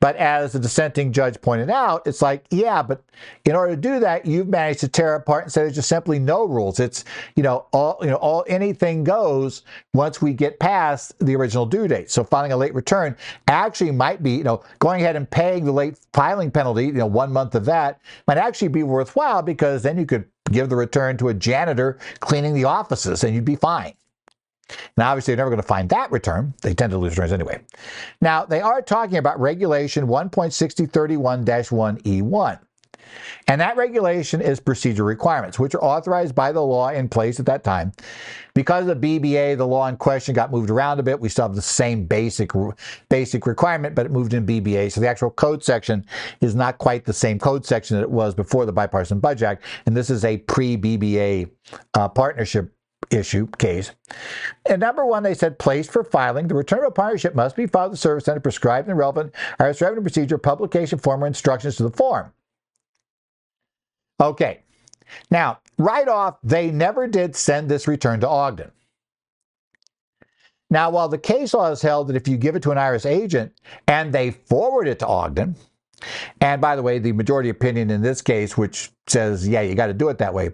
But 0.00 0.16
as 0.16 0.52
the 0.52 0.58
dissenting 0.58 1.12
judge 1.12 1.40
pointed 1.40 1.70
out, 1.70 2.06
it's 2.06 2.22
like, 2.22 2.44
yeah, 2.50 2.82
but 2.82 3.02
in 3.44 3.54
order 3.54 3.74
to 3.74 3.80
do 3.80 4.00
that, 4.00 4.26
you've 4.26 4.48
managed 4.48 4.80
to 4.80 4.88
tear 4.88 5.14
apart 5.14 5.44
and 5.44 5.52
say 5.52 5.62
there's 5.62 5.74
just 5.74 5.88
simply 5.88 6.18
no 6.18 6.44
rules. 6.44 6.80
It's, 6.80 7.04
you 7.34 7.42
know, 7.42 7.66
all, 7.72 7.98
you 8.00 8.08
know, 8.08 8.16
all 8.16 8.44
anything 8.48 9.04
goes 9.04 9.62
once 9.94 10.20
we 10.20 10.32
get 10.32 10.58
past 10.60 11.18
the 11.18 11.36
original 11.36 11.66
due 11.66 11.88
date. 11.88 12.10
So 12.10 12.24
filing 12.24 12.52
a 12.52 12.56
late 12.56 12.74
return 12.74 13.16
actually 13.48 13.90
might 13.90 14.22
be, 14.22 14.32
you 14.32 14.44
know, 14.44 14.62
going 14.78 15.02
ahead 15.02 15.16
and 15.16 15.30
paying 15.30 15.64
the 15.64 15.72
late 15.72 15.98
filing 16.12 16.50
penalty, 16.50 16.86
you 16.86 16.92
know, 16.92 17.06
one 17.06 17.32
month 17.32 17.54
of 17.54 17.64
that 17.66 18.00
might 18.26 18.38
actually 18.38 18.68
be 18.68 18.82
worthwhile 18.82 19.42
because 19.42 19.82
then 19.82 19.98
you 19.98 20.06
could 20.06 20.24
give 20.52 20.68
the 20.68 20.76
return 20.76 21.16
to 21.16 21.28
a 21.28 21.34
janitor 21.34 21.98
cleaning 22.20 22.54
the 22.54 22.64
offices 22.64 23.24
and 23.24 23.34
you'd 23.34 23.44
be 23.44 23.56
fine. 23.56 23.94
Now, 24.96 25.10
obviously, 25.10 25.34
they're 25.34 25.44
never 25.44 25.50
going 25.50 25.62
to 25.62 25.68
find 25.68 25.88
that 25.90 26.10
return. 26.10 26.54
They 26.62 26.72
tend 26.74 26.90
to 26.92 26.98
lose 26.98 27.12
returns 27.12 27.32
anyway. 27.32 27.60
Now, 28.20 28.44
they 28.44 28.60
are 28.60 28.82
talking 28.82 29.18
about 29.18 29.38
Regulation 29.40 30.06
1.6031-1E1. 30.06 32.58
And 33.48 33.60
that 33.60 33.76
regulation 33.76 34.40
is 34.40 34.60
procedure 34.60 35.04
requirements, 35.04 35.58
which 35.58 35.74
are 35.74 35.82
authorized 35.82 36.34
by 36.34 36.52
the 36.52 36.60
law 36.60 36.88
in 36.88 37.08
place 37.08 37.38
at 37.38 37.46
that 37.46 37.62
time. 37.62 37.92
Because 38.54 38.88
of 38.88 39.00
the 39.00 39.20
BBA, 39.20 39.56
the 39.56 39.66
law 39.66 39.86
in 39.86 39.96
question 39.96 40.34
got 40.34 40.50
moved 40.50 40.70
around 40.70 40.98
a 40.98 41.02
bit. 41.02 41.20
We 41.20 41.28
still 41.28 41.46
have 41.46 41.54
the 41.54 41.62
same 41.62 42.06
basic 42.06 42.50
basic 43.08 43.46
requirement, 43.46 43.94
but 43.94 44.06
it 44.06 44.12
moved 44.12 44.34
in 44.34 44.46
BBA. 44.46 44.90
So 44.90 45.00
the 45.00 45.08
actual 45.08 45.30
code 45.30 45.62
section 45.62 46.04
is 46.40 46.54
not 46.54 46.78
quite 46.78 47.04
the 47.04 47.12
same 47.12 47.38
code 47.38 47.64
section 47.64 47.96
that 47.96 48.02
it 48.02 48.10
was 48.10 48.34
before 48.34 48.66
the 48.66 48.72
Bipartisan 48.72 49.20
Budget 49.20 49.48
Act. 49.48 49.64
And 49.86 49.96
this 49.96 50.10
is 50.10 50.24
a 50.24 50.38
pre-BBA 50.38 51.50
uh, 51.94 52.08
partnership 52.08 52.72
issue 53.10 53.46
case. 53.58 53.92
And 54.68 54.80
number 54.80 55.04
one, 55.04 55.22
they 55.22 55.34
said 55.34 55.58
placed 55.58 55.92
for 55.92 56.04
filing. 56.04 56.48
The 56.48 56.54
return 56.54 56.80
of 56.80 56.86
a 56.86 56.90
partnership 56.90 57.34
must 57.34 57.56
be 57.56 57.66
filed 57.66 57.90
with 57.90 57.98
the 57.98 58.02
Service 58.02 58.24
Center 58.24 58.40
prescribed 58.40 58.88
in 58.88 58.94
the 58.94 58.98
relevant 58.98 59.34
IRS 59.60 59.80
revenue 59.80 60.02
procedure, 60.02 60.38
publication 60.38 60.98
form, 60.98 61.24
or 61.24 61.26
instructions 61.26 61.76
to 61.76 61.82
the 61.82 61.90
form. 61.90 62.32
Okay. 64.20 64.60
Now, 65.30 65.60
right 65.78 66.08
off, 66.08 66.38
they 66.42 66.70
never 66.70 67.06
did 67.06 67.36
send 67.36 67.68
this 67.68 67.86
return 67.86 68.20
to 68.20 68.28
Ogden. 68.28 68.70
Now, 70.68 70.90
while 70.90 71.08
the 71.08 71.18
case 71.18 71.54
law 71.54 71.68
has 71.68 71.82
held 71.82 72.08
that 72.08 72.16
if 72.16 72.26
you 72.26 72.36
give 72.36 72.56
it 72.56 72.62
to 72.64 72.72
an 72.72 72.78
IRS 72.78 73.06
agent 73.06 73.52
and 73.86 74.12
they 74.12 74.32
forward 74.32 74.88
it 74.88 74.98
to 74.98 75.06
Ogden, 75.06 75.54
and 76.40 76.60
by 76.60 76.76
the 76.76 76.82
way, 76.82 76.98
the 76.98 77.12
majority 77.12 77.48
opinion 77.48 77.90
in 77.90 78.02
this 78.02 78.20
case, 78.20 78.56
which 78.56 78.90
says, 79.06 79.46
yeah, 79.46 79.60
you 79.60 79.74
got 79.74 79.86
to 79.86 79.94
do 79.94 80.08
it 80.08 80.18
that 80.18 80.34
way, 80.34 80.50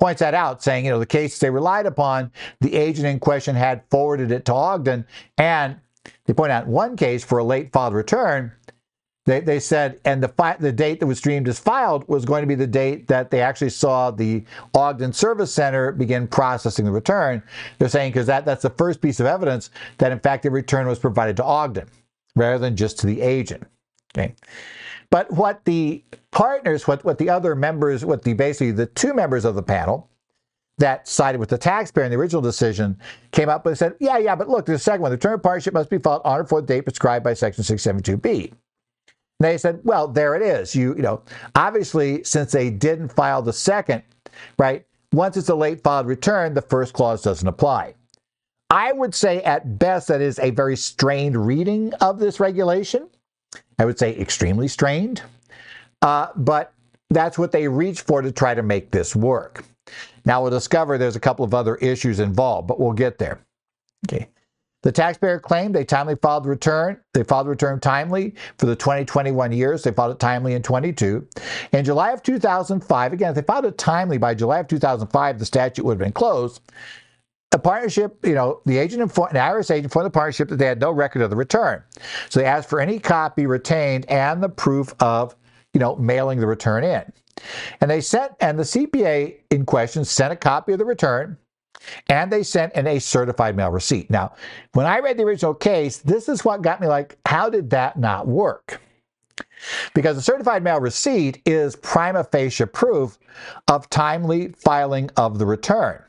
points 0.00 0.20
that 0.20 0.34
out, 0.34 0.62
saying, 0.62 0.84
you 0.84 0.90
know, 0.90 0.98
the 0.98 1.06
case 1.06 1.38
they 1.38 1.50
relied 1.50 1.86
upon, 1.86 2.30
the 2.60 2.74
agent 2.74 3.06
in 3.06 3.18
question 3.18 3.54
had 3.54 3.82
forwarded 3.90 4.30
it 4.30 4.44
to 4.46 4.54
Ogden. 4.54 5.06
And 5.38 5.78
they 6.26 6.34
point 6.34 6.52
out 6.52 6.66
one 6.66 6.96
case 6.96 7.24
for 7.24 7.38
a 7.38 7.44
late 7.44 7.72
filed 7.72 7.94
return, 7.94 8.52
they, 9.26 9.40
they 9.40 9.58
said, 9.58 10.00
and 10.04 10.22
the, 10.22 10.28
fi- 10.28 10.56
the 10.58 10.72
date 10.72 11.00
that 11.00 11.06
was 11.06 11.16
streamed 11.16 11.48
as 11.48 11.58
filed 11.58 12.06
was 12.08 12.26
going 12.26 12.42
to 12.42 12.46
be 12.46 12.54
the 12.54 12.66
date 12.66 13.08
that 13.08 13.30
they 13.30 13.40
actually 13.40 13.70
saw 13.70 14.10
the 14.10 14.44
Ogden 14.74 15.14
Service 15.14 15.52
Center 15.52 15.92
begin 15.92 16.28
processing 16.28 16.84
the 16.84 16.90
return. 16.92 17.42
They're 17.78 17.88
saying 17.88 18.12
because 18.12 18.26
that, 18.26 18.44
that's 18.44 18.62
the 18.62 18.70
first 18.70 19.00
piece 19.00 19.20
of 19.20 19.26
evidence 19.26 19.70
that, 19.96 20.12
in 20.12 20.20
fact, 20.20 20.42
the 20.42 20.50
return 20.50 20.86
was 20.86 20.98
provided 20.98 21.38
to 21.38 21.44
Ogden 21.44 21.88
rather 22.36 22.58
than 22.58 22.76
just 22.76 22.98
to 22.98 23.06
the 23.06 23.22
agent. 23.22 23.64
Okay. 24.16 24.34
But 25.10 25.30
what 25.30 25.64
the 25.64 26.02
partners, 26.32 26.86
what, 26.86 27.04
what 27.04 27.18
the 27.18 27.30
other 27.30 27.54
members, 27.54 28.04
what 28.04 28.22
the 28.22 28.32
basically 28.32 28.72
the 28.72 28.86
two 28.86 29.14
members 29.14 29.44
of 29.44 29.54
the 29.54 29.62
panel, 29.62 30.08
that 30.78 31.06
sided 31.06 31.38
with 31.38 31.50
the 31.50 31.58
taxpayer 31.58 32.04
in 32.04 32.10
the 32.10 32.16
original 32.16 32.42
decision 32.42 32.98
came 33.30 33.48
up 33.48 33.64
and 33.66 33.78
said, 33.78 33.94
yeah, 34.00 34.18
yeah, 34.18 34.34
but 34.34 34.48
look, 34.48 34.66
the 34.66 34.78
second 34.78 35.02
one, 35.02 35.10
the 35.10 35.16
return 35.16 35.34
of 35.34 35.42
partnership 35.42 35.72
must 35.72 35.88
be 35.88 35.98
filed 35.98 36.22
on 36.24 36.40
or 36.40 36.42
before 36.42 36.60
the 36.60 36.66
date 36.66 36.80
prescribed 36.82 37.24
by 37.24 37.32
Section 37.32 37.62
672B. 37.62 38.50
And 38.50 38.56
they 39.40 39.58
said, 39.58 39.80
well, 39.84 40.08
there 40.08 40.34
it 40.34 40.42
is. 40.42 40.74
You, 40.74 40.96
you 40.96 41.02
know, 41.02 41.22
obviously, 41.54 42.24
since 42.24 42.52
they 42.52 42.70
didn't 42.70 43.10
file 43.10 43.42
the 43.42 43.52
second, 43.52 44.02
right, 44.58 44.84
once 45.12 45.36
it's 45.36 45.48
a 45.48 45.54
late 45.54 45.82
filed 45.82 46.06
return, 46.06 46.54
the 46.54 46.62
first 46.62 46.92
clause 46.92 47.22
doesn't 47.22 47.46
apply. 47.46 47.94
I 48.70 48.92
would 48.92 49.14
say 49.14 49.42
at 49.42 49.78
best 49.78 50.08
that 50.08 50.20
is 50.20 50.38
a 50.40 50.50
very 50.50 50.76
strained 50.76 51.46
reading 51.46 51.92
of 52.00 52.18
this 52.18 52.40
regulation. 52.40 53.08
I 53.78 53.84
would 53.84 53.98
say 53.98 54.16
extremely 54.18 54.68
strained. 54.68 55.22
Uh, 56.02 56.28
but 56.36 56.72
that's 57.10 57.38
what 57.38 57.52
they 57.52 57.68
reached 57.68 58.02
for 58.02 58.22
to 58.22 58.32
try 58.32 58.54
to 58.54 58.62
make 58.62 58.90
this 58.90 59.14
work. 59.16 59.64
Now 60.24 60.42
we'll 60.42 60.50
discover 60.50 60.96
there's 60.96 61.16
a 61.16 61.20
couple 61.20 61.44
of 61.44 61.54
other 61.54 61.76
issues 61.76 62.20
involved, 62.20 62.68
but 62.68 62.80
we'll 62.80 62.92
get 62.92 63.18
there. 63.18 63.40
Okay. 64.06 64.28
The 64.82 64.92
taxpayer 64.92 65.38
claimed 65.38 65.74
they 65.74 65.84
timely 65.84 66.14
filed 66.16 66.44
the 66.44 66.50
return. 66.50 67.00
They 67.14 67.24
filed 67.24 67.46
the 67.46 67.50
return 67.50 67.80
timely 67.80 68.34
for 68.58 68.66
the 68.66 68.76
2021 68.76 69.50
years. 69.50 69.82
They 69.82 69.92
filed 69.92 70.12
it 70.12 70.18
timely 70.18 70.52
in 70.52 70.62
22. 70.62 71.26
In 71.72 71.84
July 71.86 72.10
of 72.10 72.22
2005, 72.22 73.12
again, 73.14 73.30
if 73.30 73.34
they 73.34 73.42
filed 73.42 73.64
it 73.64 73.78
timely 73.78 74.18
by 74.18 74.34
July 74.34 74.58
of 74.58 74.68
2005, 74.68 75.38
the 75.38 75.46
statute 75.46 75.84
would 75.86 75.92
have 75.92 75.98
been 76.04 76.12
closed. 76.12 76.60
The 77.54 77.60
partnership, 77.60 78.18
you 78.26 78.34
know, 78.34 78.60
the 78.66 78.78
agent 78.78 79.00
informed, 79.00 79.36
the 79.36 79.38
IRS 79.38 79.70
agent 79.70 79.84
informed 79.84 80.06
the 80.06 80.10
partnership 80.10 80.48
that 80.48 80.56
they 80.56 80.66
had 80.66 80.80
no 80.80 80.90
record 80.90 81.22
of 81.22 81.30
the 81.30 81.36
return. 81.36 81.84
So 82.28 82.40
they 82.40 82.46
asked 82.46 82.68
for 82.68 82.80
any 82.80 82.98
copy 82.98 83.46
retained 83.46 84.10
and 84.10 84.42
the 84.42 84.48
proof 84.48 84.92
of, 84.98 85.36
you 85.72 85.78
know, 85.78 85.94
mailing 85.94 86.40
the 86.40 86.48
return 86.48 86.82
in. 86.82 87.12
And 87.80 87.88
they 87.88 88.00
sent, 88.00 88.32
and 88.40 88.58
the 88.58 88.64
CPA 88.64 89.36
in 89.52 89.64
question 89.66 90.04
sent 90.04 90.32
a 90.32 90.36
copy 90.36 90.72
of 90.72 90.80
the 90.80 90.84
return 90.84 91.38
and 92.08 92.32
they 92.32 92.42
sent 92.42 92.74
in 92.74 92.88
a 92.88 92.98
certified 92.98 93.54
mail 93.54 93.70
receipt. 93.70 94.10
Now, 94.10 94.32
when 94.72 94.86
I 94.86 94.98
read 94.98 95.16
the 95.16 95.22
original 95.22 95.54
case, 95.54 95.98
this 95.98 96.28
is 96.28 96.44
what 96.44 96.60
got 96.60 96.80
me 96.80 96.88
like, 96.88 97.18
how 97.24 97.50
did 97.50 97.70
that 97.70 97.96
not 97.96 98.26
work? 98.26 98.80
Because 99.94 100.16
a 100.16 100.22
certified 100.22 100.64
mail 100.64 100.80
receipt 100.80 101.40
is 101.46 101.76
prima 101.76 102.24
facie 102.24 102.66
proof 102.66 103.16
of 103.68 103.88
timely 103.90 104.48
filing 104.58 105.08
of 105.16 105.38
the 105.38 105.46
return. 105.46 106.02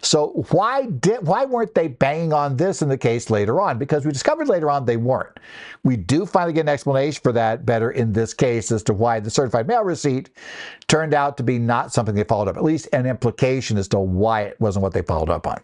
So 0.00 0.46
why 0.50 0.86
did 0.86 1.26
why 1.26 1.44
weren't 1.44 1.74
they 1.74 1.88
banging 1.88 2.32
on 2.32 2.56
this 2.56 2.82
in 2.82 2.88
the 2.88 2.98
case 2.98 3.30
later 3.30 3.60
on? 3.60 3.78
Because 3.78 4.04
we 4.06 4.12
discovered 4.12 4.48
later 4.48 4.70
on 4.70 4.84
they 4.84 4.96
weren't. 4.96 5.38
We 5.84 5.96
do 5.96 6.26
finally 6.26 6.52
get 6.52 6.62
an 6.62 6.68
explanation 6.68 7.20
for 7.22 7.32
that 7.32 7.66
better 7.66 7.90
in 7.90 8.12
this 8.12 8.32
case 8.32 8.70
as 8.72 8.82
to 8.84 8.94
why 8.94 9.20
the 9.20 9.30
certified 9.30 9.66
mail 9.66 9.84
receipt 9.84 10.30
turned 10.86 11.14
out 11.14 11.36
to 11.36 11.42
be 11.42 11.58
not 11.58 11.92
something 11.92 12.14
they 12.14 12.24
followed 12.24 12.48
up. 12.48 12.56
At 12.56 12.64
least 12.64 12.88
an 12.92 13.06
implication 13.06 13.76
as 13.76 13.88
to 13.88 13.98
why 13.98 14.42
it 14.42 14.60
wasn't 14.60 14.82
what 14.82 14.92
they 14.92 15.02
followed 15.02 15.30
up 15.30 15.46
on. 15.46 15.60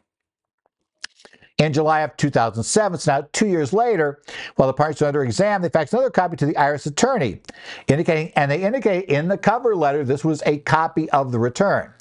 In 1.59 1.72
July 1.72 2.01
of 2.01 2.16
2007, 2.16 2.99
so 2.99 3.12
now 3.12 3.28
two 3.32 3.47
years 3.47 3.72
later, 3.72 4.20
while 4.57 4.66
the 4.66 4.74
parties 4.74 5.01
were 5.01 5.07
under 5.07 5.22
exam, 5.22 5.62
they 5.62 5.68
faxed 5.68 5.92
another 5.92 6.11
copy 6.11 6.36
to 6.36 6.47
the 6.47 6.55
IRS 6.55 6.86
attorney, 6.86 7.40
indicating, 7.86 8.32
and 8.34 8.51
they 8.51 8.61
indicate 8.61 9.05
in 9.05 9.28
the 9.28 9.38
cover 9.38 9.76
letter 9.76 10.03
this 10.03 10.24
was 10.24 10.42
a 10.47 10.59
copy 10.59 11.09
of 11.11 11.30
the 11.30 11.38
return. 11.38 11.92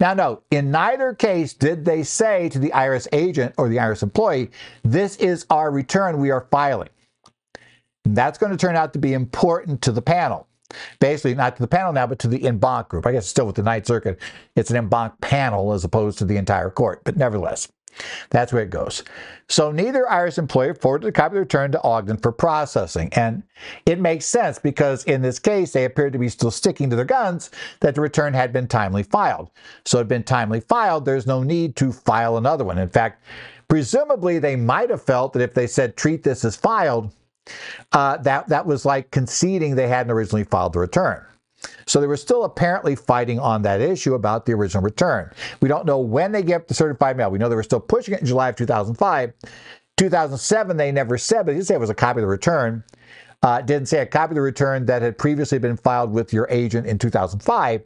Now, 0.00 0.14
note, 0.14 0.44
in 0.50 0.70
neither 0.70 1.14
case 1.14 1.54
did 1.54 1.84
they 1.84 2.02
say 2.02 2.48
to 2.50 2.58
the 2.58 2.70
IRS 2.70 3.08
agent 3.12 3.54
or 3.58 3.68
the 3.68 3.76
IRS 3.76 4.02
employee, 4.02 4.50
this 4.82 5.16
is 5.16 5.46
our 5.50 5.70
return 5.70 6.18
we 6.18 6.30
are 6.30 6.46
filing. 6.50 6.88
That's 8.04 8.38
going 8.38 8.52
to 8.52 8.58
turn 8.58 8.76
out 8.76 8.92
to 8.94 8.98
be 8.98 9.12
important 9.12 9.82
to 9.82 9.92
the 9.92 10.02
panel. 10.02 10.48
Basically, 11.00 11.34
not 11.34 11.56
to 11.56 11.62
the 11.62 11.68
panel 11.68 11.92
now, 11.92 12.06
but 12.06 12.18
to 12.20 12.28
the 12.28 12.46
en 12.46 12.58
banc 12.58 12.88
group. 12.88 13.06
I 13.06 13.12
guess 13.12 13.26
still 13.26 13.46
with 13.46 13.56
the 13.56 13.62
Ninth 13.62 13.86
Circuit, 13.86 14.18
it's 14.56 14.70
an 14.70 14.76
en 14.76 14.88
banc 14.88 15.20
panel 15.20 15.72
as 15.72 15.84
opposed 15.84 16.18
to 16.18 16.24
the 16.24 16.36
entire 16.36 16.70
court, 16.70 17.02
but 17.04 17.16
nevertheless. 17.16 17.68
That's 18.30 18.52
where 18.52 18.62
it 18.62 18.70
goes. 18.70 19.02
So 19.48 19.70
neither 19.70 20.04
IRS 20.04 20.38
employer 20.38 20.74
forwarded 20.74 21.08
a 21.08 21.12
copy 21.12 21.32
of 21.32 21.34
the 21.34 21.40
return 21.40 21.72
to 21.72 21.82
Ogden 21.82 22.16
for 22.16 22.32
processing. 22.32 23.10
And 23.12 23.42
it 23.86 24.00
makes 24.00 24.24
sense 24.24 24.58
because 24.58 25.04
in 25.04 25.22
this 25.22 25.38
case, 25.38 25.72
they 25.72 25.84
appeared 25.84 26.12
to 26.14 26.18
be 26.18 26.28
still 26.28 26.50
sticking 26.50 26.90
to 26.90 26.96
their 26.96 27.04
guns 27.04 27.50
that 27.80 27.94
the 27.94 28.00
return 28.00 28.34
had 28.34 28.52
been 28.52 28.66
timely 28.68 29.02
filed. 29.02 29.50
So 29.84 29.98
it 29.98 30.02
had 30.02 30.08
been 30.08 30.24
timely 30.24 30.60
filed, 30.60 31.04
there's 31.04 31.26
no 31.26 31.42
need 31.42 31.76
to 31.76 31.92
file 31.92 32.36
another 32.36 32.64
one. 32.64 32.78
In 32.78 32.88
fact, 32.88 33.24
presumably 33.68 34.38
they 34.38 34.56
might 34.56 34.90
have 34.90 35.02
felt 35.02 35.32
that 35.34 35.42
if 35.42 35.54
they 35.54 35.66
said 35.66 35.96
treat 35.96 36.22
this 36.22 36.44
as 36.44 36.56
filed, 36.56 37.12
uh, 37.92 38.16
that, 38.18 38.48
that 38.48 38.66
was 38.66 38.84
like 38.84 39.10
conceding 39.10 39.74
they 39.74 39.88
hadn't 39.88 40.12
originally 40.12 40.44
filed 40.44 40.72
the 40.72 40.78
return. 40.78 41.24
So 41.86 42.00
they 42.00 42.06
were 42.06 42.16
still 42.16 42.44
apparently 42.44 42.94
fighting 42.96 43.38
on 43.38 43.62
that 43.62 43.80
issue 43.80 44.14
about 44.14 44.46
the 44.46 44.52
original 44.52 44.82
return. 44.82 45.30
We 45.60 45.68
don't 45.68 45.86
know 45.86 45.98
when 45.98 46.32
they 46.32 46.42
get 46.42 46.68
the 46.68 46.74
certified 46.74 47.16
mail. 47.16 47.30
We 47.30 47.38
know 47.38 47.48
they 47.48 47.56
were 47.56 47.62
still 47.62 47.80
pushing 47.80 48.14
it 48.14 48.20
in 48.20 48.26
July 48.26 48.48
of 48.48 48.56
2005. 48.56 49.32
2007, 49.96 50.76
they 50.76 50.90
never 50.90 51.18
said, 51.18 51.44
but 51.44 51.52
they 51.52 51.58
did 51.58 51.66
say 51.66 51.74
it 51.74 51.80
was 51.80 51.90
a 51.90 51.94
copy 51.94 52.20
of 52.20 52.22
the 52.22 52.28
return. 52.28 52.82
Uh, 53.42 53.60
didn't 53.60 53.88
say 53.88 53.98
a 53.98 54.06
copy 54.06 54.32
of 54.32 54.36
the 54.36 54.40
return 54.40 54.86
that 54.86 55.02
had 55.02 55.18
previously 55.18 55.58
been 55.58 55.76
filed 55.76 56.12
with 56.12 56.32
your 56.32 56.46
agent 56.48 56.86
in 56.86 56.96
2005. 56.96 57.82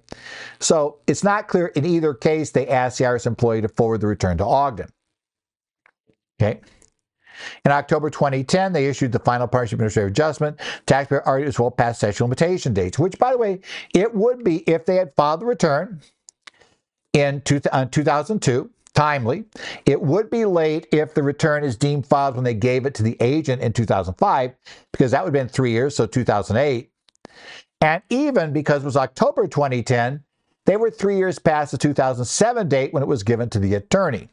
So 0.61 0.99
it's 1.07 1.25
not 1.25 1.49
clear 1.49 1.69
in 1.69 1.87
either 1.87 2.13
case 2.13 2.51
they 2.51 2.69
asked 2.69 2.99
the 2.99 3.05
IRS 3.05 3.27
employee 3.27 3.63
to 3.63 3.69
forward 3.69 4.03
the 4.03 4.07
return 4.07 4.37
to 4.39 4.45
Ogden. 4.45 4.89
Okay. 6.39 6.61
In 7.65 7.73
October 7.73 8.11
2010, 8.11 8.73
they 8.73 8.87
issued 8.87 9.13
the 9.13 9.19
final 9.19 9.47
partnership 9.47 9.79
administrative 9.79 10.11
adjustment. 10.11 10.61
Taxpayer 10.87 11.23
argued 11.23 11.49
as 11.49 11.59
well 11.59 11.71
past 11.71 11.99
statute 11.99 12.25
limitation 12.25 12.73
dates, 12.73 12.99
which, 12.99 13.19
by 13.19 13.33
the 13.33 13.39
way, 13.39 13.61
it 13.95 14.15
would 14.15 14.45
be 14.45 14.59
if 14.69 14.85
they 14.87 14.97
had 14.97 15.15
filed 15.17 15.41
the 15.41 15.47
return 15.47 16.01
in 17.13 17.41
two, 17.43 17.61
uh, 17.73 17.87
2002, 17.87 18.71
timely. 18.95 19.45
It 19.85 20.01
would 20.01 20.31
be 20.31 20.45
late 20.45 20.87
if 20.91 21.15
the 21.15 21.23
return 21.23 21.63
is 21.63 21.77
deemed 21.77 22.07
filed 22.07 22.35
when 22.35 22.45
they 22.45 22.55
gave 22.55 22.87
it 22.87 22.95
to 22.95 23.03
the 23.03 23.17
agent 23.21 23.63
in 23.63 23.73
2005, 23.73 24.53
because 24.93 25.13
that 25.13 25.25
would 25.25 25.35
have 25.35 25.47
been 25.47 25.53
three 25.53 25.71
years, 25.71 25.95
so 25.95 26.07
2008. 26.07 26.91
And 27.81 28.03
even 28.09 28.53
because 28.53 28.83
it 28.83 28.87
was 28.87 28.97
October 28.97 29.47
2010, 29.47 30.25
they 30.65 30.77
were 30.77 30.91
three 30.91 31.17
years 31.17 31.39
past 31.39 31.71
the 31.71 31.79
2007 31.79 32.69
date 32.69 32.93
when 32.93 33.03
it 33.03 33.07
was 33.07 33.23
given 33.23 33.49
to 33.51 33.59
the 33.59 33.75
attorney. 33.75 34.29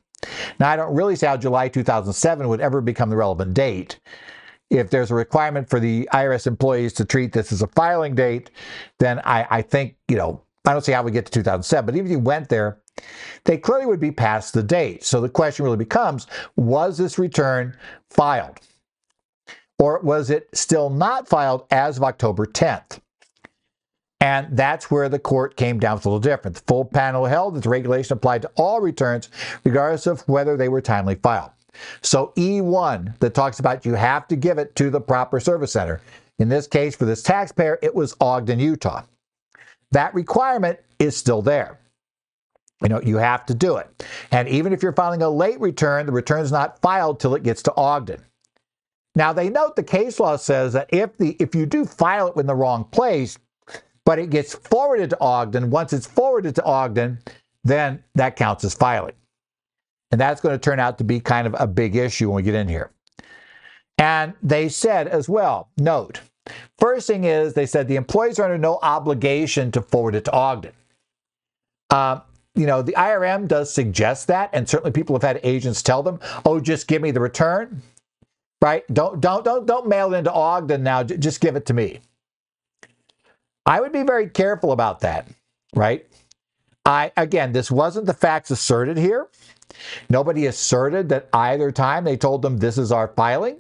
Now, 0.60 0.70
I 0.70 0.76
don't 0.76 0.96
really 0.96 1.16
see 1.16 1.26
how 1.26 1.38
July 1.38 1.68
2007 1.68 2.48
would 2.48 2.62
ever 2.62 2.82
become 2.82 3.10
the 3.10 3.16
relevant 3.16 3.54
date. 3.54 4.00
If 4.70 4.90
there's 4.90 5.12
a 5.12 5.16
requirement 5.16 5.70
for 5.70 5.80
the 5.80 6.10
IRS 6.14 6.48
employees 6.48 6.94
to 6.94 7.06
treat 7.06 7.32
this 7.34 7.52
as 7.52 7.62
a 7.62 7.68
filing 7.68 8.16
date, 8.16 8.50
then 9.00 9.20
I, 9.20 9.46
I 9.50 9.62
think, 9.62 9.96
you 10.08 10.18
know, 10.18 10.42
I 10.66 10.72
don't 10.72 10.84
see 10.84 10.94
how 10.94 11.04
we 11.04 11.12
get 11.12 11.26
to 11.26 11.32
2007. 11.32 11.86
But 11.86 11.96
even 11.96 12.08
if 12.08 12.12
you 12.12 12.20
went 12.20 12.50
there, 12.50 12.80
they 13.46 13.58
clearly 13.58 13.86
would 13.86 14.00
be 14.00 14.12
past 14.12 14.54
the 14.54 14.64
date. 14.64 15.04
So 15.04 15.20
the 15.20 15.30
question 15.30 15.66
really 15.66 15.78
becomes 15.78 16.28
was 16.56 16.98
this 16.98 17.20
return 17.20 17.78
filed? 18.10 18.60
Or 19.80 20.00
was 20.00 20.30
it 20.30 20.48
still 20.54 20.90
not 20.90 21.28
filed 21.28 21.66
as 21.72 21.98
of 21.98 22.04
October 22.04 22.46
10th? 22.46 23.00
And 24.24 24.48
that's 24.56 24.90
where 24.90 25.10
the 25.10 25.20
court 25.20 25.58
came 25.58 25.82
down 25.82 25.96
with 25.96 26.06
a 26.06 26.10
little 26.10 26.22
different. 26.22 26.56
The 26.56 26.64
full 26.66 26.86
panel 26.86 27.26
held 27.26 27.56
that 27.56 27.64
the 27.64 27.70
regulation 27.70 28.14
applied 28.14 28.44
to 28.44 28.52
all 28.56 28.80
returns, 28.80 29.28
regardless 29.66 30.08
of 30.08 30.22
whether 30.30 30.56
they 30.56 30.70
were 30.70 30.80
timely 30.80 31.16
filed. 31.16 31.52
So 32.02 32.32
E1 32.38 33.20
that 33.20 33.34
talks 33.34 33.60
about 33.60 33.86
you 33.86 33.96
have 33.96 34.30
to 34.30 34.38
give 34.38 34.60
it 34.60 34.78
to 34.78 34.90
the 34.90 35.02
proper 35.02 35.42
service 35.42 35.74
center. 35.74 36.00
In 36.40 36.48
this 36.48 36.68
case, 36.68 36.96
for 36.96 37.04
this 37.04 37.22
taxpayer, 37.22 37.78
it 37.82 37.94
was 37.94 38.16
Ogden, 38.22 38.62
Utah. 38.62 39.04
That 39.92 40.14
requirement 40.14 40.80
is 41.00 41.18
still 41.18 41.42
there. 41.42 41.78
You 42.82 42.88
know, 42.88 43.02
you 43.02 43.18
have 43.18 43.46
to 43.48 43.54
do 43.54 43.76
it. 43.76 44.06
And 44.32 44.48
even 44.48 44.72
if 44.72 44.82
you're 44.82 44.94
filing 44.94 45.22
a 45.22 45.30
late 45.30 45.60
return, 45.60 46.06
the 46.06 46.14
return 46.14 46.44
is 46.44 46.52
not 46.52 46.80
filed 46.80 47.20
till 47.20 47.36
it 47.36 47.44
gets 47.44 47.62
to 47.64 47.76
Ogden. 47.76 48.24
Now 49.16 49.34
they 49.34 49.50
note 49.50 49.76
the 49.76 49.84
case 49.84 50.18
law 50.18 50.38
says 50.38 50.72
that 50.74 50.90
if 50.94 51.18
the 51.18 51.36
if 51.40 51.54
you 51.54 51.66
do 51.66 51.84
file 51.84 52.28
it 52.28 52.40
in 52.40 52.48
the 52.48 52.56
wrong 52.56 52.86
place, 52.86 53.38
but 54.06 54.20
it 54.20 54.30
gets 54.30 54.54
forwarded 54.54 55.10
to 55.12 55.20
Ogden. 55.20 55.70
Once 55.70 55.94
it's 55.94 56.06
forwarded 56.06 56.56
to 56.56 56.64
Ogden, 56.64 57.20
then 57.64 58.04
that 58.16 58.36
counts 58.36 58.64
as 58.64 58.74
filing. 58.74 59.16
And 60.12 60.20
that's 60.20 60.42
going 60.42 60.54
to 60.54 60.60
turn 60.60 60.80
out 60.80 60.98
to 61.00 61.04
be 61.04 61.20
kind 61.20 61.48
of 61.48 61.56
a 61.58 61.68
big 61.68 61.96
issue 61.96 62.30
when 62.30 62.36
we 62.38 62.44
get 62.44 62.56
in 62.56 62.68
here. 62.68 62.92
And 63.98 64.34
they 64.44 64.70
said 64.70 65.08
as 65.08 65.30
well, 65.30 65.70
note, 65.78 66.22
first 66.78 67.08
thing 67.08 67.24
is 67.24 67.54
they 67.54 67.66
said 67.66 67.88
the 67.88 67.96
employees 67.96 68.40
are 68.40 68.46
under 68.46 68.58
no 68.58 68.80
obligation 68.82 69.72
to 69.72 69.82
forward 69.82 70.16
it 70.16 70.26
to 70.26 70.32
Ogden. 70.32 70.74
Uh, 71.90 72.20
you 72.56 72.66
know, 72.66 72.82
the 72.82 72.94
IRM 72.94 73.48
does 73.48 73.74
suggest 73.74 74.28
that, 74.28 74.50
and 74.54 74.68
certainly 74.68 74.92
people 74.92 75.16
have 75.16 75.24
had 75.24 75.40
agents 75.44 75.82
tell 75.82 76.04
them, 76.04 76.20
"Oh, 76.46 76.60
just 76.60 76.88
give 76.88 77.02
me 77.02 77.12
the 77.12 77.20
return." 77.20 77.82
Right? 78.62 78.84
Don't 78.94 79.20
don't 79.20 79.44
don't 79.44 79.66
don't 79.66 79.88
mail 79.88 80.14
it 80.14 80.18
into 80.20 80.32
Ogden 80.32 80.84
now. 80.84 81.04
Just 81.04 81.42
give 81.42 81.56
it 81.56 81.66
to 81.68 81.74
me. 81.74 82.00
I 83.66 83.80
would 83.80 83.92
be 83.92 84.04
very 84.04 84.30
careful 84.30 84.72
about 84.72 85.02
that, 85.02 85.28
right? 85.76 86.06
I 86.86 87.12
again, 87.16 87.54
this 87.54 87.72
wasn't 87.72 88.06
the 88.06 88.14
facts 88.14 88.52
asserted 88.52 88.98
here. 88.98 89.30
Nobody 90.10 90.48
asserted 90.48 91.10
that 91.10 91.30
either 91.34 91.72
time 91.72 92.04
they 92.04 92.18
told 92.18 92.42
them 92.42 92.58
this 92.58 92.78
is 92.78 92.92
our 92.92 93.08
filing. 93.10 93.58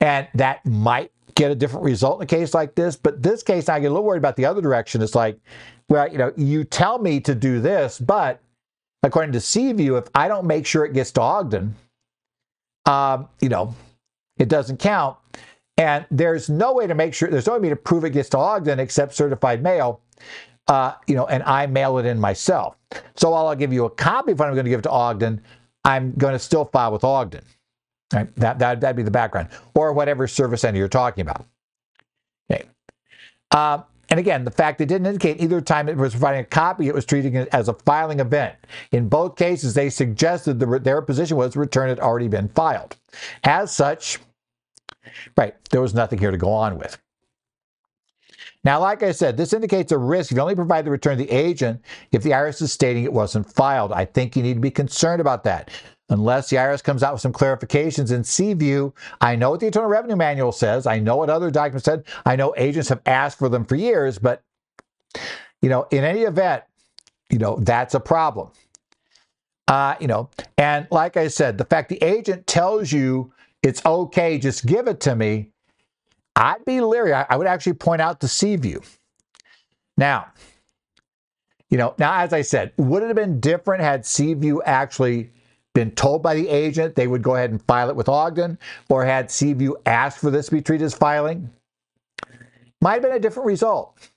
And 0.00 0.26
that 0.34 0.64
might 0.64 1.12
get 1.34 1.50
a 1.50 1.54
different 1.54 1.84
result 1.84 2.20
in 2.20 2.24
a 2.24 2.26
case 2.26 2.54
like 2.54 2.74
this. 2.74 2.96
But 2.96 3.22
this 3.22 3.42
case, 3.42 3.68
I 3.68 3.80
get 3.80 3.86
a 3.86 3.90
little 3.90 4.04
worried 4.04 4.18
about 4.18 4.36
the 4.36 4.46
other 4.46 4.62
direction. 4.62 5.02
It's 5.02 5.14
like, 5.14 5.38
well, 5.88 6.10
you 6.10 6.18
know, 6.18 6.32
you 6.36 6.64
tell 6.64 6.98
me 6.98 7.20
to 7.20 7.34
do 7.34 7.60
this, 7.60 7.98
but 7.98 8.40
according 9.02 9.32
to 9.32 9.40
Seaview, 9.40 9.96
if 9.96 10.06
I 10.14 10.28
don't 10.28 10.46
make 10.46 10.66
sure 10.66 10.84
it 10.84 10.94
gets 10.94 11.10
to 11.12 11.20
Ogden, 11.20 11.74
um, 12.86 13.28
you 13.40 13.48
know, 13.48 13.74
it 14.38 14.48
doesn't 14.48 14.78
count. 14.78 15.16
And 15.80 16.04
there's 16.10 16.50
no 16.50 16.74
way 16.74 16.86
to 16.86 16.94
make 16.94 17.14
sure, 17.14 17.30
there's 17.30 17.46
no 17.46 17.58
way 17.58 17.70
to 17.70 17.74
prove 17.74 18.04
it 18.04 18.10
gets 18.10 18.28
to 18.30 18.38
Ogden 18.38 18.78
except 18.78 19.14
certified 19.14 19.62
mail, 19.62 20.02
uh, 20.68 20.92
you 21.06 21.14
know, 21.14 21.26
and 21.26 21.42
I 21.44 21.66
mail 21.68 21.96
it 21.96 22.04
in 22.04 22.20
myself. 22.20 22.76
So 23.16 23.30
while 23.30 23.48
I'll 23.48 23.56
give 23.56 23.72
you 23.72 23.86
a 23.86 23.90
copy 23.90 24.32
if 24.32 24.42
I'm 24.42 24.52
going 24.52 24.66
to 24.66 24.70
give 24.70 24.82
to 24.82 24.90
Ogden, 24.90 25.40
I'm 25.86 26.12
going 26.18 26.34
to 26.34 26.38
still 26.38 26.66
file 26.66 26.92
with 26.92 27.02
Ogden. 27.02 27.42
Right? 28.12 28.28
That, 28.36 28.58
that, 28.58 28.82
that'd 28.82 28.94
be 28.94 29.02
the 29.02 29.10
background, 29.10 29.48
or 29.74 29.94
whatever 29.94 30.28
service 30.28 30.60
center 30.60 30.76
you're 30.76 30.86
talking 30.86 31.22
about. 31.22 31.46
Okay. 32.52 32.66
Uh, 33.50 33.80
and 34.10 34.20
again, 34.20 34.44
the 34.44 34.50
fact 34.50 34.82
it 34.82 34.86
didn't 34.86 35.06
indicate 35.06 35.40
either 35.40 35.62
time 35.62 35.88
it 35.88 35.96
was 35.96 36.12
providing 36.12 36.42
a 36.42 36.44
copy, 36.44 36.88
it 36.88 36.94
was 36.94 37.06
treating 37.06 37.36
it 37.36 37.48
as 37.52 37.68
a 37.68 37.72
filing 37.72 38.20
event. 38.20 38.54
In 38.92 39.08
both 39.08 39.34
cases, 39.34 39.72
they 39.72 39.88
suggested 39.88 40.60
the, 40.60 40.78
their 40.78 41.00
position 41.00 41.38
was 41.38 41.56
return 41.56 41.88
had 41.88 42.00
already 42.00 42.28
been 42.28 42.48
filed. 42.48 42.96
As 43.44 43.72
such, 43.74 44.18
right, 45.36 45.54
there 45.70 45.80
was 45.80 45.94
nothing 45.94 46.18
here 46.18 46.30
to 46.30 46.36
go 46.36 46.50
on 46.50 46.78
with. 46.78 46.98
Now, 48.62 48.80
like 48.80 49.02
I 49.02 49.12
said, 49.12 49.36
this 49.36 49.52
indicates 49.52 49.90
a 49.90 49.98
risk 49.98 50.30
you 50.30 50.38
only 50.38 50.54
provide 50.54 50.84
the 50.84 50.90
return 50.90 51.16
to 51.16 51.24
the 51.24 51.30
agent 51.30 51.80
if 52.12 52.22
the 52.22 52.30
IRS 52.30 52.60
is 52.60 52.72
stating 52.72 53.04
it 53.04 53.12
wasn't 53.12 53.50
filed. 53.50 53.92
I 53.92 54.04
think 54.04 54.36
you 54.36 54.42
need 54.42 54.54
to 54.54 54.60
be 54.60 54.70
concerned 54.70 55.20
about 55.20 55.44
that 55.44 55.70
unless 56.10 56.50
the 56.50 56.56
IRS 56.56 56.82
comes 56.82 57.02
out 57.02 57.14
with 57.14 57.22
some 57.22 57.32
clarifications 57.32 58.12
in 58.12 58.22
Seaview. 58.22 58.92
I 59.20 59.36
know 59.36 59.50
what 59.50 59.60
the 59.60 59.66
Internal 59.66 59.88
Revenue 59.88 60.16
Manual 60.16 60.52
says. 60.52 60.86
I 60.86 60.98
know 60.98 61.16
what 61.16 61.30
other 61.30 61.50
documents 61.50 61.84
said. 61.84 62.04
I 62.26 62.36
know 62.36 62.52
agents 62.56 62.88
have 62.90 63.00
asked 63.06 63.38
for 63.38 63.48
them 63.48 63.64
for 63.64 63.76
years, 63.76 64.18
but 64.18 64.42
you 65.62 65.68
know, 65.68 65.86
in 65.90 66.04
any 66.04 66.22
event, 66.22 66.64
you 67.30 67.38
know, 67.38 67.56
that's 67.60 67.94
a 67.94 68.00
problem. 68.00 68.50
Uh, 69.68 69.94
you 70.00 70.08
know, 70.08 70.28
and 70.58 70.88
like 70.90 71.16
I 71.16 71.28
said, 71.28 71.56
the 71.56 71.64
fact 71.64 71.88
the 71.88 72.02
agent 72.02 72.46
tells 72.46 72.90
you 72.90 73.32
it's 73.62 73.84
okay, 73.84 74.38
just 74.38 74.66
give 74.66 74.88
it 74.88 75.00
to 75.00 75.14
me, 75.14 75.50
I'd 76.36 76.64
be 76.64 76.80
leery. 76.80 77.12
I, 77.12 77.26
I 77.28 77.36
would 77.36 77.46
actually 77.46 77.74
point 77.74 78.00
out 78.00 78.20
the 78.20 78.28
Seaview. 78.28 78.80
Now, 79.96 80.32
you 81.68 81.78
know, 81.78 81.94
now 81.98 82.20
as 82.20 82.32
I 82.32 82.42
said, 82.42 82.72
would 82.76 83.02
it 83.02 83.06
have 83.06 83.16
been 83.16 83.40
different 83.40 83.82
had 83.82 84.06
Seaview 84.06 84.60
actually 84.62 85.30
been 85.74 85.90
told 85.92 86.22
by 86.22 86.34
the 86.34 86.48
agent 86.48 86.96
they 86.96 87.06
would 87.06 87.22
go 87.22 87.36
ahead 87.36 87.50
and 87.50 87.62
file 87.62 87.90
it 87.90 87.96
with 87.96 88.08
Ogden, 88.08 88.58
or 88.88 89.04
had 89.04 89.30
Seaview 89.30 89.74
asked 89.86 90.18
for 90.18 90.30
this 90.30 90.46
to 90.46 90.52
be 90.52 90.62
treated 90.62 90.84
as 90.84 90.94
filing, 90.94 91.50
might 92.80 92.94
have 92.94 93.02
been 93.02 93.12
a 93.12 93.20
different 93.20 93.46
result. 93.46 94.09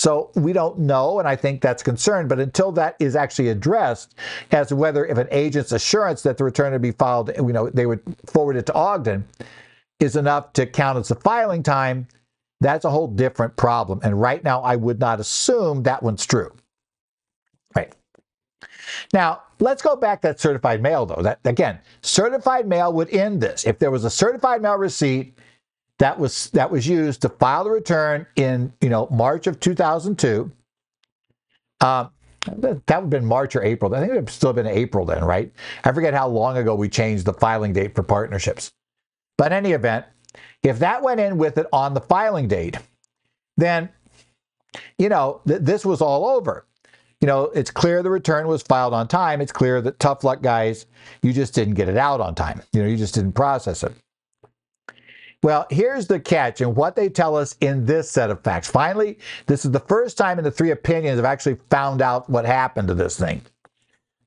So 0.00 0.30
we 0.34 0.54
don't 0.54 0.78
know, 0.78 1.18
and 1.18 1.28
I 1.28 1.36
think 1.36 1.60
that's 1.60 1.82
concerned. 1.82 2.30
But 2.30 2.40
until 2.40 2.72
that 2.72 2.96
is 3.00 3.14
actually 3.14 3.50
addressed 3.50 4.14
as 4.50 4.68
to 4.68 4.76
whether 4.76 5.04
if 5.04 5.18
an 5.18 5.28
agent's 5.30 5.72
assurance 5.72 6.22
that 6.22 6.38
the 6.38 6.44
return 6.44 6.72
would 6.72 6.80
be 6.80 6.92
filed, 6.92 7.30
you 7.36 7.52
know, 7.52 7.68
they 7.68 7.84
would 7.84 8.00
forward 8.24 8.56
it 8.56 8.64
to 8.64 8.72
Ogden, 8.72 9.26
is 9.98 10.16
enough 10.16 10.54
to 10.54 10.64
count 10.64 10.96
as 10.96 11.08
the 11.08 11.16
filing 11.16 11.62
time, 11.62 12.08
that's 12.62 12.86
a 12.86 12.90
whole 12.90 13.08
different 13.08 13.54
problem. 13.56 14.00
And 14.02 14.18
right 14.18 14.42
now, 14.42 14.62
I 14.62 14.74
would 14.74 15.00
not 15.00 15.20
assume 15.20 15.82
that 15.82 16.02
one's 16.02 16.24
true. 16.24 16.50
Right. 17.76 17.94
Now, 19.12 19.42
let's 19.58 19.82
go 19.82 19.96
back 19.96 20.22
to 20.22 20.28
that 20.28 20.40
certified 20.40 20.80
mail, 20.80 21.04
though. 21.04 21.20
That 21.20 21.40
again, 21.44 21.78
certified 22.00 22.66
mail 22.66 22.90
would 22.94 23.10
end 23.10 23.42
this. 23.42 23.66
If 23.66 23.78
there 23.78 23.90
was 23.90 24.06
a 24.06 24.10
certified 24.10 24.62
mail 24.62 24.76
receipt 24.76 25.36
that 26.00 26.18
was 26.18 26.48
that 26.50 26.70
was 26.70 26.88
used 26.88 27.22
to 27.22 27.28
file 27.28 27.64
the 27.64 27.70
return 27.70 28.26
in 28.34 28.72
you 28.80 28.88
know 28.88 29.06
March 29.10 29.46
of 29.46 29.60
2002, 29.60 30.50
um, 31.82 32.10
that 32.46 32.62
would 32.62 32.82
have 32.88 33.10
been 33.10 33.24
March 33.24 33.54
or 33.54 33.62
April. 33.62 33.94
I 33.94 33.98
think 34.00 34.08
it 34.10 34.14
would 34.14 34.24
have 34.24 34.34
still 34.34 34.54
been 34.54 34.66
April 34.66 35.04
then, 35.04 35.22
right? 35.22 35.52
I 35.84 35.92
forget 35.92 36.14
how 36.14 36.26
long 36.26 36.56
ago 36.56 36.74
we 36.74 36.88
changed 36.88 37.26
the 37.26 37.34
filing 37.34 37.74
date 37.74 37.94
for 37.94 38.02
partnerships. 38.02 38.72
But 39.36 39.52
in 39.52 39.58
any 39.58 39.72
event, 39.72 40.06
if 40.62 40.78
that 40.78 41.02
went 41.02 41.20
in 41.20 41.36
with 41.36 41.58
it 41.58 41.66
on 41.72 41.92
the 41.92 42.00
filing 42.00 42.48
date, 42.48 42.78
then 43.58 43.90
you 44.98 45.10
know 45.10 45.42
th- 45.46 45.60
this 45.60 45.84
was 45.84 46.00
all 46.00 46.26
over 46.26 46.66
you 47.20 47.26
know, 47.26 47.44
it's 47.54 47.70
clear 47.70 48.02
the 48.02 48.08
return 48.08 48.46
was 48.48 48.62
filed 48.62 48.94
on 48.94 49.06
time. 49.06 49.42
It's 49.42 49.52
clear 49.52 49.82
that 49.82 49.98
tough 49.98 50.24
luck 50.24 50.40
guys, 50.40 50.86
you 51.22 51.34
just 51.34 51.54
didn't 51.54 51.74
get 51.74 51.86
it 51.86 51.98
out 51.98 52.18
on 52.18 52.34
time. 52.34 52.62
You 52.72 52.82
know, 52.82 52.88
you 52.88 52.96
just 52.96 53.14
didn't 53.14 53.32
process 53.32 53.84
it. 53.84 53.92
Well, 55.42 55.66
here's 55.70 56.06
the 56.06 56.20
catch 56.20 56.60
and 56.60 56.76
what 56.76 56.96
they 56.96 57.08
tell 57.08 57.34
us 57.34 57.56
in 57.60 57.86
this 57.86 58.10
set 58.10 58.30
of 58.30 58.42
facts. 58.42 58.68
Finally, 58.68 59.18
this 59.46 59.64
is 59.64 59.70
the 59.70 59.80
first 59.80 60.18
time 60.18 60.38
in 60.38 60.44
the 60.44 60.50
three 60.50 60.70
opinions 60.70 61.18
I've 61.18 61.24
actually 61.24 61.56
found 61.70 62.02
out 62.02 62.28
what 62.28 62.44
happened 62.44 62.88
to 62.88 62.94
this 62.94 63.18
thing. 63.18 63.40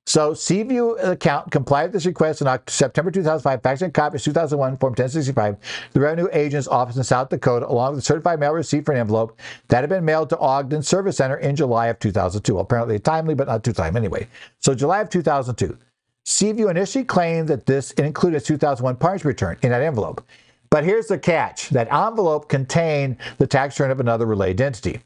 So 0.05 0.33
Seaview 0.33 0.91
account 0.95 1.51
complied 1.51 1.83
with 1.83 1.93
this 1.93 2.05
request 2.05 2.41
in 2.41 2.59
September 2.67 3.09
2005, 3.09 3.61
faxing 3.61 3.83
and 3.83 3.93
copies 3.93 4.23
2001 4.23 4.77
Form 4.77 4.91
1065, 4.91 5.55
the 5.93 5.99
Revenue 5.99 6.27
Agent's 6.33 6.67
Office 6.67 6.97
in 6.97 7.03
South 7.03 7.29
Dakota, 7.29 7.67
along 7.69 7.91
with 7.91 7.99
a 7.99 8.05
certified 8.05 8.39
mail 8.39 8.51
receipt 8.51 8.85
for 8.85 8.91
an 8.91 8.97
envelope 8.97 9.39
that 9.69 9.81
had 9.81 9.89
been 9.89 10.03
mailed 10.03 10.29
to 10.29 10.37
Ogden 10.39 10.83
Service 10.83 11.17
Center 11.17 11.37
in 11.37 11.55
July 11.55 11.87
of 11.87 11.99
2002. 11.99 12.59
Apparently 12.59 12.99
timely, 12.99 13.33
but 13.33 13.47
not 13.47 13.63
too 13.63 13.71
time 13.71 13.95
anyway. 13.95 14.27
So 14.59 14.75
July 14.75 14.99
of 14.99 15.09
2002. 15.09 15.77
Seaview 16.25 16.69
initially 16.69 17.05
claimed 17.05 17.47
that 17.49 17.65
this 17.65 17.91
included 17.91 18.41
a 18.41 18.45
2001 18.45 18.95
partnership 18.97 19.25
return 19.25 19.57
in 19.61 19.69
that 19.69 19.81
envelope. 19.81 20.25
But 20.73 20.85
here's 20.85 21.05
the 21.05 21.19
catch 21.19 21.69
that 21.69 21.93
envelope 21.93 22.49
contained 22.49 23.17
the 23.37 23.45
tax 23.45 23.79
return 23.79 23.91
of 23.91 23.99
another 23.99 24.25
related 24.25 24.59
entity. 24.59 25.01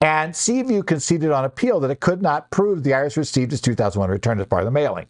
And 0.00 0.34
Seaview 0.34 0.82
conceded 0.82 1.30
on 1.30 1.44
appeal 1.44 1.80
that 1.80 1.90
it 1.90 2.00
could 2.00 2.22
not 2.22 2.50
prove 2.50 2.82
the 2.82 2.92
IRS 2.92 3.18
received 3.18 3.52
its 3.52 3.60
2001 3.60 4.08
return 4.08 4.40
as 4.40 4.46
part 4.46 4.62
of 4.62 4.64
the 4.64 4.70
mailing. 4.70 5.04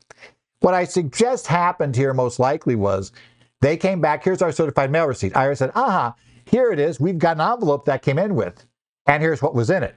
What 0.58 0.74
I 0.74 0.82
suggest 0.82 1.46
happened 1.46 1.94
here 1.94 2.12
most 2.12 2.40
likely 2.40 2.74
was 2.74 3.12
they 3.60 3.76
came 3.76 4.00
back, 4.00 4.24
here's 4.24 4.42
our 4.42 4.50
certified 4.50 4.90
mail 4.90 5.06
receipt. 5.06 5.34
IRS 5.34 5.58
said, 5.58 5.70
aha, 5.76 6.16
here 6.46 6.72
it 6.72 6.80
is. 6.80 6.98
We've 6.98 7.16
got 7.16 7.36
an 7.36 7.42
envelope 7.42 7.84
that 7.84 8.02
came 8.02 8.18
in 8.18 8.34
with, 8.34 8.66
and 9.06 9.22
here's 9.22 9.40
what 9.40 9.54
was 9.54 9.70
in 9.70 9.84
it. 9.84 9.94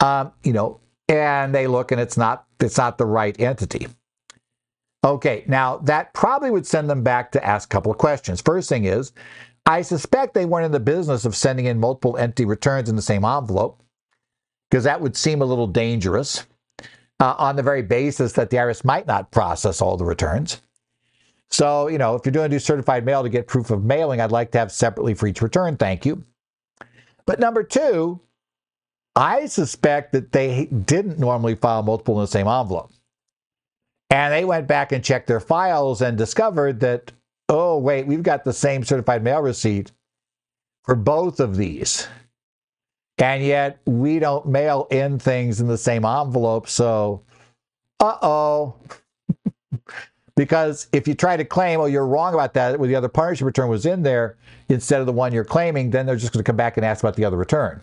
Um, 0.00 0.32
you 0.42 0.52
know, 0.52 0.80
and 1.08 1.54
they 1.54 1.68
look 1.68 1.92
and 1.92 2.00
it's 2.00 2.16
not 2.16 2.44
it's 2.58 2.76
not 2.76 2.98
the 2.98 3.06
right 3.06 3.40
entity. 3.40 3.86
Okay, 5.06 5.44
now 5.46 5.76
that 5.78 6.12
probably 6.14 6.50
would 6.50 6.66
send 6.66 6.90
them 6.90 7.04
back 7.04 7.30
to 7.30 7.46
ask 7.46 7.68
a 7.68 7.72
couple 7.72 7.92
of 7.92 7.98
questions. 7.98 8.40
First 8.40 8.68
thing 8.68 8.86
is, 8.86 9.12
I 9.64 9.82
suspect 9.82 10.34
they 10.34 10.46
weren't 10.46 10.66
in 10.66 10.72
the 10.72 10.80
business 10.80 11.24
of 11.24 11.36
sending 11.36 11.66
in 11.66 11.78
multiple 11.78 12.16
empty 12.16 12.44
returns 12.44 12.88
in 12.88 12.96
the 12.96 13.02
same 13.02 13.24
envelope, 13.24 13.80
because 14.68 14.82
that 14.82 15.00
would 15.00 15.16
seem 15.16 15.42
a 15.42 15.44
little 15.44 15.68
dangerous 15.68 16.44
uh, 17.20 17.36
on 17.38 17.54
the 17.54 17.62
very 17.62 17.82
basis 17.82 18.32
that 18.32 18.50
the 18.50 18.56
IRS 18.56 18.84
might 18.84 19.06
not 19.06 19.30
process 19.30 19.80
all 19.80 19.96
the 19.96 20.04
returns. 20.04 20.60
So, 21.50 21.86
you 21.86 21.98
know, 21.98 22.16
if 22.16 22.26
you're 22.26 22.32
doing 22.32 22.50
do 22.50 22.58
certified 22.58 23.06
mail 23.06 23.22
to 23.22 23.28
get 23.28 23.46
proof 23.46 23.70
of 23.70 23.84
mailing, 23.84 24.20
I'd 24.20 24.32
like 24.32 24.50
to 24.52 24.58
have 24.58 24.72
separately 24.72 25.14
for 25.14 25.28
each 25.28 25.40
return. 25.40 25.76
Thank 25.76 26.04
you. 26.04 26.24
But 27.26 27.38
number 27.38 27.62
two, 27.62 28.20
I 29.14 29.46
suspect 29.46 30.10
that 30.14 30.32
they 30.32 30.64
didn't 30.64 31.20
normally 31.20 31.54
file 31.54 31.84
multiple 31.84 32.16
in 32.16 32.24
the 32.24 32.26
same 32.26 32.48
envelope. 32.48 32.90
And 34.10 34.32
they 34.32 34.44
went 34.44 34.68
back 34.68 34.92
and 34.92 35.04
checked 35.04 35.26
their 35.26 35.40
files 35.40 36.00
and 36.00 36.16
discovered 36.16 36.80
that 36.80 37.12
oh, 37.48 37.78
wait, 37.78 38.06
we've 38.06 38.22
got 38.22 38.44
the 38.44 38.52
same 38.52 38.84
certified 38.84 39.22
mail 39.22 39.40
receipt 39.40 39.92
for 40.84 40.94
both 40.94 41.40
of 41.40 41.56
these. 41.56 42.06
And 43.18 43.42
yet 43.42 43.78
we 43.86 44.18
don't 44.18 44.46
mail 44.46 44.86
in 44.90 45.18
things 45.18 45.60
in 45.60 45.68
the 45.68 45.78
same 45.78 46.04
envelope. 46.04 46.68
So, 46.68 47.22
uh 48.00 48.18
oh. 48.20 48.74
because 50.36 50.88
if 50.92 51.08
you 51.08 51.14
try 51.14 51.36
to 51.36 51.44
claim, 51.44 51.80
oh, 51.80 51.86
you're 51.86 52.06
wrong 52.06 52.34
about 52.34 52.52
that, 52.54 52.78
well, 52.78 52.88
the 52.88 52.94
other 52.94 53.08
partnership 53.08 53.46
return 53.46 53.68
was 53.68 53.86
in 53.86 54.02
there 54.02 54.36
instead 54.68 55.00
of 55.00 55.06
the 55.06 55.12
one 55.12 55.32
you're 55.32 55.44
claiming, 55.44 55.90
then 55.90 56.04
they're 56.04 56.16
just 56.16 56.32
going 56.32 56.44
to 56.44 56.48
come 56.48 56.56
back 56.56 56.76
and 56.76 56.84
ask 56.84 57.02
about 57.02 57.16
the 57.16 57.24
other 57.24 57.38
return. 57.38 57.80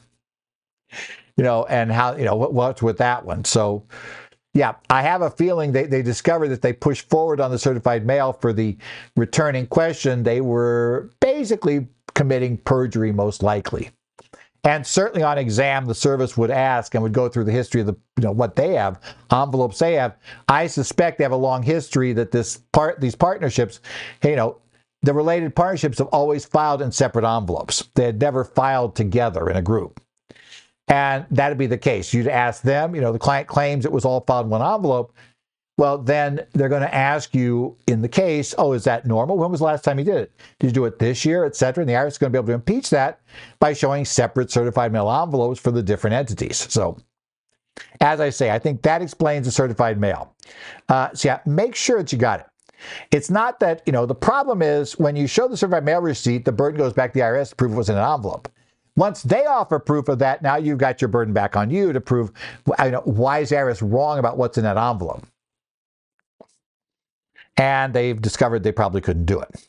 You 1.35 1.43
know, 1.43 1.65
and 1.65 1.91
how, 1.91 2.15
you 2.15 2.25
know, 2.25 2.35
what, 2.35 2.53
what's 2.53 2.83
with 2.83 2.99
that 2.99 3.25
one. 3.25 3.43
So, 3.43 3.83
yeah, 4.53 4.73
I 4.89 5.01
have 5.01 5.23
a 5.23 5.31
feeling 5.31 5.71
they, 5.71 5.85
they 5.85 6.03
discovered 6.03 6.49
that 6.49 6.61
they 6.61 6.73
pushed 6.73 7.09
forward 7.09 7.39
on 7.39 7.49
the 7.49 7.57
certified 7.57 8.05
mail 8.05 8.33
for 8.33 8.53
the 8.53 8.77
returning 9.15 9.65
question. 9.65 10.23
They 10.23 10.41
were 10.41 11.09
basically 11.19 11.87
committing 12.13 12.57
perjury, 12.57 13.11
most 13.11 13.41
likely. 13.41 13.89
And 14.65 14.85
certainly 14.85 15.23
on 15.23 15.37
exam, 15.37 15.85
the 15.85 15.95
service 15.95 16.37
would 16.37 16.51
ask 16.51 16.93
and 16.93 17.03
would 17.03 17.13
go 17.13 17.27
through 17.27 17.43
the 17.45 17.51
history 17.51 17.81
of 17.81 17.87
the 17.87 17.95
you 18.17 18.23
know 18.23 18.31
what 18.31 18.55
they 18.55 18.73
have, 18.75 18.99
envelopes 19.31 19.79
they 19.79 19.93
have. 19.93 20.15
I 20.47 20.67
suspect 20.67 21.17
they 21.17 21.25
have 21.25 21.33
a 21.33 21.37
long 21.37 21.63
history 21.63 22.13
that 22.13 22.31
this 22.31 22.57
part 22.71 23.01
these 23.01 23.15
partnerships, 23.15 23.81
you 24.23 24.37
know, 24.37 24.59
the 25.01 25.13
related 25.13 25.53
partnerships 25.55 25.97
have 25.97 26.07
always 26.07 26.45
filed 26.45 26.81
in 26.81 26.91
separate 26.91 27.25
envelopes. 27.25 27.89
They 27.95 28.05
had 28.05 28.21
never 28.21 28.45
filed 28.45 28.95
together 28.95 29.49
in 29.49 29.57
a 29.57 29.61
group. 29.61 29.99
And 30.87 31.25
that'd 31.31 31.57
be 31.57 31.67
the 31.67 31.77
case. 31.77 32.13
You'd 32.13 32.27
ask 32.27 32.61
them, 32.61 32.95
you 32.95 33.01
know, 33.01 33.11
the 33.11 33.19
client 33.19 33.47
claims 33.47 33.85
it 33.85 33.91
was 33.91 34.05
all 34.05 34.21
filed 34.21 34.45
in 34.47 34.49
one 34.51 34.61
envelope. 34.61 35.13
Well, 35.77 35.97
then 35.97 36.45
they're 36.53 36.69
going 36.69 36.83
to 36.83 36.93
ask 36.93 37.33
you 37.33 37.77
in 37.87 38.01
the 38.01 38.09
case, 38.09 38.53
oh, 38.57 38.73
is 38.73 38.83
that 38.83 39.07
normal? 39.07 39.37
When 39.37 39.49
was 39.51 39.59
the 39.59 39.65
last 39.65 39.83
time 39.83 39.97
you 39.97 40.05
did 40.05 40.17
it? 40.17 40.31
Did 40.59 40.67
you 40.67 40.73
do 40.73 40.85
it 40.85 40.99
this 40.99 41.25
year, 41.25 41.45
et 41.45 41.55
cetera? 41.55 41.81
And 41.81 41.89
the 41.89 41.93
IRS 41.95 42.07
is 42.09 42.17
going 42.19 42.31
to 42.31 42.37
be 42.37 42.39
able 42.39 42.47
to 42.47 42.53
impeach 42.53 42.89
that 42.91 43.21
by 43.59 43.73
showing 43.73 44.05
separate 44.05 44.51
certified 44.51 44.91
mail 44.93 45.09
envelopes 45.09 45.59
for 45.59 45.71
the 45.71 45.81
different 45.83 46.15
entities. 46.15 46.57
So, 46.71 46.97
As 48.01 48.19
I 48.19 48.29
say, 48.29 48.51
I 48.51 48.59
think 48.59 48.81
that 48.83 49.01
explains 49.01 49.45
the 49.45 49.51
certified 49.51 49.99
mail. 49.99 50.35
Uh, 50.89 51.09
so 51.13 51.29
yeah, 51.29 51.39
make 51.45 51.75
sure 51.75 51.97
that 51.97 52.11
you 52.11 52.19
got 52.19 52.41
it. 52.41 52.45
It's 53.11 53.29
not 53.29 53.59
that, 53.61 53.81
you 53.85 53.93
know, 53.93 54.05
the 54.05 54.15
problem 54.15 54.61
is 54.61 54.99
when 54.99 55.15
you 55.15 55.25
show 55.25 55.47
the 55.47 55.57
certified 55.57 55.85
mail 55.85 56.01
receipt, 56.01 56.45
the 56.45 56.51
burden 56.51 56.77
goes 56.77 56.93
back 56.93 57.13
to 57.13 57.19
the 57.19 57.25
IRS 57.25 57.49
to 57.49 57.55
prove 57.55 57.71
it 57.71 57.75
was 57.75 57.89
in 57.89 57.97
an 57.97 58.03
envelope. 58.03 58.49
Once 58.95 59.23
they 59.23 59.45
offer 59.45 59.79
proof 59.79 60.07
of 60.07 60.19
that, 60.19 60.41
now 60.41 60.55
you've 60.55 60.77
got 60.77 61.01
your 61.01 61.07
burden 61.07 61.33
back 61.33 61.55
on 61.55 61.69
you 61.69 61.91
to 61.91 61.99
prove 61.99 62.31
you 62.83 62.91
know, 62.91 63.01
why 63.05 63.39
is 63.39 63.51
IRS 63.51 63.81
wrong 63.81 64.19
about 64.19 64.37
what's 64.37 64.57
in 64.57 64.63
that 64.63 64.77
envelope. 64.77 65.25
And 67.57 67.93
they've 67.93 68.19
discovered 68.21 68.63
they 68.63 68.71
probably 68.71 69.01
couldn't 69.01 69.25
do 69.25 69.39
it. 69.39 69.67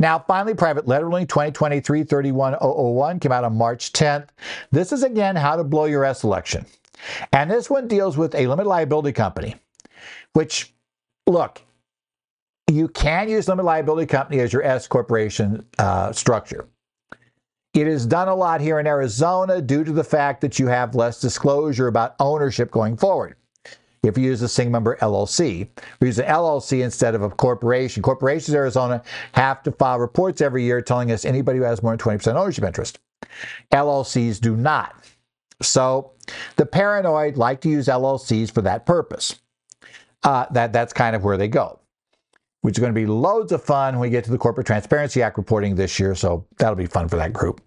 Now, 0.00 0.20
finally, 0.20 0.54
private 0.54 0.86
letter 0.86 1.06
ruling 1.06 1.26
2023 1.26 2.04
31001 2.04 3.18
came 3.18 3.32
out 3.32 3.44
on 3.44 3.56
March 3.56 3.92
10th. 3.92 4.28
This 4.70 4.92
is 4.92 5.02
again 5.02 5.34
how 5.34 5.56
to 5.56 5.64
blow 5.64 5.86
your 5.86 6.04
S 6.04 6.22
election. 6.22 6.66
And 7.32 7.50
this 7.50 7.68
one 7.68 7.88
deals 7.88 8.16
with 8.16 8.34
a 8.34 8.46
limited 8.46 8.68
liability 8.68 9.12
company, 9.12 9.56
which, 10.34 10.72
look, 11.26 11.62
you 12.70 12.88
can 12.88 13.28
use 13.28 13.48
limited 13.48 13.66
liability 13.66 14.06
company 14.06 14.40
as 14.40 14.52
your 14.52 14.62
S 14.62 14.86
corporation 14.86 15.64
uh, 15.78 16.12
structure. 16.12 16.68
It 17.74 17.86
is 17.86 18.06
done 18.06 18.28
a 18.28 18.34
lot 18.34 18.60
here 18.60 18.78
in 18.78 18.86
Arizona 18.86 19.60
due 19.60 19.84
to 19.84 19.92
the 19.92 20.04
fact 20.04 20.40
that 20.40 20.58
you 20.58 20.66
have 20.68 20.94
less 20.94 21.20
disclosure 21.20 21.86
about 21.86 22.16
ownership 22.18 22.70
going 22.70 22.96
forward. 22.96 23.36
If 24.02 24.16
you 24.16 24.24
use 24.24 24.42
a 24.42 24.48
single 24.48 24.72
member 24.72 24.96
LLC, 24.96 25.68
we 26.00 26.06
use 26.06 26.18
an 26.18 26.26
LLC 26.26 26.82
instead 26.82 27.14
of 27.14 27.22
a 27.22 27.30
corporation. 27.30 28.02
Corporations 28.02 28.50
in 28.50 28.56
Arizona 28.56 29.02
have 29.32 29.62
to 29.64 29.72
file 29.72 29.98
reports 29.98 30.40
every 30.40 30.64
year 30.64 30.80
telling 30.80 31.10
us 31.10 31.24
anybody 31.24 31.58
who 31.58 31.64
has 31.64 31.82
more 31.82 31.96
than 31.96 32.18
20% 32.18 32.34
ownership 32.36 32.64
interest. 32.64 33.00
LLCs 33.72 34.40
do 34.40 34.56
not. 34.56 35.04
So 35.60 36.12
the 36.56 36.64
paranoid 36.64 37.36
like 37.36 37.60
to 37.62 37.68
use 37.68 37.86
LLCs 37.86 38.52
for 38.52 38.62
that 38.62 38.86
purpose. 38.86 39.40
Uh, 40.22 40.46
that, 40.52 40.72
that's 40.72 40.92
kind 40.92 41.14
of 41.14 41.24
where 41.24 41.36
they 41.36 41.48
go 41.48 41.80
which 42.62 42.76
is 42.76 42.80
going 42.80 42.92
to 42.92 43.00
be 43.00 43.06
loads 43.06 43.52
of 43.52 43.62
fun 43.62 43.94
when 43.94 44.08
we 44.08 44.10
get 44.10 44.24
to 44.24 44.30
the 44.30 44.38
Corporate 44.38 44.66
Transparency 44.66 45.22
Act 45.22 45.36
reporting 45.36 45.74
this 45.74 45.98
year. 45.98 46.14
So 46.14 46.44
that'll 46.58 46.74
be 46.74 46.86
fun 46.86 47.08
for 47.08 47.16
that 47.16 47.32
group. 47.32 47.60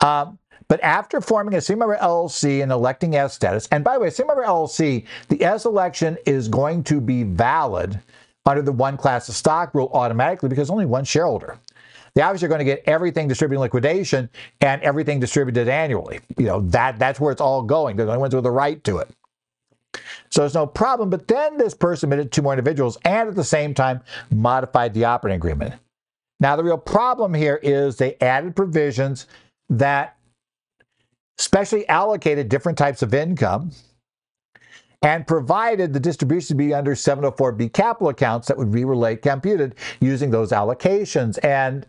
Um, 0.00 0.38
but 0.68 0.82
after 0.82 1.20
forming 1.20 1.54
a 1.54 1.62
member 1.70 1.96
LLC 1.96 2.62
and 2.62 2.70
electing 2.70 3.16
S 3.16 3.34
status, 3.34 3.66
and 3.72 3.82
by 3.82 3.94
the 3.94 4.00
way, 4.00 4.10
single 4.10 4.34
member 4.34 4.48
LLC, 4.48 5.06
the 5.28 5.42
S 5.42 5.64
election 5.64 6.18
is 6.26 6.48
going 6.48 6.84
to 6.84 7.00
be 7.00 7.22
valid 7.22 8.00
under 8.44 8.62
the 8.62 8.72
one 8.72 8.96
class 8.96 9.28
of 9.28 9.34
stock 9.34 9.74
rule 9.74 9.90
automatically 9.92 10.48
because 10.48 10.70
only 10.70 10.86
one 10.86 11.04
shareholder. 11.04 11.58
They 12.14 12.22
obviously 12.22 12.46
are 12.46 12.48
going 12.48 12.60
to 12.60 12.64
get 12.64 12.82
everything 12.86 13.28
distributed 13.28 13.58
in 13.58 13.62
liquidation 13.62 14.28
and 14.60 14.82
everything 14.82 15.20
distributed 15.20 15.68
annually. 15.68 16.20
You 16.36 16.46
know, 16.46 16.60
that 16.62 16.98
that's 16.98 17.20
where 17.20 17.30
it's 17.32 17.40
all 17.40 17.62
going. 17.62 17.96
They're 17.96 18.06
the 18.06 18.12
only 18.12 18.20
ones 18.20 18.34
with 18.34 18.44
the 18.44 18.50
right 18.50 18.82
to 18.84 18.98
it. 18.98 19.10
So 20.30 20.42
there's 20.42 20.54
no 20.54 20.66
problem. 20.66 21.10
But 21.10 21.28
then 21.28 21.56
this 21.56 21.74
person 21.74 22.08
admitted 22.12 22.32
two 22.32 22.42
more 22.42 22.52
individuals 22.52 22.98
and 23.04 23.28
at 23.28 23.34
the 23.34 23.44
same 23.44 23.74
time 23.74 24.00
modified 24.30 24.94
the 24.94 25.04
operating 25.04 25.36
agreement. 25.36 25.74
Now, 26.40 26.56
the 26.56 26.64
real 26.64 26.78
problem 26.78 27.34
here 27.34 27.58
is 27.62 27.96
they 27.96 28.16
added 28.20 28.54
provisions 28.54 29.26
that 29.68 30.16
specially 31.36 31.88
allocated 31.88 32.48
different 32.48 32.78
types 32.78 33.02
of 33.02 33.14
income 33.14 33.72
and 35.02 35.26
provided 35.26 35.92
the 35.92 36.00
distribution 36.00 36.48
to 36.48 36.54
be 36.54 36.74
under 36.74 36.94
704B 36.94 37.72
capital 37.72 38.08
accounts 38.08 38.48
that 38.48 38.56
would 38.56 38.72
be 38.72 38.84
relate 38.84 39.22
computed 39.22 39.74
using 40.00 40.30
those 40.30 40.50
allocations. 40.50 41.38
And 41.44 41.86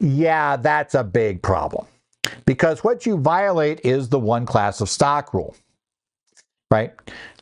yeah, 0.00 0.56
that's 0.56 0.94
a 0.94 1.02
big 1.02 1.42
problem 1.42 1.86
because 2.46 2.84
what 2.84 3.04
you 3.04 3.18
violate 3.18 3.80
is 3.84 4.08
the 4.08 4.18
one 4.18 4.46
class 4.46 4.80
of 4.80 4.88
stock 4.88 5.34
rule 5.34 5.56
right? 6.70 6.92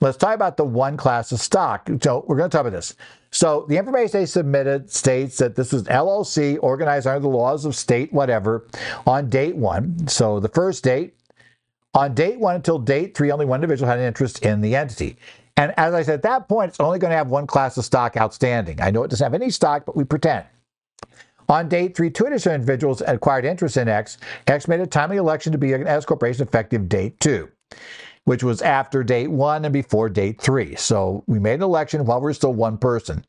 Let's 0.01 0.17
talk 0.17 0.35
about 0.35 0.57
the 0.57 0.65
one 0.65 0.97
class 0.97 1.33
of 1.33 1.41
stock. 1.41 1.89
So 2.03 2.25
we're 2.27 2.37
going 2.37 2.51
to 2.51 2.57
talk 2.57 2.67
about 2.67 2.77
this. 2.77 2.95
So 3.33 3.67
the 3.69 3.77
information 3.77 4.21
they 4.21 4.27
submitted 4.27 4.91
states 4.91 5.39
that 5.39 5.57
this 5.57 5.73
is 5.73 5.83
LLC 5.85 6.59
organized 6.63 7.07
under 7.07 7.21
the 7.21 7.29
laws 7.29 7.65
of 7.65 7.75
state 7.75 8.13
whatever 8.13 8.67
on 9.07 9.29
date 9.29 9.57
one. 9.57 10.09
So 10.09 10.41
the 10.41 10.49
first 10.49 10.85
date, 10.85 11.15
on 11.93 12.15
date 12.15 12.39
one 12.39 12.57
until 12.57 12.79
date 12.79 13.17
three, 13.17 13.31
only 13.31 13.47
one 13.47 13.59
individual 13.59 13.89
had 13.89 13.99
an 13.99 14.07
interest 14.07 14.45
in 14.45 14.61
the 14.61 14.77
entity. 14.77 15.17
And 15.57 15.75
as 15.77 15.95
I 15.95 16.03
said, 16.03 16.15
at 16.15 16.23
that 16.23 16.49
point, 16.49 16.71
it's 16.71 16.81
only 16.81 16.99
going 16.99 17.11
to 17.11 17.17
have 17.17 17.29
one 17.29 17.47
class 17.47 17.77
of 17.79 17.85
stock 17.85 18.17
outstanding. 18.17 18.81
I 18.81 18.91
know 18.91 19.03
it 19.03 19.09
doesn't 19.09 19.25
have 19.25 19.35
any 19.35 19.51
stock, 19.51 19.87
but 19.87 19.97
we 19.97 20.05
pretend. 20.05 20.45
On 21.49 21.69
date 21.69 21.97
three, 21.97 22.11
two 22.11 22.27
additional 22.27 22.55
individuals 22.55 23.03
acquired 23.07 23.45
interest 23.45 23.77
in 23.77 23.89
X. 23.89 24.19
X 24.47 24.69
made 24.69 24.81
a 24.81 24.87
timely 24.87 25.17
election 25.17 25.53
to 25.53 25.59
be 25.59 25.73
an 25.73 25.87
S 25.87 26.05
corporation 26.05 26.47
effective 26.47 26.89
date 26.89 27.19
two 27.21 27.49
which 28.27 28.43
was 28.43 28.61
after 28.61 29.03
date 29.03 29.29
one 29.29 29.65
and 29.65 29.73
before 29.73 30.09
date 30.09 30.41
three. 30.41 30.75
So 30.75 31.25
we 31.27 31.39
made 31.39 31.55
an 31.55 31.63
election 31.63 32.05
while 32.05 32.21
we 32.21 32.31
are 32.31 32.35
still 32.35 32.53
one 32.53 32.77
person. 32.77 33.25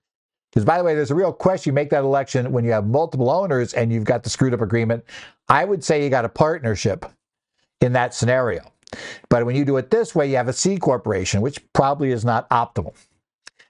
Because, 0.49 0.65
by 0.65 0.79
the 0.79 0.83
way, 0.83 0.95
there's 0.95 1.11
a 1.11 1.15
real 1.15 1.31
question. 1.31 1.71
You 1.71 1.75
make 1.75 1.91
that 1.91 2.03
election 2.03 2.51
when 2.51 2.65
you 2.65 2.71
have 2.71 2.87
multiple 2.87 3.29
owners 3.29 3.73
and 3.73 3.93
you've 3.93 4.05
got 4.05 4.23
the 4.23 4.29
screwed 4.29 4.55
up 4.55 4.61
agreement. 4.61 5.03
I 5.49 5.65
would 5.65 5.83
say 5.83 6.03
you 6.03 6.09
got 6.09 6.25
a 6.25 6.29
partnership 6.29 7.05
in 7.79 7.93
that 7.93 8.15
scenario. 8.15 8.61
But 9.29 9.45
when 9.45 9.55
you 9.55 9.65
do 9.65 9.77
it 9.77 9.91
this 9.91 10.15
way, 10.15 10.29
you 10.29 10.35
have 10.35 10.47
a 10.47 10.53
C 10.53 10.77
corporation, 10.77 11.41
which 11.41 11.61
probably 11.73 12.11
is 12.11 12.25
not 12.25 12.49
optimal. 12.49 12.95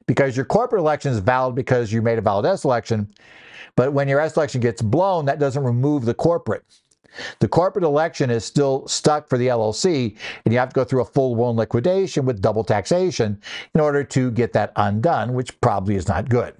Because 0.07 0.37
your 0.37 0.45
corporate 0.45 0.79
election 0.79 1.11
is 1.11 1.19
valid 1.19 1.55
because 1.55 1.91
you 1.91 2.01
made 2.01 2.19
a 2.19 2.21
valid 2.21 2.45
S 2.45 2.63
election. 2.63 3.13
But 3.75 3.91
when 3.91 4.07
your 4.07 4.21
S 4.21 4.37
election 4.37 4.61
gets 4.61 4.81
blown, 4.81 5.25
that 5.25 5.39
doesn't 5.39 5.63
remove 5.63 6.05
the 6.05 6.13
corporate. 6.13 6.63
The 7.39 7.47
corporate 7.47 7.85
election 7.85 8.29
is 8.29 8.45
still 8.45 8.87
stuck 8.87 9.27
for 9.27 9.37
the 9.37 9.47
LLC, 9.47 10.15
and 10.45 10.53
you 10.53 10.59
have 10.59 10.69
to 10.69 10.75
go 10.75 10.83
through 10.83 11.01
a 11.01 11.05
full 11.05 11.35
blown 11.35 11.55
liquidation 11.55 12.25
with 12.25 12.41
double 12.41 12.63
taxation 12.63 13.41
in 13.73 13.81
order 13.81 14.03
to 14.03 14.31
get 14.31 14.53
that 14.53 14.71
undone, 14.75 15.33
which 15.33 15.59
probably 15.61 15.95
is 15.95 16.07
not 16.07 16.29
good. 16.29 16.55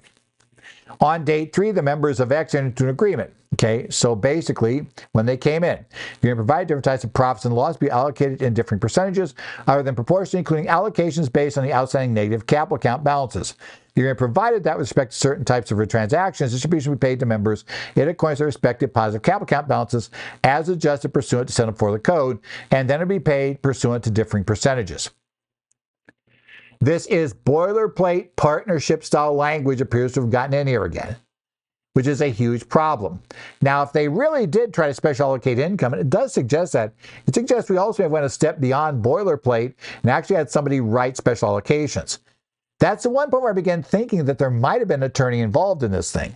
On 1.00 1.24
date 1.24 1.54
three, 1.54 1.70
the 1.70 1.82
members 1.82 2.20
of 2.20 2.32
X 2.32 2.54
entered 2.54 2.68
into 2.68 2.84
an 2.84 2.90
agreement. 2.90 3.32
Okay, 3.54 3.88
so 3.88 4.14
basically, 4.14 4.86
when 5.12 5.24
they 5.24 5.36
came 5.36 5.64
in, 5.64 5.78
you're 6.20 6.34
going 6.34 6.36
to 6.36 6.44
provide 6.44 6.66
different 6.66 6.84
types 6.84 7.02
of 7.02 7.12
profits 7.14 7.46
and 7.46 7.54
losses 7.54 7.78
be 7.78 7.88
allocated 7.88 8.42
in 8.42 8.52
different 8.52 8.80
percentages, 8.80 9.34
other 9.66 9.82
than 9.82 9.94
proportionally, 9.94 10.40
including 10.40 10.66
allocations 10.66 11.32
based 11.32 11.56
on 11.56 11.64
the 11.64 11.72
outstanding 11.72 12.12
negative 12.12 12.46
capital 12.46 12.76
account 12.76 13.02
balances. 13.02 13.54
You're 13.98 14.06
going 14.06 14.14
to 14.14 14.18
provide 14.32 14.62
that 14.62 14.78
with 14.78 14.84
respect 14.84 15.10
to 15.10 15.18
certain 15.18 15.44
types 15.44 15.72
of 15.72 15.88
transactions, 15.88 16.52
distribution 16.52 16.92
will 16.92 16.98
be 16.98 17.04
paid 17.08 17.18
to 17.18 17.26
members 17.26 17.64
in 17.96 18.08
accordance 18.08 18.38
with 18.38 18.46
respective 18.46 18.94
positive 18.94 19.22
capital 19.22 19.42
account 19.42 19.66
balances 19.66 20.10
as 20.44 20.68
adjusted 20.68 21.08
pursuant 21.08 21.48
to 21.48 21.52
704 21.52 21.90
the 21.90 21.98
code, 21.98 22.38
and 22.70 22.88
then 22.88 23.00
it'll 23.00 23.08
be 23.08 23.18
paid 23.18 23.60
pursuant 23.60 24.04
to 24.04 24.12
differing 24.12 24.44
percentages. 24.44 25.10
This 26.78 27.06
is 27.06 27.34
boilerplate 27.34 28.36
partnership 28.36 29.02
style 29.02 29.34
language 29.34 29.80
appears 29.80 30.12
to 30.12 30.20
have 30.20 30.30
gotten 30.30 30.54
in 30.54 30.68
here 30.68 30.84
again, 30.84 31.16
which 31.94 32.06
is 32.06 32.20
a 32.20 32.28
huge 32.28 32.68
problem. 32.68 33.20
Now, 33.62 33.82
if 33.82 33.92
they 33.92 34.06
really 34.06 34.46
did 34.46 34.72
try 34.72 34.86
to 34.86 34.94
special 34.94 35.26
allocate 35.26 35.58
income, 35.58 35.92
and 35.92 36.02
it 36.02 36.08
does 36.08 36.32
suggest 36.32 36.72
that, 36.74 36.92
it 37.26 37.34
suggests 37.34 37.68
we 37.68 37.78
also 37.78 38.04
have 38.04 38.12
went 38.12 38.26
a 38.26 38.30
step 38.30 38.60
beyond 38.60 39.04
boilerplate 39.04 39.74
and 40.02 40.10
actually 40.12 40.36
had 40.36 40.50
somebody 40.52 40.80
write 40.80 41.16
special 41.16 41.48
allocations. 41.48 42.20
That's 42.80 43.02
the 43.02 43.10
one 43.10 43.30
point 43.30 43.42
where 43.42 43.52
I 43.52 43.54
began 43.54 43.82
thinking 43.82 44.24
that 44.26 44.38
there 44.38 44.50
might 44.50 44.80
have 44.80 44.88
been 44.88 45.02
an 45.02 45.10
attorney 45.10 45.40
involved 45.40 45.82
in 45.82 45.90
this 45.90 46.12
thing, 46.12 46.34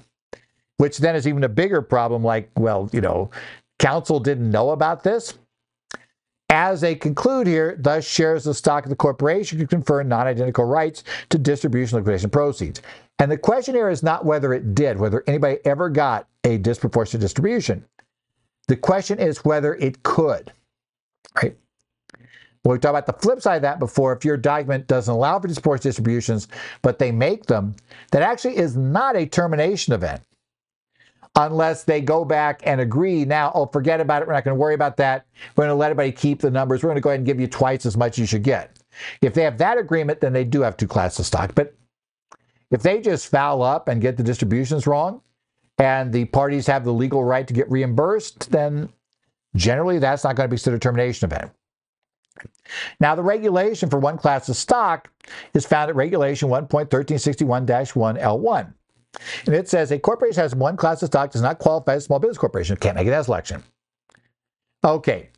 which 0.78 0.98
then 0.98 1.14
is 1.14 1.28
even 1.28 1.44
a 1.44 1.48
bigger 1.48 1.82
problem. 1.82 2.24
Like, 2.24 2.50
well, 2.56 2.90
you 2.92 3.00
know, 3.00 3.30
counsel 3.78 4.18
didn't 4.18 4.50
know 4.50 4.70
about 4.70 5.04
this. 5.04 5.34
As 6.50 6.82
they 6.82 6.94
conclude 6.94 7.46
here, 7.46 7.76
thus 7.78 8.04
shares 8.04 8.46
of 8.46 8.56
stock 8.56 8.84
of 8.84 8.90
the 8.90 8.96
corporation 8.96 9.58
can 9.58 9.66
confer 9.66 10.02
non 10.02 10.26
identical 10.26 10.64
rights 10.64 11.04
to 11.30 11.38
distribution 11.38 11.96
liquidation 11.96 12.28
proceeds. 12.28 12.82
And 13.18 13.30
the 13.30 13.38
question 13.38 13.74
here 13.74 13.88
is 13.88 14.02
not 14.02 14.24
whether 14.24 14.52
it 14.52 14.74
did, 14.74 14.98
whether 14.98 15.24
anybody 15.26 15.58
ever 15.64 15.88
got 15.88 16.26
a 16.44 16.58
disproportionate 16.58 17.22
distribution. 17.22 17.84
The 18.68 18.76
question 18.76 19.18
is 19.18 19.44
whether 19.44 19.76
it 19.76 20.02
could, 20.02 20.52
right? 21.42 21.56
We 22.64 22.78
talked 22.78 22.84
about 22.90 23.06
the 23.06 23.12
flip 23.12 23.42
side 23.42 23.56
of 23.56 23.62
that 23.62 23.78
before. 23.78 24.12
If 24.12 24.24
your 24.24 24.36
document 24.36 24.86
doesn't 24.86 25.12
allow 25.12 25.40
for 25.40 25.48
disproportionate 25.48 25.82
distributions, 25.82 26.48
but 26.82 26.98
they 26.98 27.10
make 27.10 27.46
them, 27.46 27.74
that 28.12 28.22
actually 28.22 28.56
is 28.56 28.76
not 28.76 29.16
a 29.16 29.26
termination 29.26 29.92
event 29.92 30.22
unless 31.36 31.84
they 31.84 32.00
go 32.00 32.24
back 32.24 32.60
and 32.64 32.80
agree 32.80 33.24
now, 33.24 33.50
oh, 33.54 33.66
forget 33.66 34.00
about 34.00 34.22
it. 34.22 34.28
We're 34.28 34.34
not 34.34 34.44
going 34.44 34.54
to 34.54 34.60
worry 34.60 34.74
about 34.74 34.96
that. 34.98 35.26
We're 35.56 35.64
going 35.64 35.74
to 35.74 35.78
let 35.78 35.90
everybody 35.90 36.12
keep 36.12 36.40
the 36.40 36.50
numbers. 36.50 36.82
We're 36.82 36.88
going 36.88 36.96
to 36.96 37.00
go 37.00 37.10
ahead 37.10 37.20
and 37.20 37.26
give 37.26 37.40
you 37.40 37.46
twice 37.46 37.86
as 37.86 37.96
much 37.96 38.12
as 38.12 38.18
you 38.18 38.26
should 38.26 38.42
get. 38.42 38.78
If 39.22 39.34
they 39.34 39.42
have 39.42 39.58
that 39.58 39.78
agreement, 39.78 40.20
then 40.20 40.32
they 40.32 40.44
do 40.44 40.60
have 40.60 40.76
two 40.76 40.86
classes 40.86 41.20
of 41.20 41.26
stock. 41.26 41.54
But 41.54 41.74
if 42.70 42.82
they 42.82 43.00
just 43.00 43.28
foul 43.28 43.62
up 43.62 43.88
and 43.88 44.00
get 44.00 44.16
the 44.16 44.22
distributions 44.22 44.86
wrong 44.86 45.22
and 45.78 46.12
the 46.12 46.26
parties 46.26 46.66
have 46.66 46.84
the 46.84 46.92
legal 46.92 47.24
right 47.24 47.46
to 47.48 47.54
get 47.54 47.70
reimbursed, 47.70 48.50
then 48.50 48.90
generally 49.56 49.98
that's 49.98 50.24
not 50.24 50.36
going 50.36 50.48
to 50.48 50.50
be 50.50 50.56
considered 50.56 50.76
a 50.76 50.80
termination 50.80 51.30
event. 51.30 51.50
Now, 53.00 53.14
the 53.14 53.22
regulation 53.22 53.90
for 53.90 53.98
one 53.98 54.18
class 54.18 54.48
of 54.48 54.56
stock 54.56 55.10
is 55.54 55.66
found 55.66 55.90
at 55.90 55.96
Regulation 55.96 56.48
1.1361-1L1. 56.48 58.72
And 59.46 59.54
it 59.54 59.68
says 59.68 59.90
a 59.90 59.98
corporation 59.98 60.42
has 60.42 60.54
one 60.54 60.76
class 60.76 61.02
of 61.02 61.08
stock 61.08 61.30
does 61.30 61.42
not 61.42 61.58
qualify 61.58 61.94
as 61.94 62.04
a 62.04 62.06
small 62.06 62.18
business 62.18 62.38
corporation. 62.38 62.76
Can't 62.76 62.96
make 62.96 63.06
it 63.06 63.12
as 63.12 63.28
election. 63.28 63.62
Okay. 64.84 65.28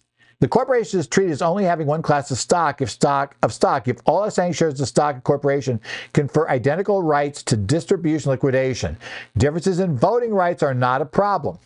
The 0.41 0.49
corporation 0.49 1.01
is 1.01 1.07
treated 1.07 1.33
as 1.33 1.43
only 1.43 1.65
having 1.65 1.87
one 1.87 2.03
class 2.03 2.31
of 2.31 2.39
stock 2.39 2.83
if 2.83 2.91
stock 2.91 3.37
of 3.43 3.53
stock 3.53 3.89
if 3.89 3.99
all 4.05 4.25
outstanding 4.25 4.53
shares 4.53 4.81
of 4.81 4.89
stock 4.89 5.17
of 5.17 5.25
corporation 5.25 5.81
confer 6.13 6.49
identical 6.49 7.03
rights 7.03 7.43
to 7.45 7.57
distribution 7.57 8.31
liquidation. 8.31 8.99
Differences 9.39 9.81
in 9.81 9.97
voting 9.97 10.35
rights 10.35 10.63
are 10.63 10.75
not 10.75 11.01
a 11.01 11.07
problem. 11.07 11.59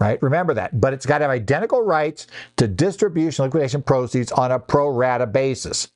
Right? 0.00 0.20
Remember 0.22 0.54
that. 0.54 0.80
But 0.80 0.94
it's 0.94 1.04
got 1.04 1.18
to 1.18 1.24
have 1.24 1.30
identical 1.30 1.82
rights 1.82 2.26
to 2.56 2.66
distribution 2.66 3.44
liquidation 3.44 3.82
proceeds 3.82 4.32
on 4.32 4.50
a 4.50 4.58
pro 4.58 4.88
rata 4.88 5.26
basis. 5.26 5.88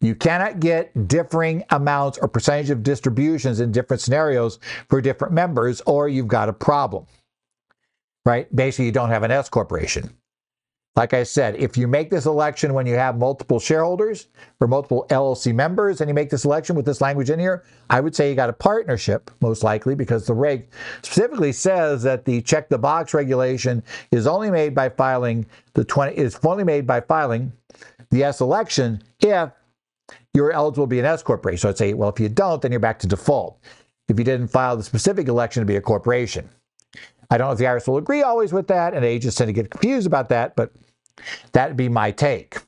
You 0.00 0.14
cannot 0.16 0.60
get 0.60 1.08
differing 1.08 1.64
amounts 1.70 2.18
or 2.18 2.28
percentage 2.28 2.70
of 2.70 2.82
distributions 2.82 3.60
in 3.60 3.72
different 3.72 4.00
scenarios 4.00 4.58
for 4.90 5.00
different 5.00 5.32
members, 5.32 5.80
or 5.86 6.08
you've 6.08 6.28
got 6.28 6.48
a 6.48 6.52
problem. 6.52 7.06
Right? 8.26 8.54
Basically, 8.54 8.86
you 8.86 8.92
don't 8.92 9.10
have 9.10 9.22
an 9.22 9.30
S 9.30 9.48
corporation. 9.48 10.10
Like 10.96 11.12
I 11.12 11.24
said, 11.24 11.56
if 11.56 11.76
you 11.76 11.88
make 11.88 12.08
this 12.08 12.24
election 12.24 12.72
when 12.72 12.86
you 12.86 12.94
have 12.94 13.18
multiple 13.18 13.58
shareholders 13.58 14.28
or 14.60 14.68
multiple 14.68 15.06
LLC 15.10 15.52
members 15.52 16.00
and 16.00 16.08
you 16.08 16.14
make 16.14 16.30
this 16.30 16.44
election 16.44 16.76
with 16.76 16.86
this 16.86 17.00
language 17.00 17.30
in 17.30 17.40
here, 17.40 17.64
I 17.90 18.00
would 18.00 18.14
say 18.14 18.30
you 18.30 18.36
got 18.36 18.48
a 18.48 18.52
partnership, 18.52 19.28
most 19.40 19.64
likely, 19.64 19.96
because 19.96 20.24
the 20.24 20.34
reg 20.34 20.68
specifically 21.02 21.50
says 21.50 22.04
that 22.04 22.24
the 22.24 22.40
check 22.42 22.68
the 22.68 22.78
box 22.78 23.12
regulation 23.12 23.82
is 24.12 24.28
only 24.28 24.52
made 24.52 24.72
by 24.72 24.88
filing 24.88 25.46
the 25.72 25.84
20 25.84 26.16
is 26.16 26.38
only 26.44 26.62
made 26.62 26.86
by 26.86 27.00
filing 27.00 27.52
the 28.10 28.22
S 28.22 28.40
election 28.40 29.02
if 29.18 29.50
you're 30.32 30.52
eligible 30.52 30.86
to 30.86 30.90
be 30.90 31.00
an 31.00 31.06
S 31.06 31.24
corporation. 31.24 31.58
So 31.58 31.68
I'd 31.70 31.78
say, 31.78 31.94
well, 31.94 32.10
if 32.10 32.20
you 32.20 32.28
don't, 32.28 32.62
then 32.62 32.70
you're 32.70 32.78
back 32.78 33.00
to 33.00 33.08
default. 33.08 33.58
If 34.08 34.16
you 34.16 34.24
didn't 34.24 34.48
file 34.48 34.76
the 34.76 34.84
specific 34.84 35.26
election 35.26 35.60
to 35.60 35.66
be 35.66 35.74
a 35.74 35.80
corporation. 35.80 36.48
I 37.30 37.38
don't 37.38 37.48
know 37.48 37.52
if 37.52 37.58
the 37.58 37.64
IRS 37.64 37.88
will 37.88 37.96
agree 37.96 38.22
always 38.22 38.52
with 38.52 38.68
that, 38.68 38.94
and 38.94 39.04
agents 39.04 39.34
tend 39.36 39.48
to 39.48 39.52
get 39.52 39.70
confused 39.70 40.06
about 40.06 40.28
that, 40.28 40.54
but 40.54 40.72
that'd 41.52 41.76
be 41.76 41.88
my 41.88 42.10
take. 42.10 42.58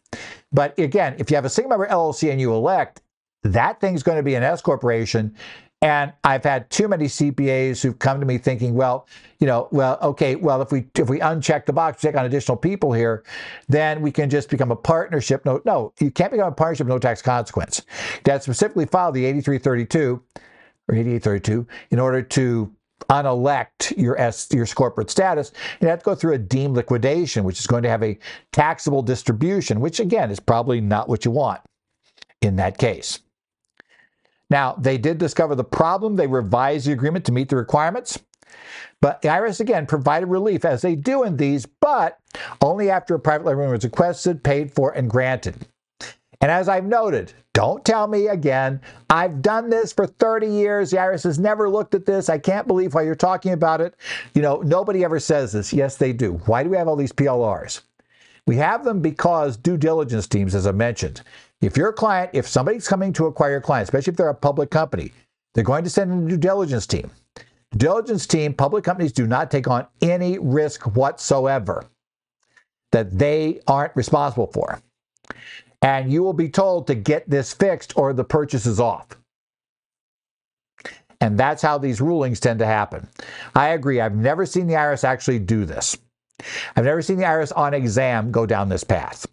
But 0.52 0.78
again, 0.78 1.16
if 1.18 1.30
you 1.30 1.36
have 1.36 1.44
a 1.44 1.50
single 1.50 1.70
member 1.70 1.86
LLC 1.86 2.30
and 2.30 2.40
you 2.40 2.52
elect, 2.52 3.02
that 3.42 3.80
thing's 3.80 4.02
going 4.02 4.16
to 4.16 4.22
be 4.22 4.34
an 4.34 4.42
S 4.42 4.60
corporation. 4.60 5.34
And 5.82 6.12
I've 6.24 6.42
had 6.42 6.70
too 6.70 6.88
many 6.88 7.04
CPAs 7.04 7.82
who've 7.82 7.98
come 7.98 8.18
to 8.18 8.26
me 8.26 8.38
thinking, 8.38 8.74
well, 8.74 9.06
you 9.38 9.46
know, 9.46 9.68
well, 9.72 9.98
okay, 10.00 10.34
well, 10.34 10.62
if 10.62 10.72
we 10.72 10.86
if 10.98 11.10
we 11.10 11.20
uncheck 11.20 11.66
the 11.66 11.72
box, 11.72 12.00
check 12.00 12.16
on 12.16 12.24
additional 12.24 12.56
people 12.56 12.92
here, 12.94 13.24
then 13.68 14.00
we 14.00 14.10
can 14.10 14.30
just 14.30 14.48
become 14.48 14.70
a 14.70 14.76
partnership. 14.76 15.44
No, 15.44 15.60
no, 15.66 15.92
you 16.00 16.10
can't 16.10 16.32
become 16.32 16.48
a 16.48 16.54
partnership, 16.54 16.86
no 16.86 16.98
tax 16.98 17.20
consequence. 17.20 17.82
That 18.24 18.42
specifically 18.42 18.86
filed 18.86 19.14
the 19.14 19.26
8332 19.26 20.22
or 20.88 20.94
8832 20.94 21.66
in 21.90 21.98
order 21.98 22.22
to 22.22 22.72
unelect 23.10 23.92
your 23.96 24.18
S, 24.20 24.48
your 24.52 24.66
corporate 24.66 25.10
status, 25.10 25.52
you 25.80 25.88
have 25.88 26.00
to 26.00 26.04
go 26.04 26.14
through 26.14 26.34
a 26.34 26.38
deemed 26.38 26.76
liquidation, 26.76 27.44
which 27.44 27.60
is 27.60 27.66
going 27.66 27.82
to 27.82 27.88
have 27.88 28.02
a 28.02 28.18
taxable 28.52 29.02
distribution, 29.02 29.80
which 29.80 30.00
again 30.00 30.30
is 30.30 30.40
probably 30.40 30.80
not 30.80 31.08
what 31.08 31.24
you 31.24 31.30
want 31.30 31.60
in 32.42 32.56
that 32.56 32.78
case. 32.78 33.20
Now, 34.48 34.74
they 34.74 34.98
did 34.98 35.18
discover 35.18 35.54
the 35.54 35.64
problem. 35.64 36.16
They 36.16 36.26
revised 36.26 36.86
the 36.86 36.92
agreement 36.92 37.24
to 37.26 37.32
meet 37.32 37.48
the 37.48 37.56
requirements. 37.56 38.18
But 39.00 39.20
the 39.20 39.28
IRS 39.28 39.60
again 39.60 39.86
provided 39.86 40.26
relief 40.26 40.64
as 40.64 40.82
they 40.82 40.94
do 40.94 41.24
in 41.24 41.36
these, 41.36 41.66
but 41.66 42.18
only 42.62 42.90
after 42.90 43.14
a 43.14 43.20
private 43.20 43.44
loan 43.44 43.70
was 43.70 43.84
requested, 43.84 44.42
paid 44.42 44.72
for, 44.72 44.92
and 44.92 45.10
granted. 45.10 45.66
And 46.40 46.50
as 46.50 46.68
I've 46.68 46.84
noted, 46.84 47.32
don't 47.56 47.86
tell 47.86 48.06
me 48.06 48.26
again. 48.26 48.82
I've 49.08 49.40
done 49.40 49.70
this 49.70 49.90
for 49.90 50.06
30 50.06 50.46
years. 50.46 50.90
The 50.90 50.98
IRS 50.98 51.24
has 51.24 51.38
never 51.38 51.70
looked 51.70 51.94
at 51.94 52.04
this. 52.04 52.28
I 52.28 52.36
can't 52.36 52.66
believe 52.66 52.92
why 52.92 53.00
you're 53.00 53.14
talking 53.14 53.54
about 53.54 53.80
it. 53.80 53.94
You 54.34 54.42
know, 54.42 54.60
nobody 54.60 55.02
ever 55.02 55.18
says 55.18 55.52
this. 55.52 55.72
Yes, 55.72 55.96
they 55.96 56.12
do. 56.12 56.34
Why 56.44 56.62
do 56.62 56.68
we 56.68 56.76
have 56.76 56.86
all 56.86 56.96
these 56.96 57.14
PLRs? 57.14 57.80
We 58.46 58.56
have 58.56 58.84
them 58.84 59.00
because 59.00 59.56
due 59.56 59.78
diligence 59.78 60.26
teams, 60.26 60.54
as 60.54 60.66
I 60.66 60.72
mentioned, 60.72 61.22
if 61.62 61.78
your 61.78 61.94
client, 61.94 62.28
if 62.34 62.46
somebody's 62.46 62.86
coming 62.86 63.14
to 63.14 63.24
acquire 63.24 63.56
a 63.56 63.62
client, 63.62 63.84
especially 63.84 64.10
if 64.10 64.18
they're 64.18 64.28
a 64.28 64.34
public 64.34 64.70
company, 64.70 65.12
they're 65.54 65.64
going 65.64 65.84
to 65.84 65.88
send 65.88 66.12
in 66.12 66.26
a 66.26 66.28
due 66.28 66.36
diligence 66.36 66.86
team. 66.86 67.10
Diligence 67.74 68.26
team, 68.26 68.52
public 68.52 68.84
companies 68.84 69.12
do 69.12 69.26
not 69.26 69.50
take 69.50 69.66
on 69.66 69.86
any 70.02 70.38
risk 70.38 70.94
whatsoever 70.94 71.86
that 72.92 73.18
they 73.18 73.60
aren't 73.66 73.96
responsible 73.96 74.48
for 74.48 74.78
and 75.82 76.12
you 76.12 76.22
will 76.22 76.32
be 76.32 76.48
told 76.48 76.86
to 76.86 76.94
get 76.94 77.28
this 77.28 77.52
fixed 77.52 77.96
or 77.96 78.12
the 78.12 78.24
purchase 78.24 78.66
is 78.66 78.80
off. 78.80 79.06
And 81.20 81.38
that's 81.38 81.62
how 81.62 81.78
these 81.78 82.00
rulings 82.00 82.40
tend 82.40 82.58
to 82.58 82.66
happen. 82.66 83.08
I 83.54 83.68
agree. 83.68 84.00
I've 84.00 84.14
never 84.14 84.44
seen 84.44 84.66
the 84.66 84.74
IRS 84.74 85.04
actually 85.04 85.38
do 85.38 85.64
this. 85.64 85.96
I've 86.76 86.84
never 86.84 87.00
seen 87.00 87.16
the 87.16 87.24
IRS 87.24 87.52
on 87.56 87.72
exam 87.72 88.30
go 88.30 88.44
down 88.44 88.68
this 88.68 88.84
path. 88.84 89.26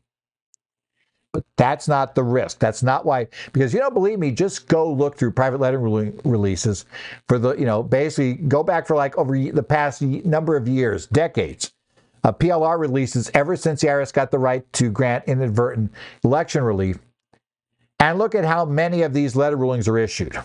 But 1.33 1.43
that's 1.57 1.87
not 1.87 2.15
the 2.15 2.23
risk. 2.23 2.59
That's 2.59 2.83
not 2.83 3.05
why, 3.05 3.27
because 3.51 3.73
you 3.73 3.79
don't 3.79 3.93
believe 3.93 4.19
me, 4.19 4.31
just 4.31 4.67
go 4.67 4.91
look 4.93 5.17
through 5.17 5.31
private 5.31 5.59
letter 5.59 5.79
releases 5.79 6.85
for 7.27 7.39
the, 7.39 7.55
you 7.55 7.65
know, 7.65 7.81
basically 7.81 8.35
go 8.35 8.63
back 8.63 8.85
for 8.85 8.95
like 8.95 9.17
over 9.17 9.37
the 9.37 9.63
past 9.63 10.01
number 10.01 10.55
of 10.55 10.67
years, 10.67 11.07
decades 11.07 11.73
uh, 12.23 12.31
PLR 12.31 12.79
releases 12.79 13.29
ever 13.33 13.55
since 13.55 13.81
the 13.81 13.87
IRS 13.87 14.13
got 14.13 14.31
the 14.31 14.39
right 14.39 14.71
to 14.73 14.89
grant 14.89 15.25
inadvertent 15.27 15.91
election 16.23 16.63
relief. 16.63 16.97
And 17.99 18.17
look 18.17 18.35
at 18.35 18.45
how 18.45 18.65
many 18.65 19.01
of 19.03 19.13
these 19.13 19.35
letter 19.35 19.55
rulings 19.55 19.87
are 19.87 19.97
issued. 19.97 20.37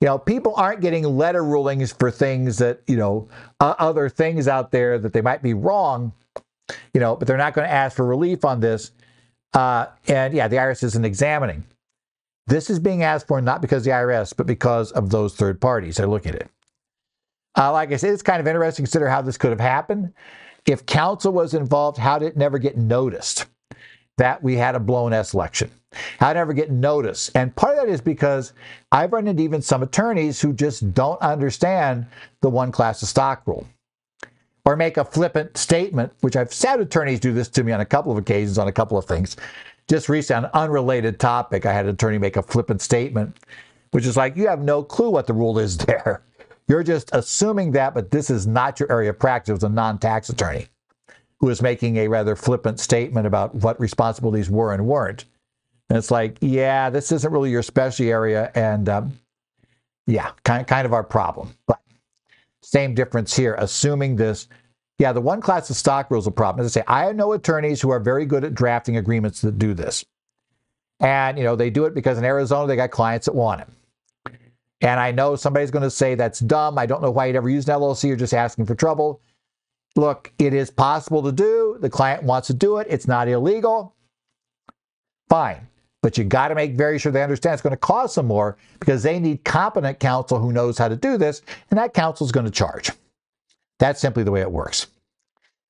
You 0.00 0.08
know, 0.08 0.18
people 0.18 0.54
aren't 0.56 0.82
getting 0.82 1.04
letter 1.04 1.42
rulings 1.42 1.92
for 1.92 2.10
things 2.10 2.58
that, 2.58 2.82
you 2.86 2.96
know, 2.96 3.28
uh, 3.60 3.74
other 3.78 4.08
things 4.08 4.48
out 4.48 4.70
there 4.70 4.98
that 4.98 5.14
they 5.14 5.22
might 5.22 5.42
be 5.42 5.54
wrong, 5.54 6.12
you 6.92 7.00
know, 7.00 7.16
but 7.16 7.26
they're 7.26 7.38
not 7.38 7.54
going 7.54 7.66
to 7.66 7.72
ask 7.72 7.96
for 7.96 8.04
relief 8.04 8.44
on 8.44 8.60
this. 8.60 8.90
Uh, 9.54 9.86
and 10.08 10.34
yeah, 10.34 10.48
the 10.48 10.56
IRS 10.56 10.82
isn't 10.82 11.04
examining. 11.04 11.64
This 12.46 12.68
is 12.68 12.78
being 12.78 13.02
asked 13.02 13.26
for 13.26 13.40
not 13.40 13.62
because 13.62 13.84
the 13.84 13.92
IRS, 13.92 14.36
but 14.36 14.46
because 14.46 14.92
of 14.92 15.08
those 15.08 15.34
third 15.34 15.58
parties. 15.60 15.96
They're 15.96 16.06
looking 16.06 16.34
at 16.34 16.42
it. 16.42 16.50
Uh, 17.56 17.72
like 17.72 17.92
I 17.92 17.96
said, 17.96 18.12
it's 18.12 18.22
kind 18.22 18.40
of 18.40 18.46
interesting 18.46 18.84
to 18.84 18.88
consider 18.88 19.08
how 19.08 19.22
this 19.22 19.38
could 19.38 19.50
have 19.50 19.60
happened. 19.60 20.12
If 20.66 20.86
counsel 20.86 21.32
was 21.32 21.54
involved, 21.54 21.98
how 21.98 22.18
did 22.18 22.28
it 22.28 22.36
never 22.36 22.58
get 22.58 22.76
noticed 22.76 23.46
that 24.16 24.42
we 24.42 24.56
had 24.56 24.74
a 24.74 24.80
blown 24.80 25.12
S 25.12 25.34
election? 25.34 25.70
How 26.18 26.28
did 26.32 26.38
it 26.38 26.40
never 26.40 26.52
get 26.52 26.70
noticed? 26.70 27.30
And 27.34 27.54
part 27.54 27.78
of 27.78 27.84
that 27.84 27.92
is 27.92 28.00
because 28.00 28.52
I've 28.90 29.12
run 29.12 29.28
into 29.28 29.42
even 29.42 29.62
some 29.62 29.82
attorneys 29.82 30.40
who 30.40 30.52
just 30.52 30.92
don't 30.94 31.20
understand 31.20 32.06
the 32.40 32.50
one 32.50 32.72
class 32.72 33.02
of 33.02 33.08
stock 33.08 33.42
rule 33.46 33.66
or 34.64 34.76
make 34.76 34.96
a 34.96 35.04
flippant 35.04 35.56
statement, 35.56 36.12
which 36.20 36.36
I've 36.36 36.52
had 36.52 36.80
attorneys 36.80 37.20
do 37.20 37.32
this 37.32 37.48
to 37.50 37.62
me 37.64 37.72
on 37.72 37.80
a 37.80 37.84
couple 37.86 38.10
of 38.10 38.18
occasions 38.18 38.58
on 38.58 38.68
a 38.68 38.72
couple 38.72 38.96
of 38.96 39.04
things. 39.04 39.36
Just 39.88 40.08
recently, 40.08 40.38
on 40.38 40.44
an 40.46 40.50
unrelated 40.54 41.20
topic, 41.20 41.66
I 41.66 41.72
had 41.72 41.84
an 41.84 41.92
attorney 41.92 42.18
make 42.18 42.36
a 42.36 42.42
flippant 42.42 42.80
statement, 42.80 43.36
which 43.90 44.06
is 44.06 44.16
like, 44.16 44.36
you 44.36 44.48
have 44.48 44.62
no 44.62 44.82
clue 44.82 45.10
what 45.10 45.26
the 45.26 45.34
rule 45.34 45.58
is 45.58 45.76
there. 45.86 46.22
You're 46.66 46.82
just 46.82 47.10
assuming 47.12 47.72
that, 47.72 47.94
but 47.94 48.10
this 48.10 48.30
is 48.30 48.46
not 48.46 48.80
your 48.80 48.90
area 48.90 49.10
of 49.10 49.18
practice. 49.18 49.50
It 49.50 49.54
was 49.54 49.64
a 49.64 49.68
non 49.68 49.98
tax 49.98 50.28
attorney 50.28 50.66
who 51.40 51.46
was 51.46 51.60
making 51.60 51.98
a 51.98 52.08
rather 52.08 52.36
flippant 52.36 52.80
statement 52.80 53.26
about 53.26 53.54
what 53.54 53.78
responsibilities 53.78 54.48
were 54.48 54.72
and 54.72 54.86
weren't. 54.86 55.26
And 55.90 55.98
it's 55.98 56.10
like, 56.10 56.38
yeah, 56.40 56.88
this 56.88 57.12
isn't 57.12 57.30
really 57.30 57.50
your 57.50 57.62
specialty 57.62 58.10
area. 58.10 58.50
And 58.54 58.88
um, 58.88 59.12
yeah, 60.06 60.30
kind, 60.44 60.66
kind 60.66 60.86
of 60.86 60.92
our 60.92 61.04
problem. 61.04 61.54
But 61.66 61.80
same 62.62 62.94
difference 62.94 63.36
here, 63.36 63.54
assuming 63.58 64.16
this. 64.16 64.48
Yeah, 64.98 65.12
the 65.12 65.20
one 65.20 65.40
class 65.40 65.68
of 65.70 65.76
stock 65.76 66.10
rules 66.10 66.26
a 66.26 66.30
problem. 66.30 66.64
As 66.64 66.76
I 66.76 66.80
say, 66.80 66.84
I 66.86 67.12
know 67.12 67.32
attorneys 67.32 67.80
who 67.82 67.90
are 67.90 67.98
very 67.98 68.24
good 68.24 68.44
at 68.44 68.54
drafting 68.54 68.96
agreements 68.96 69.40
that 69.40 69.58
do 69.58 69.74
this. 69.74 70.04
And, 71.00 71.36
you 71.36 71.42
know, 71.44 71.56
they 71.56 71.68
do 71.68 71.84
it 71.84 71.94
because 71.94 72.16
in 72.16 72.24
Arizona, 72.24 72.68
they 72.68 72.76
got 72.76 72.92
clients 72.92 73.26
that 73.26 73.34
want 73.34 73.60
it. 73.62 73.68
And 74.84 75.00
I 75.00 75.10
know 75.12 75.34
somebody's 75.34 75.70
going 75.70 75.82
to 75.82 75.90
say 75.90 76.14
that's 76.14 76.40
dumb. 76.40 76.76
I 76.78 76.84
don't 76.84 77.00
know 77.00 77.10
why 77.10 77.26
you'd 77.26 77.36
ever 77.36 77.48
use 77.48 77.66
an 77.66 77.74
LLC. 77.74 78.04
You're 78.04 78.16
just 78.16 78.34
asking 78.34 78.66
for 78.66 78.74
trouble. 78.74 79.22
Look, 79.96 80.30
it 80.38 80.52
is 80.52 80.70
possible 80.70 81.22
to 81.22 81.32
do. 81.32 81.78
The 81.80 81.88
client 81.88 82.22
wants 82.22 82.48
to 82.48 82.54
do 82.54 82.76
it. 82.76 82.86
It's 82.90 83.08
not 83.08 83.26
illegal. 83.26 83.94
Fine. 85.30 85.66
But 86.02 86.18
you 86.18 86.24
got 86.24 86.48
to 86.48 86.54
make 86.54 86.74
very 86.74 86.98
sure 86.98 87.10
they 87.10 87.22
understand 87.22 87.54
it's 87.54 87.62
going 87.62 87.70
to 87.70 87.78
cost 87.78 88.16
them 88.16 88.26
more 88.26 88.58
because 88.78 89.02
they 89.02 89.18
need 89.18 89.42
competent 89.44 90.00
counsel 90.00 90.38
who 90.38 90.52
knows 90.52 90.76
how 90.76 90.88
to 90.88 90.96
do 90.96 91.16
this, 91.16 91.40
and 91.70 91.78
that 91.78 91.94
counsel 91.94 92.26
is 92.26 92.32
going 92.32 92.44
to 92.44 92.52
charge. 92.52 92.90
That's 93.78 94.02
simply 94.02 94.22
the 94.22 94.30
way 94.30 94.42
it 94.42 94.52
works. 94.52 94.88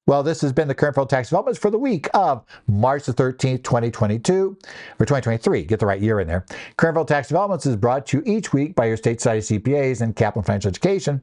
Well, 0.07 0.23
this 0.23 0.43
has 0.43 0.53
been 0.53 0.69
the 0.69 0.75
current 0.75 1.09
tax 1.09 1.29
developments 1.31 1.59
for 1.59 1.71
the 1.71 1.79
week 1.79 2.09
of 2.13 2.45
March 2.67 3.05
the 3.05 3.15
13th, 3.15 3.65
2022, 3.65 4.57
or 5.01 5.07
2023. 5.07 5.65
Get 5.65 5.81
the 5.81 5.87
right 5.87 6.01
year 6.01 6.21
in 6.21 6.29
there. 6.29 6.45
Current 6.77 7.09
tax 7.09 7.29
developments 7.29 7.65
is 7.65 7.77
brought 7.77 8.07
to 8.09 8.19
you 8.19 8.23
each 8.27 8.53
week 8.53 8.75
by 8.75 8.85
your 8.87 8.99
state 8.99 9.21
society 9.21 9.59
CPAs 9.59 10.03
and 10.03 10.15
Kaplan 10.15 10.45
Financial 10.45 10.69
Education. 10.69 11.23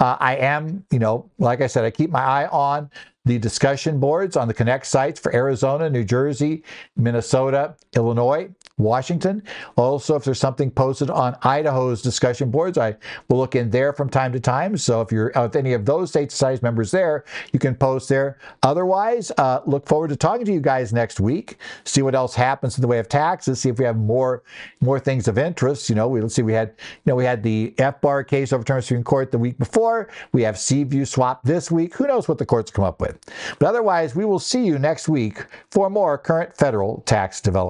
Uh, 0.00 0.16
I 0.20 0.36
am, 0.36 0.84
you 0.90 0.98
know, 0.98 1.30
like 1.38 1.62
I 1.62 1.66
said, 1.66 1.84
I 1.84 1.90
keep 1.90 2.10
my 2.10 2.20
eye 2.20 2.46
on 2.48 2.90
the 3.30 3.38
discussion 3.38 4.00
boards 4.00 4.36
on 4.36 4.48
the 4.48 4.54
Connect 4.54 4.84
sites 4.84 5.20
for 5.20 5.32
Arizona, 5.32 5.88
New 5.88 6.02
Jersey, 6.02 6.64
Minnesota, 6.96 7.76
Illinois, 7.94 8.50
Washington. 8.76 9.42
Also, 9.76 10.16
if 10.16 10.24
there's 10.24 10.40
something 10.40 10.68
posted 10.68 11.10
on 11.10 11.36
Idaho's 11.42 12.02
discussion 12.02 12.50
boards, 12.50 12.76
I 12.76 12.96
will 13.28 13.38
look 13.38 13.54
in 13.54 13.70
there 13.70 13.92
from 13.92 14.08
time 14.08 14.32
to 14.32 14.40
time. 14.40 14.76
So 14.76 15.00
if 15.00 15.12
you're 15.12 15.30
with 15.36 15.54
any 15.54 15.74
of 15.74 15.84
those 15.84 16.08
state 16.08 16.32
society 16.32 16.60
members 16.62 16.90
there, 16.90 17.24
you 17.52 17.60
can 17.60 17.76
post 17.76 18.08
there. 18.08 18.38
Otherwise, 18.64 19.30
uh, 19.38 19.60
look 19.64 19.86
forward 19.86 20.08
to 20.08 20.16
talking 20.16 20.46
to 20.46 20.52
you 20.52 20.60
guys 20.60 20.92
next 20.92 21.20
week. 21.20 21.58
See 21.84 22.02
what 22.02 22.16
else 22.16 22.34
happens 22.34 22.76
in 22.76 22.82
the 22.82 22.88
way 22.88 22.98
of 22.98 23.08
taxes. 23.08 23.60
See 23.60 23.68
if 23.68 23.78
we 23.78 23.84
have 23.84 23.96
more 23.96 24.42
more 24.80 24.98
things 24.98 25.28
of 25.28 25.38
interest. 25.38 25.88
You 25.88 25.94
know, 25.94 26.08
we 26.08 26.20
let's 26.20 26.34
see. 26.34 26.42
We 26.42 26.54
had 26.54 26.74
you 26.78 27.10
know 27.10 27.14
we 27.14 27.24
had 27.24 27.44
the 27.44 27.74
FBAR 27.78 28.26
case 28.26 28.52
overturned 28.52 28.82
Supreme 28.82 29.04
Court 29.04 29.30
the 29.30 29.38
week 29.38 29.58
before. 29.58 30.08
We 30.32 30.42
have 30.42 30.58
Seaview 30.58 31.04
swap 31.04 31.44
this 31.44 31.70
week. 31.70 31.94
Who 31.94 32.08
knows 32.08 32.26
what 32.26 32.38
the 32.38 32.46
courts 32.46 32.70
come 32.70 32.84
up 32.84 33.00
with? 33.00 33.19
But 33.58 33.68
otherwise, 33.68 34.14
we 34.14 34.24
will 34.24 34.38
see 34.38 34.64
you 34.64 34.78
next 34.78 35.08
week 35.08 35.44
for 35.70 35.90
more 35.90 36.18
current 36.18 36.56
federal 36.56 37.02
tax 37.06 37.40
development. 37.40 37.60